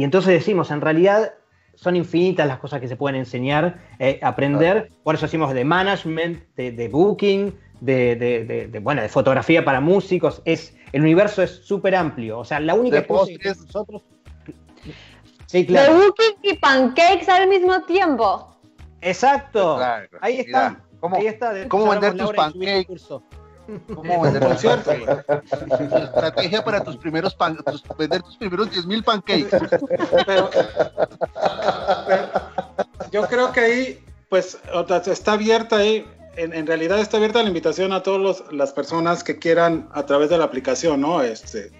[0.03, 1.33] entonces decimos, en realidad
[1.75, 4.91] son infinitas las cosas que se pueden enseñar, eh, aprender.
[5.03, 10.41] Por eso decimos de management, de, booking, de, bueno, de fotografía para músicos.
[10.45, 12.39] Es, el universo es súper amplio.
[12.39, 14.03] O sea, la única cosa que nosotros.
[15.47, 15.93] Sí, claro.
[15.93, 18.55] De booking y pancakes al mismo tiempo.
[20.11, 20.79] Pues Ahí está.
[20.99, 21.67] ¿Cómo, Ahí está.
[21.67, 23.01] ¿cómo vender tus pancakes?
[23.93, 24.63] ¿Cómo vender tus
[26.03, 27.57] Estrategia para tus primeros pan,
[27.97, 29.49] vender tus primeros 10.000 pancakes.
[33.11, 34.57] yo creo que ahí, pues,
[35.07, 39.89] está abierta ahí en, realidad está abierta la invitación a todas las personas que quieran
[39.93, 41.21] a través de la aplicación, ¿no?
[41.21, 41.71] Este,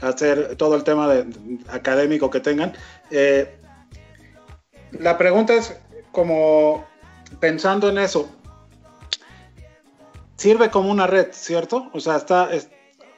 [0.00, 1.26] hacer todo el tema de,
[1.68, 2.72] académico que tengan.
[3.10, 3.58] Eh,
[4.92, 5.78] la pregunta es
[6.10, 6.84] como
[7.38, 8.28] pensando en eso,
[10.40, 11.90] sirve como una red, ¿cierto?
[11.92, 12.48] O sea, está,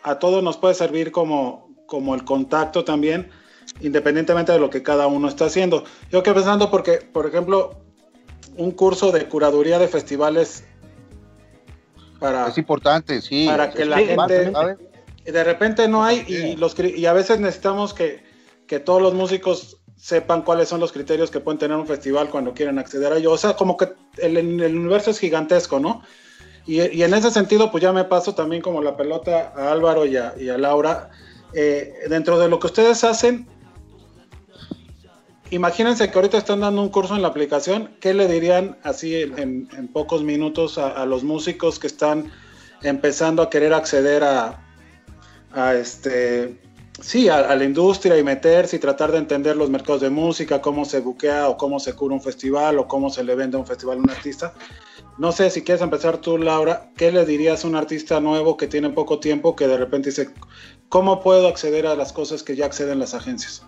[0.03, 3.31] a todos nos puede servir como, como el contacto también,
[3.81, 5.85] independientemente de lo que cada uno está haciendo.
[6.11, 7.81] Yo que pensando porque, por ejemplo,
[8.57, 10.65] un curso de curaduría de festivales
[12.19, 13.47] para es importante sí.
[13.47, 14.51] para que la gente
[15.25, 18.25] de repente no hay y los y a veces necesitamos que,
[18.67, 22.53] que, todos los músicos sepan cuáles son los criterios que pueden tener un festival cuando
[22.53, 23.31] quieren acceder a ello.
[23.31, 26.03] O sea como que el, el universo es gigantesco no
[26.67, 30.17] y, en ese sentido pues ya me paso también como la pelota a Álvaro y
[30.17, 31.11] a, y a Laura
[31.53, 33.47] eh, dentro de lo que ustedes hacen
[35.53, 39.69] imagínense que ahorita están dando un curso en la aplicación, ¿qué le dirían así en,
[39.93, 42.33] pocos minutos a, los músicos que están
[42.83, 44.65] empezando a querer acceder a,
[45.75, 46.59] este,
[47.01, 50.87] sí, a, la industria y meterse y tratar de entender los mercados de música, cómo
[50.87, 53.99] se buquea o cómo se cura un festival o cómo se le vende un festival
[53.99, 54.55] a un artista?
[55.19, 58.67] No sé si quieres empezar tú, Laura, ¿qué le dirías a un artista nuevo que
[58.67, 60.31] tiene poco tiempo que de repente dice,
[60.89, 63.63] ¿cómo puedo acceder a las cosas que ya acceden las agencias?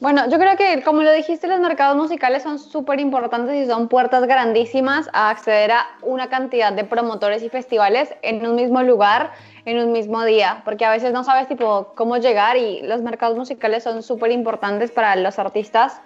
[0.00, 3.88] Bueno, yo creo que, como lo dijiste, los mercados musicales son súper importantes y son
[3.88, 9.32] puertas grandísimas a acceder a una cantidad de promotores y festivales en un mismo lugar,
[9.66, 13.36] en un mismo día, porque a veces no sabes tipo cómo llegar y los mercados
[13.36, 16.00] musicales son súper importantes para los artistas,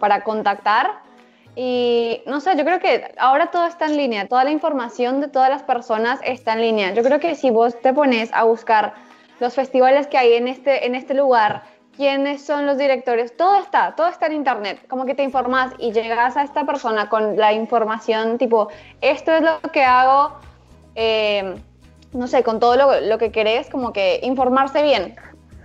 [0.00, 1.09] para contactar.
[1.56, 5.28] Y no sé, yo creo que ahora todo está en línea, toda la información de
[5.28, 6.94] todas las personas está en línea.
[6.94, 8.94] Yo creo que si vos te pones a buscar
[9.40, 11.62] los festivales que hay en este, en este lugar,
[11.96, 15.92] quiénes son los directores, todo está, todo está en internet, como que te informas y
[15.92, 18.68] llegas a esta persona con la información tipo,
[19.00, 20.36] esto es lo que hago,
[20.94, 21.56] eh,
[22.12, 25.16] no sé, con todo lo, lo, que querés, como que informarse bien,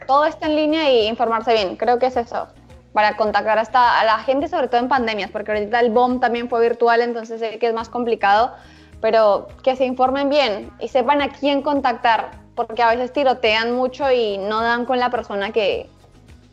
[0.08, 2.48] todo está en línea y informarse bien, creo que es eso,
[2.96, 6.48] para contactar hasta a la gente, sobre todo en pandemias, porque ahorita el BOM también
[6.48, 8.54] fue virtual, entonces sé que es más complicado,
[9.02, 14.10] pero que se informen bien y sepan a quién contactar, porque a veces tirotean mucho
[14.10, 15.90] y no dan con la persona que,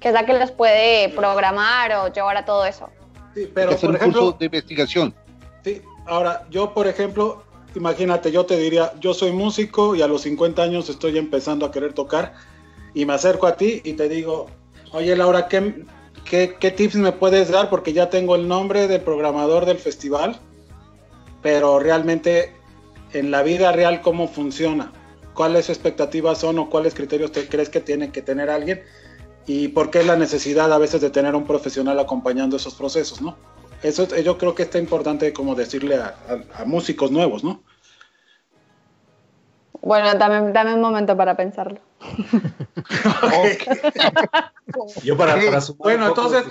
[0.01, 2.91] que es la que les puede programar o llevar a todo eso.
[3.37, 5.15] Sí, pero por ejemplo, de investigación.
[5.63, 7.45] Sí, ahora yo por ejemplo,
[7.77, 11.71] imagínate, yo te diría, yo soy músico y a los 50 años estoy empezando a
[11.71, 12.35] querer tocar
[12.95, 14.49] y me acerco a ti y te digo,
[14.91, 15.85] oye Laura, ¿qué,
[16.25, 17.71] qué, tips me puedes dar?
[17.71, 20.41] Porque ya tengo el nombre del programador del festival,
[21.43, 22.55] pero realmente
[23.13, 24.93] en la vida real, ¿cómo funciona?
[25.35, 28.83] ¿Cuáles expectativas son o cuáles criterios te crees que tiene que tener alguien?
[29.47, 33.37] y por qué la necesidad a veces de tener un profesional acompañando esos procesos, ¿no?
[33.83, 36.15] Eso yo creo que está importante como decirle a,
[36.65, 37.65] músicos nuevos, ¿no?
[39.83, 41.81] Bueno, dame, dame un momento para pensarlo.
[45.03, 45.37] yo para,
[45.79, 46.45] bueno, entonces,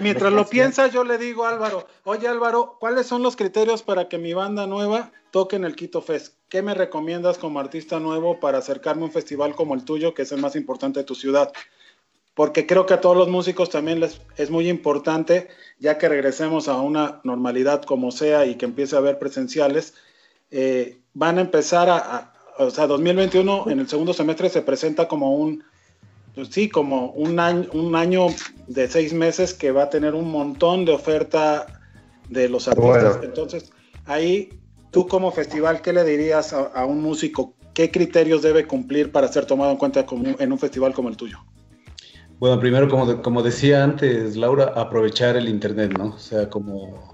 [0.00, 4.08] mientras lo piensa, yo le digo a Álvaro, oye Álvaro, ¿cuáles son los criterios para
[4.08, 6.36] que mi banda nueva toque en el Quito Fest?
[6.48, 10.22] ¿Qué me recomiendas como artista nuevo para acercarme a un festival como el tuyo, que
[10.22, 11.52] es el más importante de tu ciudad?
[12.34, 15.48] porque creo que a todos los músicos también les es muy importante,
[15.78, 19.92] ya que regresemos a una normalidad como sea y que empiece a haber presenciales,
[20.50, 22.32] eh, van a empezar a,
[22.66, 25.64] o sea, 2021 en el segundo semestre se presenta como un,
[26.34, 28.26] pues sí, como un año, un año
[28.66, 31.66] de seis meses que va a tener un montón de oferta
[32.28, 33.18] de los artistas.
[33.22, 33.72] Entonces,
[34.06, 34.50] ahí
[34.90, 37.54] tú como festival, ¿qué le dirías a, un músico?
[37.74, 40.04] ¿Qué criterios debe cumplir para ser tomado en cuenta
[40.38, 41.38] en un festival como el tuyo?
[42.38, 46.14] Bueno, primero, como, como decía antes Laura, aprovechar el Internet, ¿no?
[46.14, 47.10] O sea, como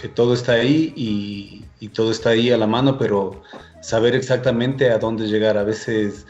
[0.00, 3.42] que todo está ahí y, todo está ahí a la mano, pero
[3.80, 5.56] saber exactamente a dónde llegar.
[5.56, 6.26] A veces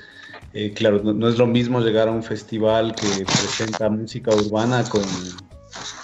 [0.52, 5.02] Eh, claro, no, es lo mismo llegar a un festival que presenta música urbana con,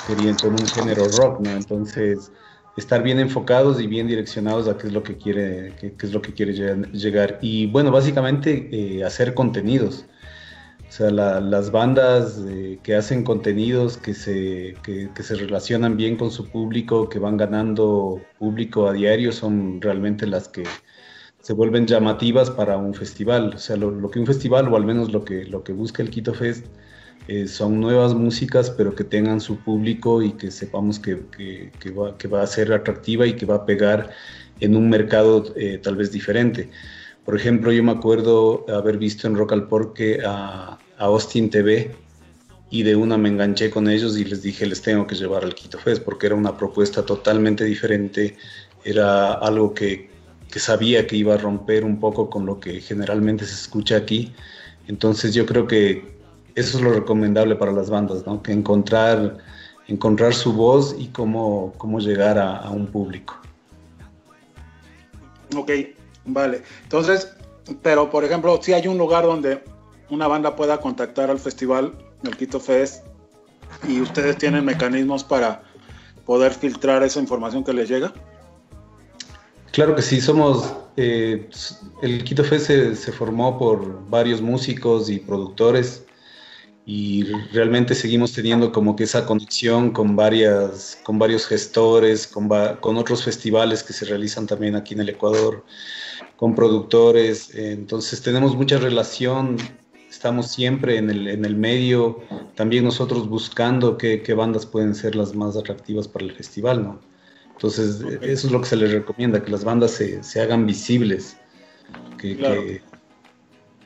[0.08, 1.50] un género rock, ¿no?
[1.50, 2.30] Entonces,
[2.76, 6.22] estar bien enfocados y bien direccionados a qué es lo que quiere, qué, es lo
[6.22, 7.38] que quiere llegar.
[7.42, 10.06] Y bueno, básicamente eh, hacer contenidos.
[10.88, 16.30] O sea, las bandas eh, que hacen contenidos, que se, que, se relacionan bien con
[16.30, 20.62] su público, que van ganando público a diario, son realmente las que
[21.46, 23.52] se vuelven llamativas para un festival.
[23.54, 26.10] O sea, lo, que un festival, o al menos lo que, lo que busca el
[26.10, 26.66] Quito Fest,
[27.28, 31.22] eh, son nuevas músicas, pero que tengan su público y que sepamos que,
[31.78, 34.10] que, va, que, va, a ser atractiva y que va a pegar
[34.58, 36.68] en un mercado eh, tal vez diferente.
[37.24, 41.94] Por ejemplo, yo me acuerdo haber visto en Rock al Porque a, a, Austin TV
[42.70, 45.54] y de una me enganché con ellos y les dije, les tengo que llevar al
[45.54, 48.36] Quito Fest porque era una propuesta totalmente diferente,
[48.82, 50.15] era algo que,
[50.56, 54.32] que sabía que iba a romper un poco con lo que generalmente se escucha aquí.
[54.88, 56.16] Entonces yo creo que
[56.54, 58.42] eso es lo recomendable para las bandas, ¿no?
[58.42, 59.36] Que encontrar,
[59.86, 63.38] encontrar su voz y cómo, cómo llegar a, un público.
[65.54, 65.72] Ok,
[66.24, 66.62] vale.
[66.84, 67.36] Entonces,
[67.82, 69.62] pero por ejemplo, si hay un lugar donde
[70.08, 71.92] una banda pueda contactar al festival,
[72.22, 73.04] el Quito Fest,
[73.86, 75.64] y ustedes tienen mecanismos para
[76.24, 78.14] poder filtrar esa información que les llega.
[79.76, 81.50] Claro que sí, somos, eh,
[82.00, 86.06] el Quito se, se, formó por varios músicos y productores
[86.86, 92.48] y realmente seguimos teniendo como que esa conexión con, varias, con varios gestores, con,
[92.80, 95.62] con otros festivales que se realizan también aquí en el Ecuador,
[96.36, 99.58] con productores, entonces tenemos mucha relación,
[100.08, 102.20] estamos siempre en el, en el medio,
[102.54, 107.15] también nosotros buscando qué, qué, bandas pueden ser las más atractivas para el festival, ¿no?
[107.56, 111.36] Entonces, eso es lo que se les recomienda, que las bandas se, se hagan visibles.
[112.18, 112.82] Que, que...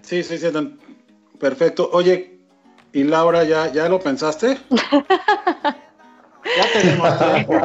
[0.03, 0.47] Sí, sí, sí,
[1.39, 1.89] perfecto.
[1.93, 2.41] Oye,
[2.93, 4.59] ¿Y Laura, ya, ya lo pensaste?
[4.71, 5.05] ya
[6.73, 7.55] tenemos tiempo.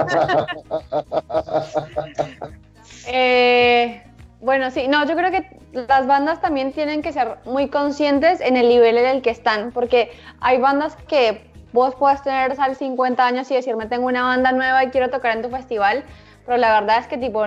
[3.08, 4.02] Eh,
[4.42, 8.58] bueno, sí, no, yo creo que las bandas también tienen que ser muy conscientes en
[8.58, 10.10] el nivel en el que están, porque
[10.40, 14.84] hay bandas que vos puedes tener sal 50 años y decirme tengo una banda nueva
[14.84, 16.04] y quiero tocar en tu festival,
[16.46, 17.46] pero la verdad es que tipo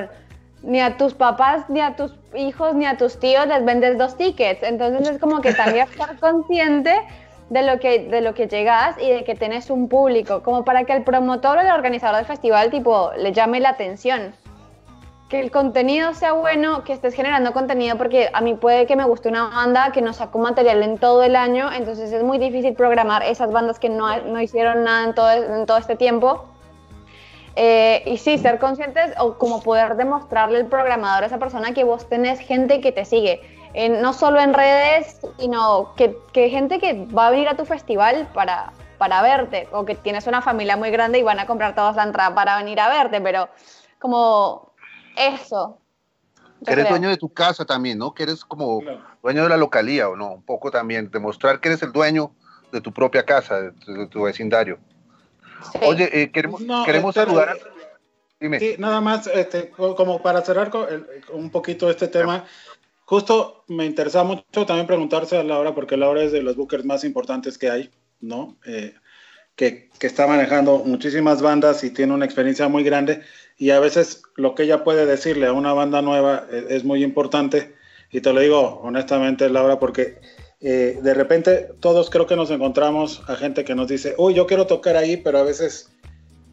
[0.63, 4.17] ni a tus papás, ni a tus hijos, ni a tus tíos les vendes dos
[4.17, 6.95] tickets, entonces es como que también estar consciente
[7.49, 10.85] de lo que de lo que llegas y de que tenés un público, como para
[10.85, 14.35] que el promotor o el organizador del festival tipo le llame la atención.
[15.29, 19.05] Que el contenido sea bueno, que estés generando contenido, porque a mí puede que me
[19.05, 22.75] guste una banda que no sacó material en todo el año, entonces es muy difícil
[22.75, 25.15] programar esas bandas que no, no hicieron nada en
[25.67, 26.47] todo, este tiempo.
[27.57, 31.85] Eh, y sí, ser conscientes o como poder demostrarle al programador a esa persona que
[31.85, 33.41] vos tenés gente que te sigue
[33.75, 38.27] no solo en redes, sino que, que, gente que va a venir a tu festival
[38.33, 41.97] para, para verte, o que tienes una familia muy grande y van a comprar todas
[41.97, 43.49] la entrada para venir a verte, pero
[43.99, 44.68] como
[45.19, 45.81] eso.
[46.65, 48.12] Que eres dueño de tu casa también, ¿no?
[48.12, 48.81] Que eres como
[49.23, 50.32] dueño de la localía, ¿o no?
[50.32, 52.32] Un poco también, demostrar que eres el dueño
[52.73, 54.78] de tu propia casa, de, tu vecindario.
[55.82, 57.55] Oye, eh, queremos, queremos este, saludar a...
[58.40, 58.61] Dime.
[58.61, 60.86] Sí, nada más, este, como para cerrar con
[61.32, 62.45] un poquito este tema,
[63.09, 67.05] Justo me interesa mucho también preguntarse a Laura, porque Laura es de los bookers más
[67.05, 67.90] importantes que hay,
[68.20, 68.59] ¿no?
[68.66, 68.93] Eh,
[69.57, 73.23] que, que, está manejando muchísimas bandas y tiene una experiencia muy grande
[73.59, 77.03] y a veces lo que ella puede decirle a una banda nueva es, es muy
[77.05, 77.75] importante.
[78.11, 80.19] Y te lo digo honestamente Laura porque
[80.61, 84.47] eh, de repente todos creo que nos encontramos a gente que nos dice, uy, yo
[84.47, 85.91] quiero tocar ahí, pero a veces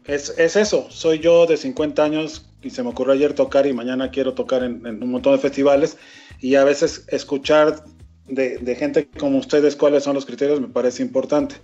[0.06, 3.74] es, es eso, soy yo de 50 años y se me ocurrió ayer tocar y
[3.74, 5.98] mañana quiero tocar en, un montón de festivales.
[6.40, 7.84] Y a veces escuchar
[8.28, 11.56] de, gente como ustedes cuáles son los criterios me parece importante,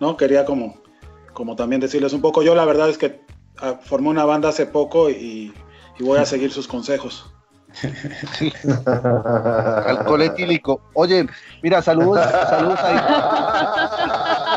[0.00, 0.16] ¿no?
[0.16, 0.80] Quería como,
[1.32, 3.20] como también decirles un poco, yo la verdad es que
[3.82, 5.52] formé una banda hace poco y,
[6.00, 7.32] voy a seguir sus consejos.
[9.86, 10.80] Alcohol etílico.
[10.94, 11.26] Oye,
[11.62, 12.98] mira, saludos, saludos ahí.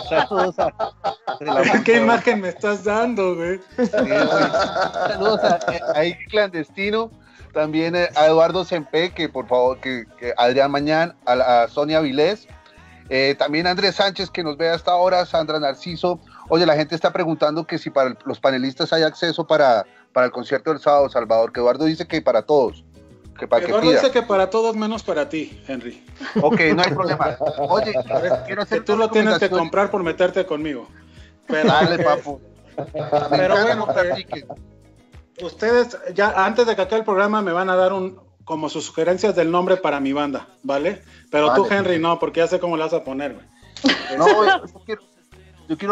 [0.10, 0.74] Saludos a,
[1.84, 3.60] ¿Qué imagen me estás dando, güey?
[3.90, 5.60] saludos a,
[5.96, 7.12] ahí clandestino
[7.52, 10.06] también eh, a Eduardo Sempe, que por favor, que,
[10.38, 12.48] Adrián Mañán, a, Sonia Vilés,
[13.10, 16.20] eh, también a Andrés Sánchez, que nos ve hasta ahora, Sandra Narciso.
[16.54, 20.34] Oye, la gente está preguntando que si para los panelistas hay acceso para, para el
[20.34, 22.84] concierto del sábado, Salvador, que Eduardo dice que para todos.
[23.40, 26.06] Que para Eduardo que dice que para todos menos para ti, Henry.
[26.42, 27.38] Ok, no hay problema.
[27.58, 27.94] Oye,
[28.46, 30.90] quiero hacer tú lo tienes que comprar por meterte conmigo.
[31.48, 32.42] Pero, Dale, papu.
[33.30, 33.88] Pero bueno,
[35.42, 38.88] ustedes ya antes de que acabe el programa me van a dar un como sus
[38.88, 41.02] sugerencias del nombre para mi banda, ¿vale?
[41.32, 43.46] Pero tú, Henry, no, porque ya sé cómo le vas a poner, güey.
[44.18, 45.02] No, yo quiero,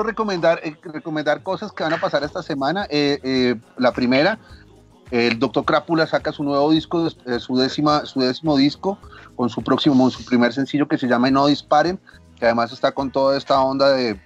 [0.03, 2.85] recomendar, eh, recomendar cosas que van a pasar esta semana.
[2.89, 4.39] Eh, eh, la primera,
[5.11, 8.97] el Doctor Crápula saca su nuevo disco, su, décima, su décimo disco,
[9.35, 11.99] con su próximo, su primer sencillo que se llama No Disparen,
[12.38, 14.19] que además está con toda esta onda de,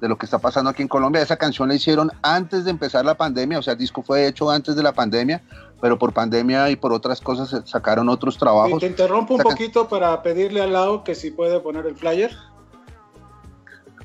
[0.00, 1.22] de lo que está pasando aquí en Colombia.
[1.22, 4.50] Esa canción la hicieron antes de empezar la pandemia, o sea, el disco fue hecho
[4.50, 5.42] antes de la pandemia,
[5.80, 8.80] pero por pandemia y por otras cosas sacaron otros trabajos.
[8.80, 12.36] te interrumpo un poquito para pedirle al lado que si puede poner el flyer.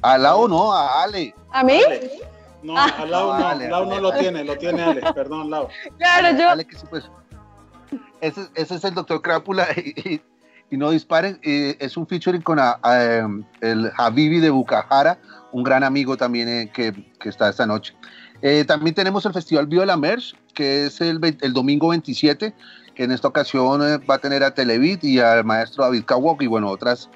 [0.02, 1.34] Al lado no, a Ale.
[1.52, 1.80] ¿A mí?
[2.64, 5.68] No, al lado no, Ale, Lau no lo tiene, lo tiene Ale, perdón, Lau.
[5.98, 6.50] Claro, yo.
[6.50, 7.10] Ale, que sí, pues.
[8.22, 10.22] Ese, ese es el doctor Crápula y,
[10.70, 11.40] y, no disparen.
[11.44, 12.80] es un featuring con a,
[13.62, 15.20] el Habibi de Bucajara,
[15.52, 17.96] un gran amigo también eh, que, que, está esta noche.
[18.42, 22.54] Eh, también tenemos el Festival Viva la Merch, que es el, el, domingo 27,
[22.96, 26.42] que en esta ocasión eh, va a tener a Televit y al maestro David Kawok
[26.42, 27.10] y bueno, otras,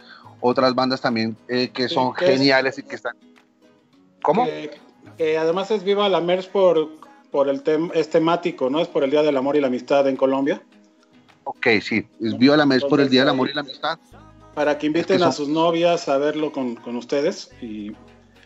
[0.45, 3.15] otras bandas también que son geniales y que están...
[4.21, 4.45] ¿Cómo?
[5.17, 6.89] Que, además es Viva la Merch por,
[7.31, 8.79] por el tema es temático, ¿no?
[8.79, 10.61] Es por el Día del Amor y la Amistad en Colombia.
[11.43, 13.99] Ok, sí, es Viva la Merch por el Día del Amor y la Amistad.
[14.53, 17.91] Para que inviten a sus novias a verlo con, con ustedes y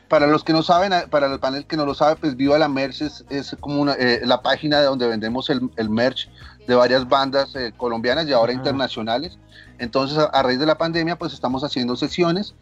[0.09, 2.67] para los que no saben, para el panel que no lo sabe, pues Viva la
[2.67, 6.27] Merch es, como una, eh, la página de donde vendemos el, el merch
[6.67, 9.37] de varias bandas eh, colombianas y ahora internacionales.
[9.79, 12.55] Entonces, a, raíz de la pandemia, pues estamos haciendo sesiones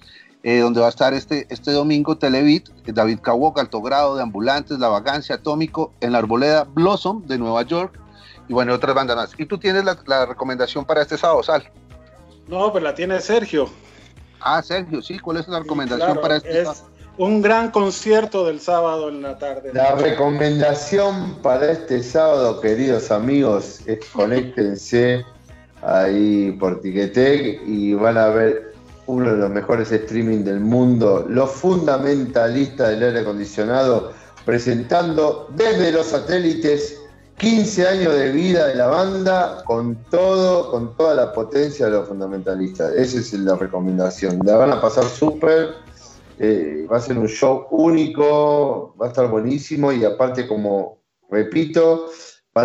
[0.43, 4.79] eh, donde va a estar este, este domingo Televit, David Kawok, Alto Grado, de Ambulantes,
[4.79, 7.99] La Vagancia, Atómico, en la Arboleda, Blossom de Nueva York
[8.47, 9.31] y bueno, otras bandas más.
[9.37, 11.69] ¿Y tú tienes la, recomendación para este sábado, Sal?
[12.47, 13.69] No, pues la tiene Sergio.
[14.39, 16.97] Ah, Sergio, sí, ¿cuál es la recomendación para este sábado?
[17.17, 19.71] un gran concierto del sábado en la tarde.
[19.73, 25.25] La recomendación para este sábado, queridos amigos, es conéctense
[25.81, 28.73] ahí por Tiquetec y van a ver
[29.05, 34.11] uno de los mejores streaming del mundo, los fundamentalistas del aire acondicionado,
[34.45, 37.01] presentando desde los satélites
[37.37, 42.07] 15 años de vida de la banda con todo, con toda la potencia de los
[42.07, 42.93] fundamentalistas.
[42.95, 44.39] Esa es la recomendación.
[44.43, 45.75] La van a pasar súper
[46.39, 50.99] eh, va a ser un show único, va a estar buenísimo y aparte, como
[51.31, 52.09] repito,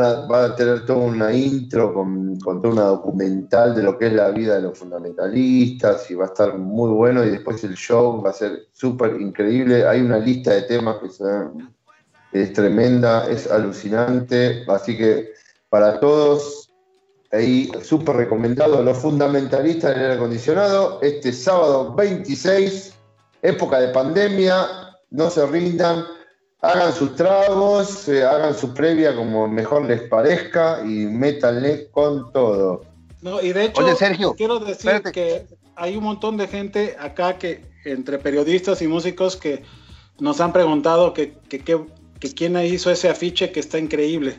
[0.00, 4.12] va a tener toda una intro con, con, toda una documental de lo que es
[4.12, 8.22] la vida de los fundamentalistas y va a estar muy bueno y después el show
[8.22, 9.86] va a ser súper increíble.
[9.86, 15.32] Hay una lista de temas que es tremenda, es alucinante, así que
[15.68, 16.70] para todos
[17.30, 22.94] ahí súper recomendado los fundamentalistas del aire acondicionado este sábado 26
[23.42, 24.66] época de pandemia,
[25.10, 26.04] no se rindan,
[26.62, 32.84] hagan sus tragos, eh, hagan su previa como mejor les parezca y métanle con todo.
[33.20, 33.82] No, y de hecho,
[34.36, 39.62] quiero decir que hay un montón de gente acá que, entre periodistas y músicos, que
[40.18, 41.62] nos han preguntado que, que,
[42.34, 44.38] quién hizo ese afiche que está increíble.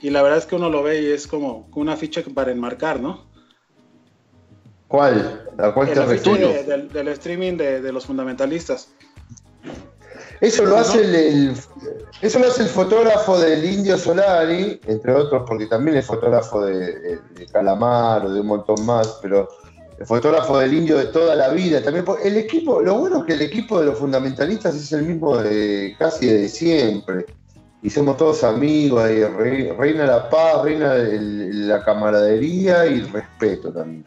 [0.00, 3.00] Y la verdad es que uno lo ve y es como un afiche para enmarcar,
[3.00, 3.24] ¿no?
[4.86, 5.48] ¿Cuál?
[5.58, 6.66] ¿A cuál te refieres?
[6.66, 8.90] Del, del, streaming de, de, los fundamentalistas.
[10.40, 11.54] Eso lo, hace el,
[12.20, 17.18] eso lo hace el fotógrafo del Indio Solari, entre otros, porque también es fotógrafo de,
[17.52, 19.48] Calamar o de un montón más, pero
[19.98, 21.82] el fotógrafo del Indio de toda la vida.
[21.82, 25.36] También el equipo, lo bueno es que el equipo de los fundamentalistas es el mismo
[25.38, 27.26] de casi de siempre.
[27.82, 34.04] Y somos todos amigos, reina la paz, reina la camaradería y el respeto también.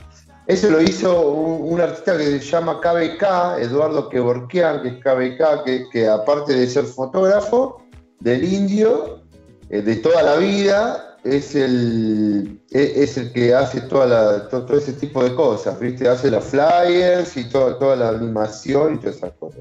[0.48, 6.08] Eso lo hizo un, artista que se llama KBK, Eduardo Kevorkian, que es KBK, que,
[6.08, 7.84] aparte de ser fotógrafo
[8.22, 9.24] del indio,
[9.70, 14.94] eh, de toda la vida, es el, e, es el que hace toda todo, ese
[14.94, 16.08] tipo de cosas, ¿viste?
[16.08, 19.60] Hace los flyers y toda la animación y todas esas cosas.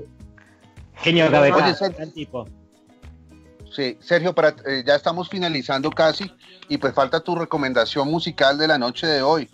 [0.95, 2.47] Genio KBK, tipo.
[3.75, 6.31] Sí, Sergio, para, eh, ya estamos finalizando casi
[6.69, 9.51] y pues falta tu recomendación musical de la noche de hoy.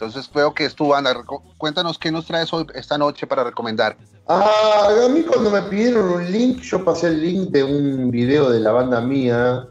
[0.00, 1.12] Entonces veo que es tu banda.
[1.56, 3.96] Cuéntanos qué nos traes hoy, esta noche para recomendar.
[4.28, 8.48] Ah, a mí cuando me pidieron un link, yo pasé el link de un video
[8.48, 9.66] de la banda mía.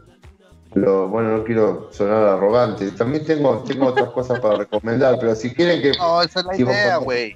[0.74, 2.90] Pero bueno, no quiero sonar arrogante.
[2.90, 5.92] También tengo, tengo otras cosas para recomendar, pero si quieren que.
[5.96, 7.34] No, esa es la idea, güey.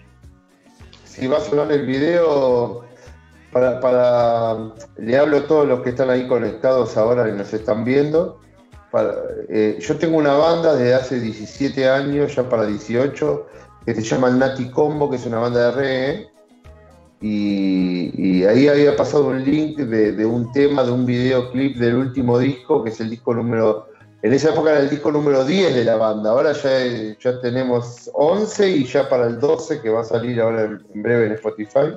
[1.07, 2.85] Si va a sonar el video,
[3.55, 4.75] para, para.
[4.99, 8.39] Le hablo a todos los que están ahí conectados ahora y nos están viendo.
[9.49, 13.47] Eh, yo tengo una banda desde hace 17 años, ya para 18,
[13.87, 16.29] que se llama Nati Combo, que es una banda de reggae.
[17.21, 22.83] Y, ahí había pasado un link de, un tema, de un videoclip del último disco,
[22.83, 23.87] que es el disco número
[24.23, 26.71] En esa época era el disco número 10 de la banda, ahora ya,
[27.21, 31.27] ya tenemos 11 y ya para el 12 que va a salir ahora en breve
[31.27, 31.97] en Spotify.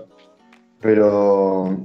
[0.80, 1.76] Pero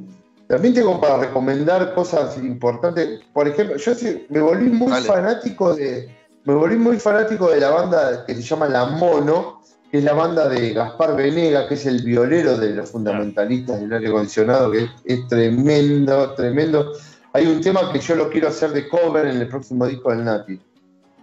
[0.51, 3.20] también tengo para recomendar cosas importantes.
[3.32, 3.93] Por ejemplo, yo
[4.31, 6.12] me volví muy fanático de.
[6.44, 9.60] Me volví muy fanático de la banda que se llama La Mono,
[9.93, 13.93] que es la banda de Gaspar Venega, que es el violero de los fundamentalistas del
[13.93, 16.94] aire acondicionado, que es tremendo, tremendo.
[17.32, 20.24] Hay un tema que yo lo quiero hacer de cover en el próximo disco del
[20.24, 20.59] Nati.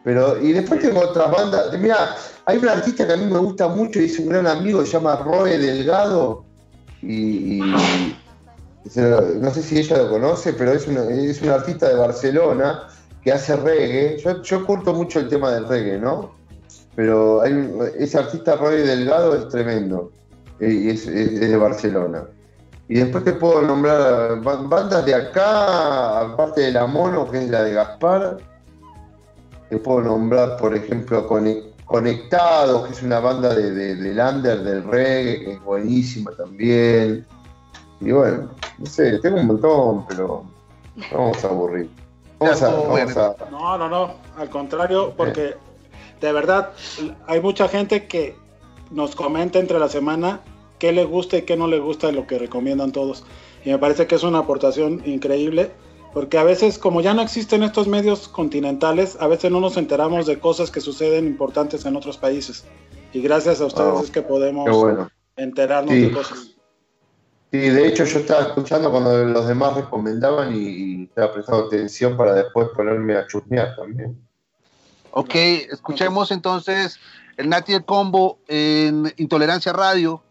[0.05, 1.77] Pero, y después tengo otras bandas.
[1.77, 4.85] Mira, hay un artista que a mí me gusta mucho y es un gran amigo,
[4.85, 6.45] se llama Roe Delgado.
[7.01, 7.59] Y,
[8.95, 12.87] no sé si ella lo conoce, pero es un, es un artista de Barcelona
[13.23, 14.17] que hace reggae.
[14.17, 16.35] Yo, yo curto mucho el tema del reggae, ¿no?
[16.95, 20.11] Pero ese artista Roy Delgado es tremendo.
[20.59, 22.23] Y es de Barcelona.
[22.89, 27.63] Y después te puedo nombrar bandas de acá, aparte de la Mono, que es la
[27.63, 28.37] de Gaspar.
[29.69, 31.27] Te puedo nombrar, por ejemplo,
[31.85, 37.25] Conectados, que es una banda de, de, Lander, del reggae, que es buenísima también.
[37.99, 40.43] Y bueno, no sé, tengo un montón, pero
[41.11, 41.89] vamos a aburrir.
[42.39, 43.35] Vamos a, vamos a...
[43.49, 45.55] No, no, no, al contrario, porque
[46.21, 46.71] de verdad
[47.25, 48.35] hay mucha gente que
[48.91, 50.41] nos comenta entre la semana
[50.79, 53.23] qué le gusta y qué no le gusta de lo que recomiendan todos.
[53.65, 55.71] Y me parece que es una aportación increíble,
[56.13, 60.25] porque a veces, como ya no existen estos medios continentales, a veces no nos enteramos
[60.25, 62.65] de cosas que suceden importantes en otros países.
[63.13, 64.69] Y gracias a ustedes oh, es que podemos
[65.35, 66.56] enterarnos de cosas.
[67.51, 72.33] Sí, de hecho yo estaba escuchando cuando los demás recomendaban y, estaba prestando atención para
[72.33, 74.19] después ponerme a chusmear también.
[75.11, 76.99] Ok, escuchemos entonces
[77.37, 80.21] el Nati el Combo en Intolerancia Radio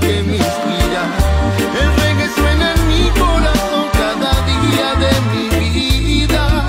[0.00, 1.02] que me inspira.
[1.80, 5.46] El reggae suena en mi corazón cada día de mi
[6.04, 6.66] vida.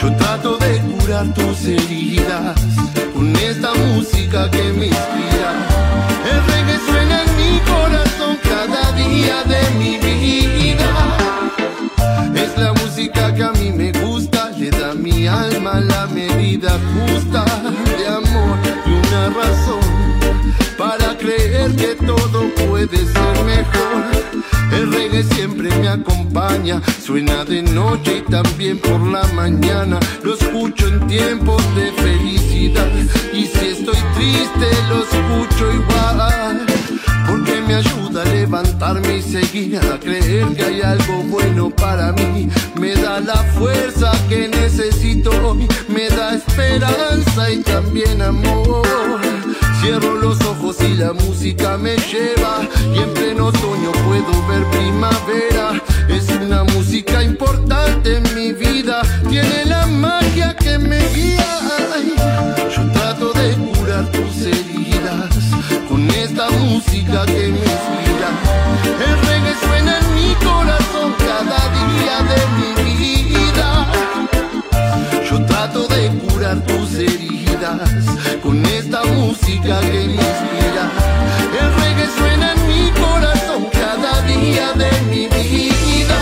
[0.00, 2.54] Yo trato de curar tus heridas
[3.14, 5.50] con esta música que me inspira.
[6.30, 10.90] El reggae suena en mi corazón cada día de mi vida.
[12.34, 17.51] Es la música que a mí me gusta, le da mi alma la medida justa
[21.70, 24.04] que todo puede ser mejor.
[24.72, 30.00] El reggae siempre me acompaña, suena de noche y también por la mañana.
[30.24, 32.88] Lo escucho en tiempos de felicidad
[33.32, 36.66] y si estoy triste lo escucho igual.
[37.28, 42.48] Porque me ayuda a levantarme y seguir a creer que hay algo bueno para mí.
[42.80, 49.41] Me da la fuerza que necesito hoy, me da esperanza y también amor.
[49.82, 52.60] Cierro los ojos y la música me lleva
[52.94, 55.72] y en pleno otoño puedo ver primavera.
[56.08, 61.58] Es una música importante en mi vida, tiene la magia que me guía.
[62.76, 65.34] Yo trato de curar tus heridas
[65.88, 68.30] con esta música que me inspira.
[69.04, 72.70] El reggae suena en mi corazón cada día de mi
[73.24, 73.86] vida.
[75.28, 77.31] Yo trato de curar tus heridas
[78.42, 80.84] con esta música que me inspira.
[81.60, 86.18] El reggae suena en mi corazón cada día de mi vida.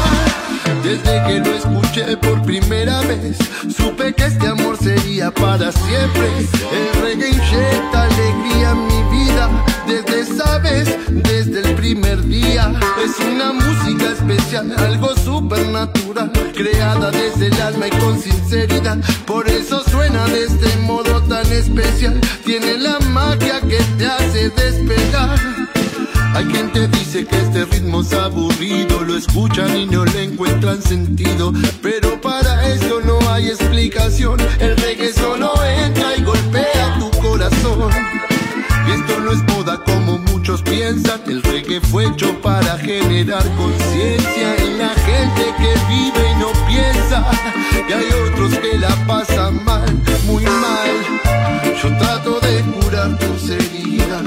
[0.82, 3.36] Desde que lo escuché por primera vez,
[3.76, 6.28] supe que este amor sería para siempre.
[6.72, 9.48] El reggae inyecta alegría en mi vida.
[9.86, 12.72] Desde esa vez, desde el primer día,
[13.10, 18.98] es una música especial, algo supernatural, creada desde el alma y con sinceridad.
[19.26, 22.20] Por eso suena de este modo tan especial.
[22.44, 25.38] Tiene la magia que te hace despegar.
[26.34, 30.80] Hay quien te dice que este ritmo es aburrido, lo escuchan y no le encuentran
[30.80, 34.38] sentido, pero para eso no hay explicación.
[34.60, 37.90] El reggae solo entra y golpea tu corazón.
[38.94, 44.78] Esto no es moda como muchos piensan, el reggae fue hecho para generar conciencia en
[44.78, 47.24] la gente que vive y no piensa.
[47.88, 50.90] Y hay otros que la pasan mal, muy mal.
[51.82, 54.22] Yo trato de curar tus heridas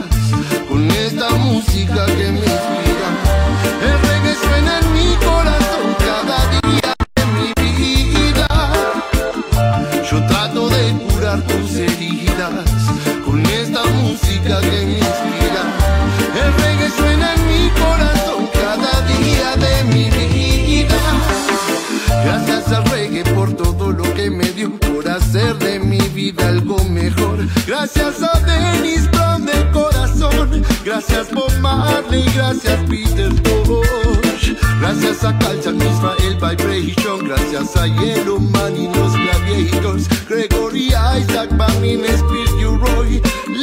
[0.69, 2.92] con esta música que me inspira.
[14.45, 14.51] El
[16.55, 20.97] reggae suena en mi corazón cada día de mi vida.
[22.25, 26.83] Gracias al reggae por todo lo que me dio, por hacer de mi vida algo
[26.85, 27.37] mejor.
[27.65, 34.55] Gracias a Dennis Brown de corazón, gracias Bob Marley, gracias Peter Tosh.
[34.81, 42.03] Gracias a Calchan Israel Vibration, gracias a Yellow Man y los Gladiators, Gregory Isaac, Bamin,
[42.03, 42.52] Spirit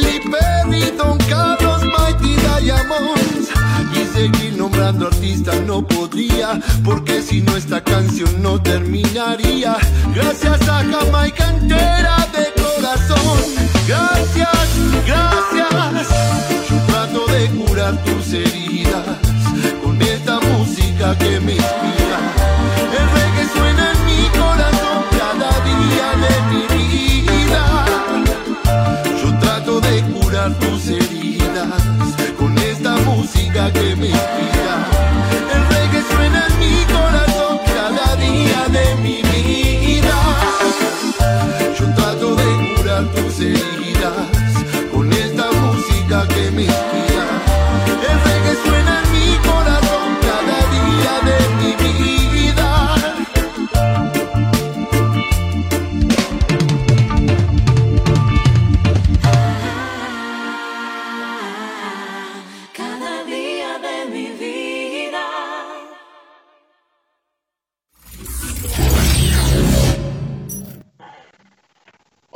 [0.01, 3.49] Lee Perry, Don Carlos, Mighty Diamonds.
[3.93, 9.77] Y seguir nombrando artistas no podría, porque si no esta canción no terminaría.
[10.13, 13.37] Gracias a Jamaica entera de corazón.
[13.87, 14.67] Gracias,
[15.05, 16.07] gracias.
[16.69, 19.05] Yo trato de curar tus heridas
[19.83, 21.90] con esta música que me inspira.
[33.61, 34.50] Música que me inspira.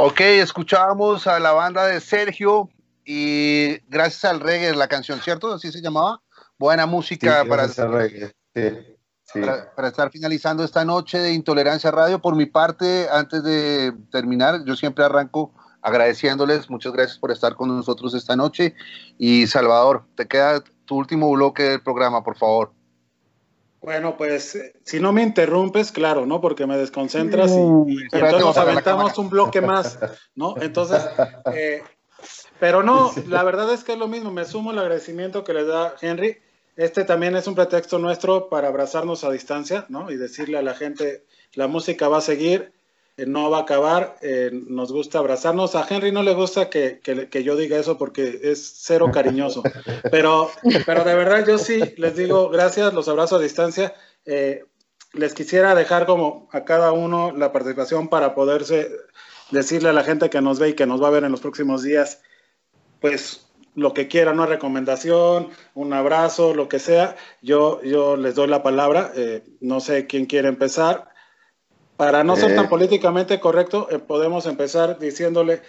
[0.08, 2.70] Ok, escuchábamos a la banda de Sergio
[3.04, 5.52] y gracias al reggae, la canción, ¿cierto?
[5.52, 6.22] Así se llamaba.
[6.60, 8.32] Buena Sí, música para, gracias al reggae.
[8.54, 9.40] Sí, sí.
[9.42, 12.22] para, para estar finalizando esta noche de Intolerancia Radio.
[12.22, 15.52] Por mi parte, antes de terminar, yo siempre arranco
[15.82, 16.70] agradeciéndoles.
[16.70, 18.76] Muchas gracias por estar con nosotros esta noche.
[19.18, 22.72] Y Salvador, te queda tu último bloque del programa, por favor.
[23.86, 26.42] Bueno, pues eh, si no me interrumpes, claro, ¿no?
[26.42, 30.00] Porque me desconcentras y, y entonces nos aventamos un bloque más,
[30.34, 30.56] ¿no?
[30.60, 31.04] Entonces,
[31.54, 31.84] eh,
[32.60, 35.66] pero no, la verdad es que es lo mismo, me sumo el agradecimiento que le
[35.66, 36.40] da Henry.
[36.76, 40.10] Este también es un pretexto nuestro para abrazarnos a distancia, ¿no?
[40.10, 42.74] Y decirle a la gente, la música va a seguir,
[43.18, 45.76] eh, no va a acabar, eh, nos gusta abrazarnos.
[45.76, 49.64] A Henry no le gusta que, que- que yo diga eso porque es cero cariñoso,
[50.12, 50.50] pero,
[50.86, 53.94] pero de verdad yo sí les digo gracias, los abrazo a distancia.
[54.26, 54.64] Eh,
[55.14, 58.92] les quisiera dejar como a cada uno la participación para poderse
[59.52, 61.40] decirle a la gente que nos ve y que nos va a ver en los
[61.42, 62.22] próximos días,
[63.00, 68.48] pues lo que quiera, una recomendación, un abrazo, lo que sea, yo, yo les doy
[68.48, 71.10] la palabra, eh, no sé quién quiere empezar.
[71.98, 72.56] Para no ser Eh.
[72.56, 75.62] tan políticamente correcto, eh, podemos empezar diciéndole,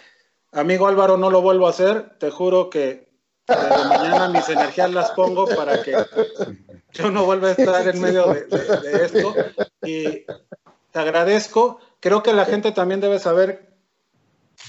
[0.52, 3.06] amigo Álvaro, no lo vuelvo a hacer, te juro que
[3.46, 5.94] desde mañana mis energías las pongo para que
[6.94, 9.34] yo no vuelva a estar en medio de, de- de esto.
[9.82, 10.24] Y
[10.90, 11.78] te agradezco.
[12.00, 13.72] Creo que la gente también debe saber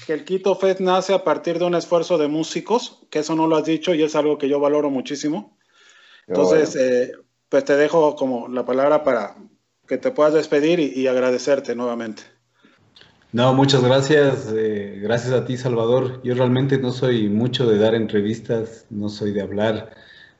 [0.06, 3.48] que el Quito Fest nace a partir de un esfuerzo de músicos, que eso no
[3.48, 5.58] lo has dicho y es algo que yo valoro muchísimo.
[6.28, 6.88] Entonces, bueno.
[6.88, 7.12] eh,
[7.48, 9.36] pues te dejo como la palabra para
[9.88, 12.22] que te puedas despedir y, agradecerte nuevamente.
[13.32, 14.48] No, muchas gracias.
[14.54, 16.22] eh, gracias a ti, Salvador.
[16.24, 19.94] Yo realmente no soy mucho de dar entrevistas, no soy de hablar.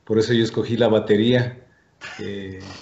[0.05, 1.65] Por eso yo escogí la batería.
[2.19, 2.81] eh,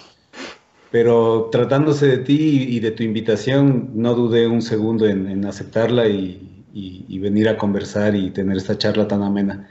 [0.91, 6.67] pero tratándose de ti y de tu invitación, no dudé un segundo en, aceptarla y,
[6.73, 9.69] y- y venir a conversar y tener esta charla tan amena.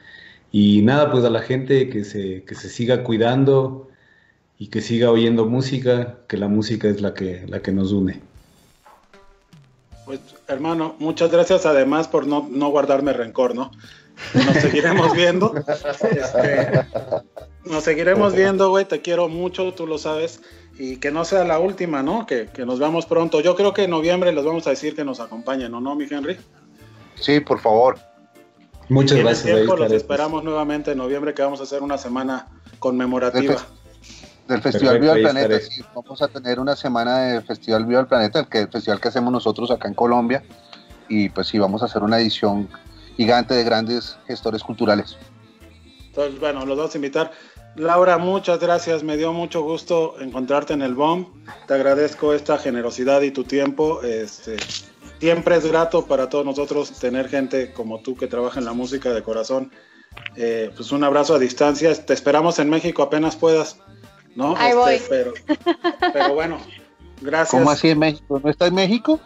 [0.52, 3.90] Y nada, pues a la gente que se, que se siga cuidando
[4.58, 8.22] y que siga oyendo música, que la música es la que, la que nos une.
[10.06, 13.72] Pues, hermano, muchas gracias además por no, no guardarme rencor, ¿no?
[14.34, 15.54] Nos seguiremos viendo.
[16.12, 16.86] Este,
[17.66, 18.86] nos seguiremos viendo, güey.
[18.86, 20.42] Te quiero mucho, tú lo sabes.
[20.78, 22.26] Y que no sea la última, ¿no?
[22.26, 23.42] Que, que nos veamos pronto.
[23.42, 26.06] Yo creo que en noviembre les vamos a decir que nos acompañen, ¿o no, mi
[26.10, 26.38] Henry?
[27.20, 27.98] Sí, por favor.
[28.90, 29.56] Muchas gracias.
[29.56, 32.48] tiempo, los esperamos nuevamente en noviembre, que vamos a hacer una semana
[32.80, 33.66] conmemorativa.
[34.48, 38.08] Del Festival Viva del Planeta, sí, vamos a tener una semana de Festival Viva del
[38.08, 40.44] Planeta, el, que, el festival que hacemos nosotros acá en Colombia,
[41.10, 42.70] y pues sí, vamos a hacer una edición
[43.18, 45.18] gigante de grandes gestores culturales.
[46.08, 47.32] Entonces, bueno, los vamos a invitar.
[47.76, 49.04] Laura, muchas gracias.
[49.04, 51.26] Me dio mucho gusto encontrarte en el BOM.
[51.68, 54.02] Te agradezco esta generosidad y tu tiempo.
[54.02, 54.58] Este,
[55.20, 59.14] siempre es grato para todos nosotros tener gente como tú que trabaja en la música
[59.14, 59.72] de corazón
[60.36, 61.94] eh, pues un abrazo a distancia.
[61.94, 63.78] Te esperamos en México apenas puedas,
[64.36, 64.56] ¿no?
[64.58, 65.02] Ahí voy.
[65.10, 65.34] Pero,
[66.14, 66.58] pero bueno,
[67.22, 67.52] gracias.
[67.52, 68.40] ¿Cómo así en México?
[68.44, 69.20] ¿No está en México?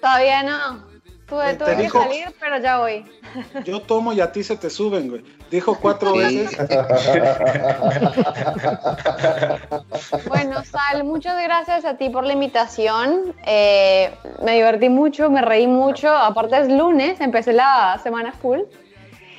[0.00, 0.94] Todavía no.
[1.26, 3.04] Tuve, Te tuve que dijo- salir, pero ya voy.
[3.64, 5.24] Yo tomo y a ti se te suben, güey.
[5.50, 6.18] Dijo cuatro Sí.
[6.18, 6.58] veces.
[10.28, 13.34] Bueno, Sal, muchas gracias a ti por la invitación.
[13.46, 14.12] Eh,
[14.42, 16.08] me divertí mucho, me reí mucho.
[16.14, 18.60] Aparte es lunes, empecé la semana full.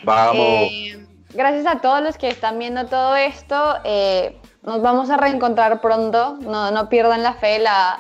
[0.04, 0.36] Vamos.
[0.38, 3.76] Eh, gracias a todos los que están viendo todo esto.
[3.84, 6.38] eh, nos vamos a reencontrar pronto.
[6.42, 7.60] No, no pierdan la fe.
[7.60, 8.00] La,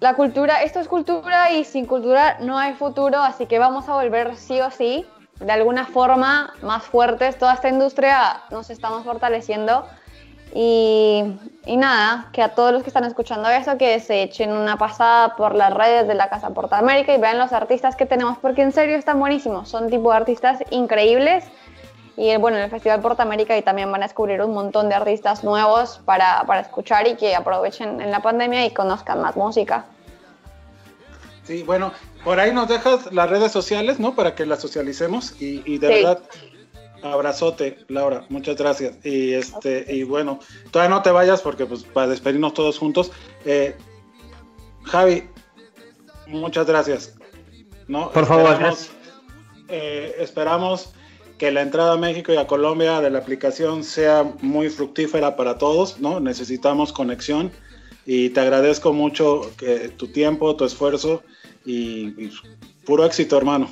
[0.00, 3.18] la cultura, esto es cultura y sin cultura no hay futuro.
[3.18, 5.06] Así que vamos a volver sí o sí.
[5.40, 7.38] De alguna forma más fuertes.
[7.38, 9.86] Toda esta industria nos estamos fortaleciendo.
[10.54, 11.22] Y,
[11.66, 15.36] y nada, que a todos los que están escuchando esto, que se echen una pasada
[15.36, 18.62] por las redes de la Casa Porta América y vean los artistas que tenemos, porque
[18.62, 19.68] en serio están buenísimos.
[19.68, 21.44] Son tipo de artistas increíbles.
[22.20, 24.96] Y bueno, en el Festival Porta América y también van a descubrir un montón de
[24.96, 29.86] artistas nuevos para, para escuchar y que aprovechen en la pandemia y conozcan más música.
[31.44, 31.92] Sí, bueno,
[32.24, 34.16] por ahí nos dejas las redes sociales, ¿no?
[34.16, 35.40] Para que las socialicemos.
[35.40, 35.94] Y, y de Sí.
[36.02, 36.18] verdad,
[37.04, 38.24] abrazote, Laura.
[38.30, 38.96] Muchas gracias.
[39.06, 40.40] Y este, y bueno,
[40.72, 43.12] todavía no te vayas porque pues para despedirnos todos juntos.
[43.44, 43.76] eh,
[44.82, 45.28] Javi,
[46.26, 47.14] muchas gracias.
[47.86, 48.10] ¿no?
[48.10, 48.90] Por favor, Esperamos,
[49.68, 50.92] eh, esperamos
[51.38, 55.56] que la entrada a México y a Colombia de la aplicación sea muy fructífera para
[55.56, 56.20] todos, ¿no?
[56.20, 57.50] Necesitamos conexión
[58.04, 61.22] y te agradezco mucho que, tu tiempo, tu esfuerzo
[61.64, 62.30] y,
[62.84, 63.68] puro éxito, hermano.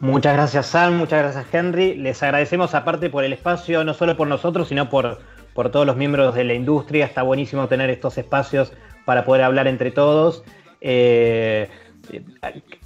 [0.00, 1.94] Muchas gracias Sam, muchas gracias Henry.
[1.94, 5.20] Les agradecemos aparte por el espacio, no solo por nosotros, sino por,
[5.54, 7.06] por todos los miembros de la industria.
[7.06, 8.72] Está buenísimo tener estos espacios
[9.04, 10.44] para poder hablar entre todos.
[10.80, 11.68] Eh,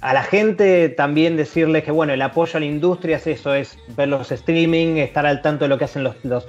[0.01, 3.77] a, la gente también decirles que bueno, el apoyo a la industria es eso, es
[3.95, 6.45] ver los streaming, estar al tanto de lo que hacen los, los,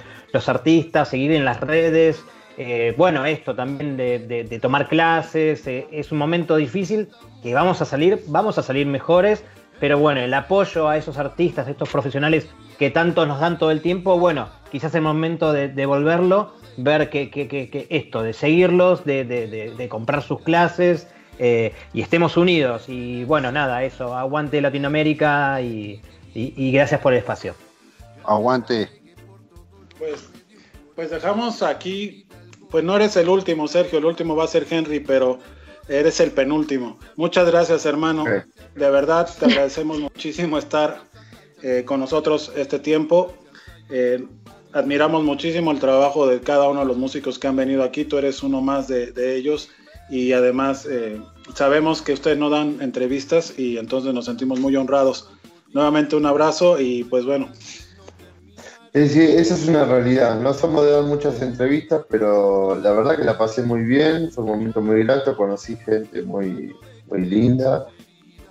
[0.49, 2.23] artistas, seguir en las redes.
[2.57, 7.09] Eh, bueno, esto también de, de- de tomar clases, eh, es un momento difícil
[7.43, 9.45] que vamos a salir, vamos a salir mejores,
[9.81, 12.49] pero bueno, el apoyo a esos artistas, a estos profesionales
[12.79, 17.11] que tanto nos dan todo el tiempo, bueno, quizás es el momento de devolverlo, ver
[17.11, 21.09] que, que- que- esto, de seguirlos, de, de- de- de comprar sus clases
[21.39, 22.85] eh, y estemos unidos.
[22.89, 26.01] Y bueno, nada, eso, aguante Latinoamérica y,
[26.35, 27.55] y- y gracias por el espacio.
[28.25, 28.89] Aguante.
[29.99, 30.29] Pues,
[30.95, 32.27] pues dejamos aquí,
[32.71, 35.39] pues no eres el último, Sergio, el último va a ser Henry, pero
[35.89, 36.99] eres el penúltimo.
[37.17, 38.23] Muchas gracias, hermano.
[38.23, 38.29] Ok.
[38.75, 41.03] De verdad, te agradecemos muchísimo estar
[41.63, 43.33] eh, con nosotros este tiempo.
[43.91, 44.25] Eh,
[44.73, 48.05] admiramos muchísimo el trabajo de cada uno de los músicos que han venido aquí.
[48.05, 49.69] Tú eres uno más de, de ellos
[50.11, 51.21] y además eh,
[51.55, 55.31] sabemos que ustedes no dan entrevistas y entonces nos sentimos muy honrados.
[55.73, 57.49] Nuevamente un abrazo y pues bueno,
[59.01, 60.41] decir, esa es una realidad.
[60.41, 64.31] No somos de dar muchas entrevistas, pero la verdad que la pasé muy bien.
[64.31, 65.37] Fue un momento muy grato.
[65.37, 66.75] Conocí gente muy,
[67.09, 67.87] muy linda.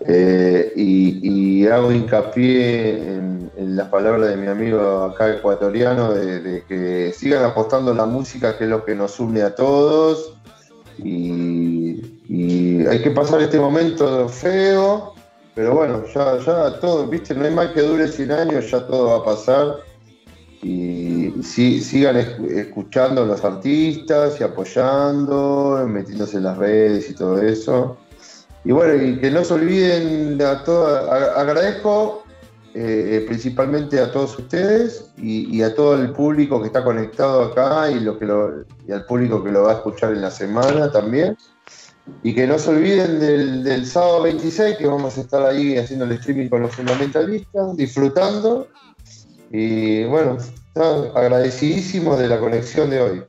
[0.06, 7.14] Eh, y, hago hincapié en, las palabras de mi amigo acá ecuatoriano de, de que
[7.14, 10.36] sigan apostando la música, que es lo que nos une a todos.
[11.00, 12.02] Y,
[12.88, 15.14] hay que pasar este momento feo,
[15.56, 19.08] pero bueno, ya, ya todo, viste, no hay mal que dure 100 años, ya todo
[19.10, 19.76] va a pasar
[20.62, 27.42] y sigan es- escuchando a los artistas y apoyando, metiéndose en las redes y todo
[27.42, 27.98] eso.
[28.66, 32.23] Y bueno, y que no se olviden de a toda, a- agradezco
[32.76, 37.44] eh, eh, principalmente a todos ustedes y, y a todo el público que está conectado
[37.44, 40.32] acá y, lo que lo, y al público que lo va a escuchar en la
[40.32, 41.38] semana también.
[42.24, 46.06] Y que no se olviden del, del sábado 26, que vamos a estar ahí haciendo
[46.06, 48.68] el streaming con los fundamentalistas, disfrutando.
[49.52, 50.38] Y bueno,
[51.14, 53.24] agradecidísimos de la conexión de hoy.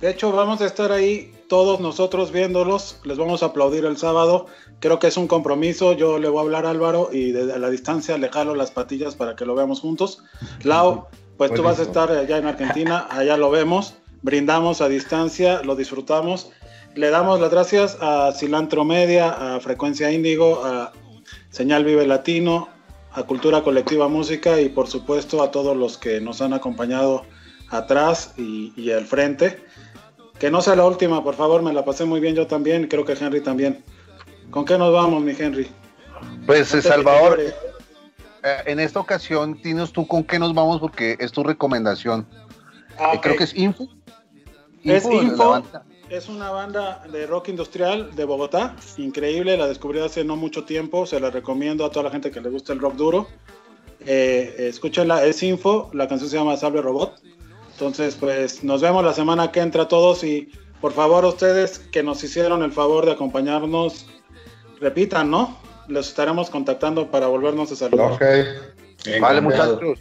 [0.00, 3.00] De hecho, vamos a estar ahí todos nosotros viéndolos.
[3.02, 4.46] Les vamos a aplaudir el sábado.
[4.78, 5.94] Creo que es un compromiso.
[5.94, 9.16] Yo le voy a hablar a Álvaro y desde la distancia le jalo las patillas
[9.16, 10.22] para que lo veamos juntos.
[10.62, 11.06] Lau,
[11.36, 13.08] pues tú vas a estar allá en Argentina.
[13.10, 13.96] Allá lo vemos.
[14.22, 16.52] Brindamos a distancia, lo disfrutamos.
[16.94, 20.92] Le damos las gracias a Cilantro Media, a Frecuencia Índigo, a
[21.50, 22.68] Señal Vive Latino,
[23.12, 27.24] a Cultura Colectiva Música y por supuesto a todos los que nos han acompañado
[27.70, 29.68] atrás y, y al frente.
[30.40, 33.04] Que no sea la última, por favor, me la pasé muy bien yo también, creo
[33.04, 33.84] que Henry también.
[34.50, 35.70] ¿Con qué nos vamos, mi Henry?
[36.46, 37.52] Pues, Antes Salvador, eh,
[38.64, 42.26] en esta ocasión, tienes tú con qué nos vamos porque es tu recomendación.
[42.98, 43.20] Ah, Eh.
[43.22, 43.86] Creo que es Info.
[44.82, 45.62] Es Info.
[46.08, 51.06] Es una banda de rock industrial de Bogotá, increíble, la descubrí hace no mucho tiempo,
[51.06, 53.28] se la recomiendo a toda la gente que le gusta el rock duro.
[54.06, 57.20] Eh, escúchenla, es Info, la canción se llama Sable Robot.
[57.80, 60.52] Entonces, pues nos vemos la semana que entra todos y
[60.82, 64.04] por favor ustedes que nos hicieron el favor de acompañarnos,
[64.80, 65.58] repitan, ¿no?
[65.88, 68.12] Los estaremos contactando para volvernos a saludar.
[68.12, 68.22] Ok.
[69.18, 69.98] Vale, muchachos.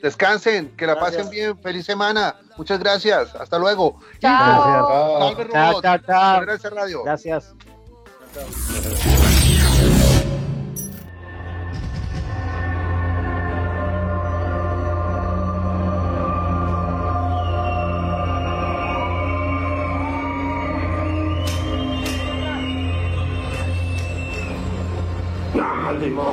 [0.00, 1.58] Descansen, que la pasen bien.
[1.58, 2.34] Feliz semana.
[2.56, 3.34] Muchas gracias.
[3.34, 4.00] Hasta luego.
[4.20, 5.34] Chao.
[5.34, 6.40] Salve Chao, chao, chao.
[6.40, 7.02] Gracias, Radio.
[7.04, 7.54] Gracias.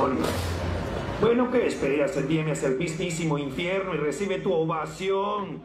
[0.06, 0.26] ¡Ah, demonio!
[1.20, 2.28] Bueno, ¿qué esperas?
[2.28, 5.62] Viene hacia el mismísimo infierno y recibe tu ovación.